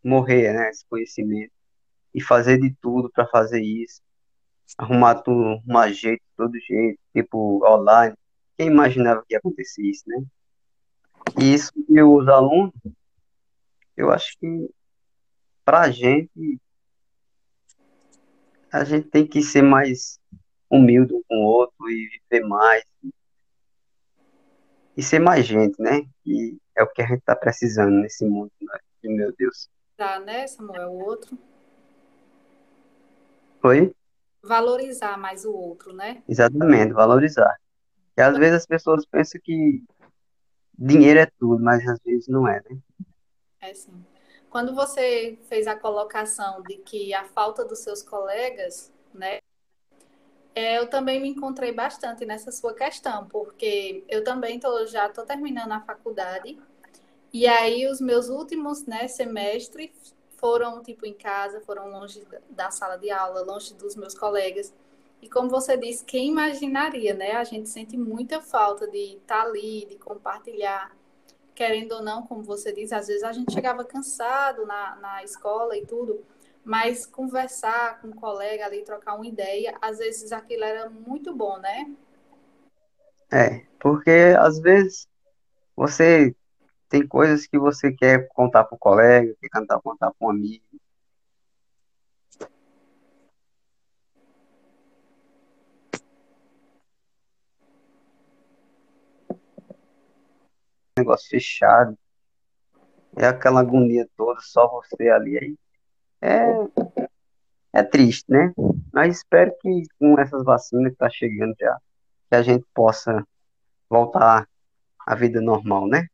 morrer 0.02 0.52
né, 0.52 0.70
esse 0.70 0.84
conhecimento 0.88 1.52
e 2.14 2.22
fazer 2.22 2.58
de 2.58 2.74
tudo 2.80 3.10
para 3.10 3.26
fazer 3.26 3.60
isso 3.62 4.00
arrumar 4.76 5.16
tudo, 5.16 5.48
arrumar 5.48 5.92
jeito, 5.92 6.22
todo 6.36 6.58
jeito, 6.60 6.98
tipo 7.14 7.64
online. 7.66 8.14
Quem 8.56 8.66
imaginava 8.66 9.24
que 9.26 9.34
ia 9.34 9.38
acontecer 9.38 9.82
isso, 9.82 10.04
né? 10.06 10.22
E 11.40 11.54
isso 11.54 11.72
e 11.88 12.02
os 12.02 12.28
alunos, 12.28 12.72
eu 13.96 14.10
acho 14.10 14.36
que 14.38 14.70
para 15.68 15.80
a 15.80 15.90
gente, 15.90 16.58
a 18.72 18.84
gente 18.84 19.06
tem 19.10 19.26
que 19.26 19.42
ser 19.42 19.60
mais 19.60 20.18
humilde 20.70 21.12
um 21.12 21.22
com 21.28 21.44
o 21.44 21.46
outro 21.46 21.90
e 21.90 22.08
viver 22.08 22.42
mais. 22.46 22.82
E 24.96 25.02
ser 25.02 25.18
mais 25.18 25.44
gente, 25.44 25.78
né? 25.78 26.08
E 26.24 26.56
é 26.74 26.82
o 26.82 26.90
que 26.90 27.02
a 27.02 27.06
gente 27.06 27.18
está 27.18 27.36
precisando 27.36 27.90
nesse 27.90 28.24
mundo, 28.24 28.50
né? 28.62 28.78
meu 29.02 29.30
Deus. 29.36 29.68
Tá, 29.94 30.18
né, 30.18 30.46
Samuel? 30.46 30.88
O 30.88 31.04
outro. 31.04 31.36
Oi? 33.62 33.92
valorizar 34.42 35.18
mais 35.18 35.44
o 35.44 35.52
outro, 35.52 35.92
né? 35.92 36.22
Exatamente, 36.26 36.94
valorizar. 36.94 37.54
E 38.16 38.22
às 38.22 38.38
vezes 38.38 38.54
as 38.54 38.66
pessoas 38.66 39.04
pensam 39.04 39.38
que 39.44 39.84
dinheiro 40.78 41.20
é 41.20 41.26
tudo, 41.38 41.62
mas 41.62 41.86
às 41.86 41.98
vezes 42.02 42.26
não 42.26 42.48
é, 42.48 42.62
né? 42.70 42.78
É 43.60 43.74
sim. 43.74 44.02
Quando 44.50 44.74
você 44.74 45.38
fez 45.48 45.66
a 45.66 45.76
colocação 45.76 46.62
de 46.62 46.78
que 46.78 47.12
a 47.12 47.24
falta 47.24 47.64
dos 47.64 47.80
seus 47.80 48.02
colegas, 48.02 48.92
né? 49.12 49.38
É, 50.54 50.78
eu 50.78 50.88
também 50.88 51.20
me 51.20 51.28
encontrei 51.28 51.72
bastante 51.72 52.24
nessa 52.24 52.50
sua 52.50 52.74
questão, 52.74 53.28
porque 53.28 54.04
eu 54.08 54.24
também 54.24 54.58
tô, 54.58 54.86
já 54.86 55.06
estou 55.06 55.24
terminando 55.24 55.72
a 55.72 55.80
faculdade, 55.80 56.58
e 57.32 57.46
aí 57.46 57.86
os 57.86 58.00
meus 58.00 58.28
últimos 58.28 58.86
né, 58.86 59.06
semestres 59.06 59.90
foram 60.38 60.82
tipo 60.82 61.04
em 61.04 61.12
casa, 61.12 61.60
foram 61.60 61.90
longe 61.90 62.26
da 62.48 62.70
sala 62.70 62.96
de 62.96 63.10
aula, 63.10 63.42
longe 63.42 63.74
dos 63.74 63.94
meus 63.96 64.14
colegas. 64.14 64.74
E 65.20 65.28
como 65.28 65.50
você 65.50 65.76
disse, 65.76 66.04
quem 66.04 66.28
imaginaria, 66.28 67.12
né? 67.12 67.32
A 67.32 67.44
gente 67.44 67.68
sente 67.68 67.96
muita 67.96 68.40
falta 68.40 68.88
de 68.88 69.16
estar 69.16 69.42
tá 69.42 69.48
ali, 69.48 69.84
de 69.86 69.96
compartilhar, 69.96 70.96
querendo 71.58 71.90
ou 71.90 72.02
não, 72.02 72.22
como 72.22 72.40
você 72.44 72.72
diz, 72.72 72.92
às 72.92 73.08
vezes 73.08 73.24
a 73.24 73.32
gente 73.32 73.52
chegava 73.52 73.84
cansado 73.84 74.64
na, 74.64 74.94
na 74.94 75.24
escola 75.24 75.76
e 75.76 75.84
tudo, 75.84 76.24
mas 76.64 77.04
conversar 77.04 78.00
com 78.00 78.06
um 78.06 78.12
colega 78.12 78.64
ali, 78.64 78.84
trocar 78.84 79.16
uma 79.16 79.26
ideia, 79.26 79.76
às 79.82 79.98
vezes 79.98 80.30
aquilo 80.30 80.62
era 80.62 80.88
muito 80.88 81.34
bom, 81.34 81.58
né? 81.58 81.92
É, 83.32 83.66
porque 83.80 84.36
às 84.38 84.60
vezes 84.60 85.08
você 85.74 86.32
tem 86.88 87.04
coisas 87.04 87.44
que 87.44 87.58
você 87.58 87.90
quer 87.90 88.28
contar 88.28 88.62
para 88.62 88.76
o 88.76 88.78
colega, 88.78 89.34
quer 89.40 89.48
contar, 89.48 89.80
contar 89.80 90.12
para 90.12 90.28
um 90.28 90.30
amigo. 90.30 90.64
Negócio 100.98 101.28
fechado. 101.28 101.96
É 103.16 103.26
aquela 103.26 103.60
agonia 103.60 104.06
toda, 104.16 104.40
só 104.40 104.68
você 104.68 105.08
ali. 105.08 105.38
Aí 105.38 105.56
é, 106.20 106.50
é 107.72 107.82
triste, 107.82 108.24
né? 108.28 108.52
Mas 108.92 109.18
espero 109.18 109.52
que 109.60 109.82
com 109.98 110.18
essas 110.18 110.44
vacinas 110.44 110.92
que 110.92 110.98
tá 110.98 111.08
chegando 111.08 111.54
já, 111.58 111.78
que 112.28 112.36
a 112.36 112.42
gente 112.42 112.64
possa 112.74 113.24
voltar 113.88 114.48
à 115.06 115.14
vida 115.14 115.40
normal, 115.40 115.86
né? 115.86 116.06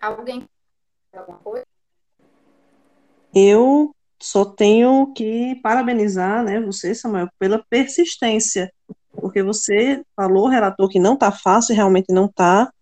Alguém 0.00 0.48
alguma 1.12 1.38
coisa? 1.38 1.66
Eu 3.34 3.94
só 4.20 4.44
tenho 4.44 5.12
que 5.14 5.54
parabenizar, 5.62 6.42
né, 6.44 6.60
você, 6.60 6.94
Samuel, 6.94 7.28
pela 7.38 7.64
persistência, 7.70 8.72
porque 9.12 9.42
você 9.42 10.02
falou, 10.16 10.48
relator, 10.48 10.88
que 10.88 10.98
não 10.98 11.14
está 11.14 11.32
fácil, 11.32 11.74
realmente 11.74 12.12
não 12.12 12.26
está, 12.26 12.72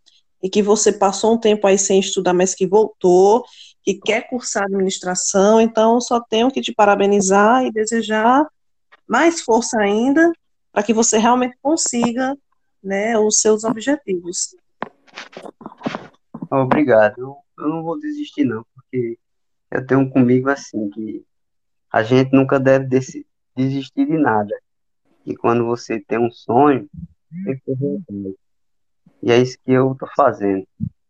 e 0.42 0.48
que 0.48 0.62
você 0.62 0.92
passou 0.92 1.34
um 1.34 1.38
tempo 1.38 1.66
aí 1.66 1.78
sem 1.78 1.98
estudar, 2.00 2.32
mas 2.32 2.54
que 2.54 2.66
voltou, 2.66 3.44
que 3.82 3.94
quer 3.94 4.28
cursar 4.28 4.64
administração, 4.64 5.60
então 5.60 6.00
só 6.00 6.20
tenho 6.20 6.50
que 6.50 6.60
te 6.60 6.72
parabenizar 6.72 7.64
e 7.64 7.72
desejar 7.72 8.46
mais 9.06 9.40
força 9.40 9.80
ainda 9.80 10.30
para 10.70 10.82
que 10.82 10.92
você 10.92 11.18
realmente 11.18 11.56
consiga, 11.62 12.36
né, 12.82 13.18
os 13.18 13.40
seus 13.40 13.64
objetivos. 13.64 14.54
Obrigado. 16.50 17.18
Eu, 17.18 17.36
eu 17.58 17.68
não 17.68 17.82
vou 17.82 17.98
desistir, 17.98 18.44
não, 18.44 18.64
porque 18.74 19.18
eu 19.70 19.86
tenho 19.86 20.08
comigo 20.10 20.48
assim, 20.50 20.88
que 20.90 21.24
a 21.90 22.02
gente 22.02 22.32
nunca 22.32 22.60
deve 22.60 22.86
desistir 23.56 24.06
de 24.06 24.18
nada. 24.18 24.54
E 25.28 25.36
quando 25.36 25.66
você 25.66 26.00
tem 26.00 26.18
um 26.18 26.30
sonho, 26.30 26.88
tem 27.44 27.54
que 27.54 27.60
correr 27.66 28.34
E 29.22 29.30
é 29.30 29.36
isso 29.36 29.58
que 29.62 29.70
eu 29.70 29.94
tô 29.94 30.08
fazendo. 30.16 30.66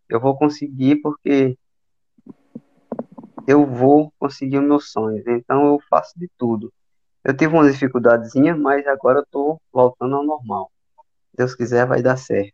Eu 0.09 0.21
vou 0.21 0.37
conseguir 0.37 0.97
porque 0.97 1.57
eu 3.47 3.65
vou 3.65 4.13
conseguir 4.19 4.59
os 4.59 4.65
meus 4.67 4.91
sonhos. 4.91 5.25
Então 5.25 5.69
eu 5.69 5.79
faço 5.89 6.19
de 6.19 6.29
tudo. 6.37 6.73
Eu 7.25 7.37
tive 7.37 7.55
uma 7.55 7.71
dificuldadezinha, 7.71 8.57
mas 8.57 8.85
agora 8.89 9.21
eu 9.21 9.27
tô 9.31 9.61
voltando 9.73 10.17
ao 10.17 10.25
normal. 10.25 10.69
Deus 11.33 11.55
quiser, 11.55 11.87
vai 11.87 12.03
dar 12.03 12.17
certo. 12.17 12.53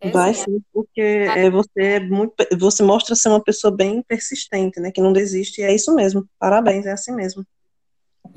É 0.00 0.10
Vai 0.10 0.32
sim, 0.32 0.62
porque 0.72 1.00
é, 1.00 1.50
você 1.50 1.80
é 1.80 2.00
muito, 2.00 2.32
você 2.58 2.82
mostra 2.82 3.14
ser 3.14 3.28
uma 3.28 3.42
pessoa 3.42 3.74
bem 3.74 4.00
persistente, 4.00 4.80
né? 4.80 4.90
Que 4.92 5.02
não 5.02 5.12
desiste, 5.12 5.60
e 5.60 5.64
é 5.64 5.74
isso 5.74 5.94
mesmo. 5.94 6.26
Parabéns, 6.38 6.86
é 6.86 6.92
assim 6.92 7.12
mesmo. 7.12 7.44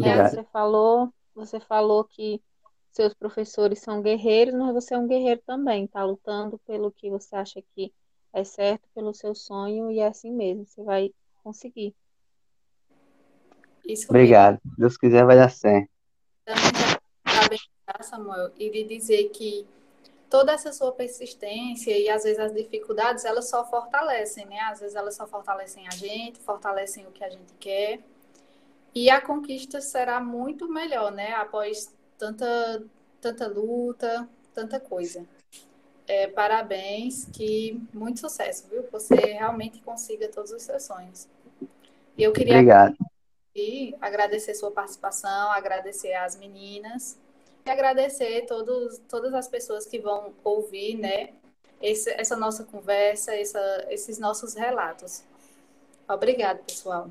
É, 0.04 0.28
você 0.28 0.44
falou, 0.52 1.14
você 1.46 1.60
falou 1.60 2.04
que 2.04 2.42
seus 2.92 3.14
professores 3.14 3.80
são 3.80 4.02
guerreiros, 4.02 4.54
mas 4.54 4.74
você 4.74 4.94
é 4.94 4.98
um 4.98 5.08
guerreiro 5.08 5.42
também, 5.46 5.88
tá 5.88 6.04
lutando 6.04 6.60
pelo 6.60 6.92
que 6.92 7.10
você 7.10 7.36
acha 7.36 7.62
que 7.74 7.94
é 8.34 8.44
certo, 8.44 8.88
pelo 8.94 9.14
seu 9.14 9.34
sonho, 9.34 9.92
e 9.92 10.00
é 10.00 10.08
assim 10.08 10.32
mesmo, 10.32 10.66
você 10.66 10.84
vai 10.84 11.14
conseguir. 11.44 11.96
Isso 13.86 14.08
Obrigado. 14.10 14.60
Mesmo. 14.64 14.78
Deus 14.78 14.98
quiser, 14.98 15.26
vai 15.26 15.36
dar 15.36 15.50
certo. 15.50 15.90
Também 16.46 16.72
parabéns, 17.24 17.62
Samuel, 18.02 18.52
e 18.58 18.70
de 18.70 18.84
dizer 18.84 19.30
que 19.30 19.66
toda 20.30 20.54
essa 20.54 20.72
sua 20.72 20.92
persistência 20.92 21.98
e 21.98 22.10
às 22.10 22.24
vezes 22.24 22.40
as 22.40 22.54
dificuldades, 22.54 23.26
elas 23.26 23.50
só 23.50 23.66
fortalecem, 23.66 24.46
né? 24.46 24.60
Às 24.62 24.80
vezes 24.80 24.96
elas 24.96 25.16
só 25.16 25.28
fortalecem 25.28 25.88
a 25.88 25.92
gente, 25.92 26.40
fortalecem 26.40 27.06
o 27.06 27.12
que 27.12 27.24
a 27.24 27.30
gente 27.30 27.54
quer. 27.60 28.00
E 28.94 29.10
a 29.10 29.22
conquista 29.22 29.80
será 29.80 30.20
muito 30.20 30.68
melhor, 30.68 31.12
né? 31.12 31.34
Após 31.34 31.94
tanta, 32.18 32.84
tanta 33.22 33.48
luta, 33.48 34.28
tanta 34.54 34.80
coisa. 34.80 35.26
É, 36.08 36.28
parabéns, 36.28 37.26
que 37.32 37.82
muito 37.94 38.20
sucesso, 38.20 38.68
viu? 38.70 38.84
Você 38.92 39.16
realmente 39.16 39.82
consiga 39.82 40.28
todos 40.28 40.52
os 40.52 40.62
seus 40.62 40.84
sonhos. 40.84 41.28
E 42.18 42.24
eu 42.24 42.34
queria 42.34 42.56
Obrigado. 42.56 42.98
agradecer 44.02 44.54
sua 44.56 44.72
participação, 44.72 45.52
agradecer 45.52 46.14
às 46.14 46.36
meninas 46.36 47.18
e 47.66 47.70
agradecer 47.70 48.46
todos, 48.46 48.98
todas 49.08 49.34
as 49.34 49.48
pessoas 49.48 49.86
que 49.86 50.00
vão 50.00 50.34
ouvir, 50.44 50.96
né, 50.96 51.30
esse, 51.82 52.10
essa 52.12 52.36
nossa 52.36 52.64
conversa, 52.64 53.34
essa, 53.34 53.88
esses 53.90 54.20
nossos 54.20 54.54
relatos. 54.54 55.24
Obrigada, 56.08 56.62
pessoal. 56.64 57.10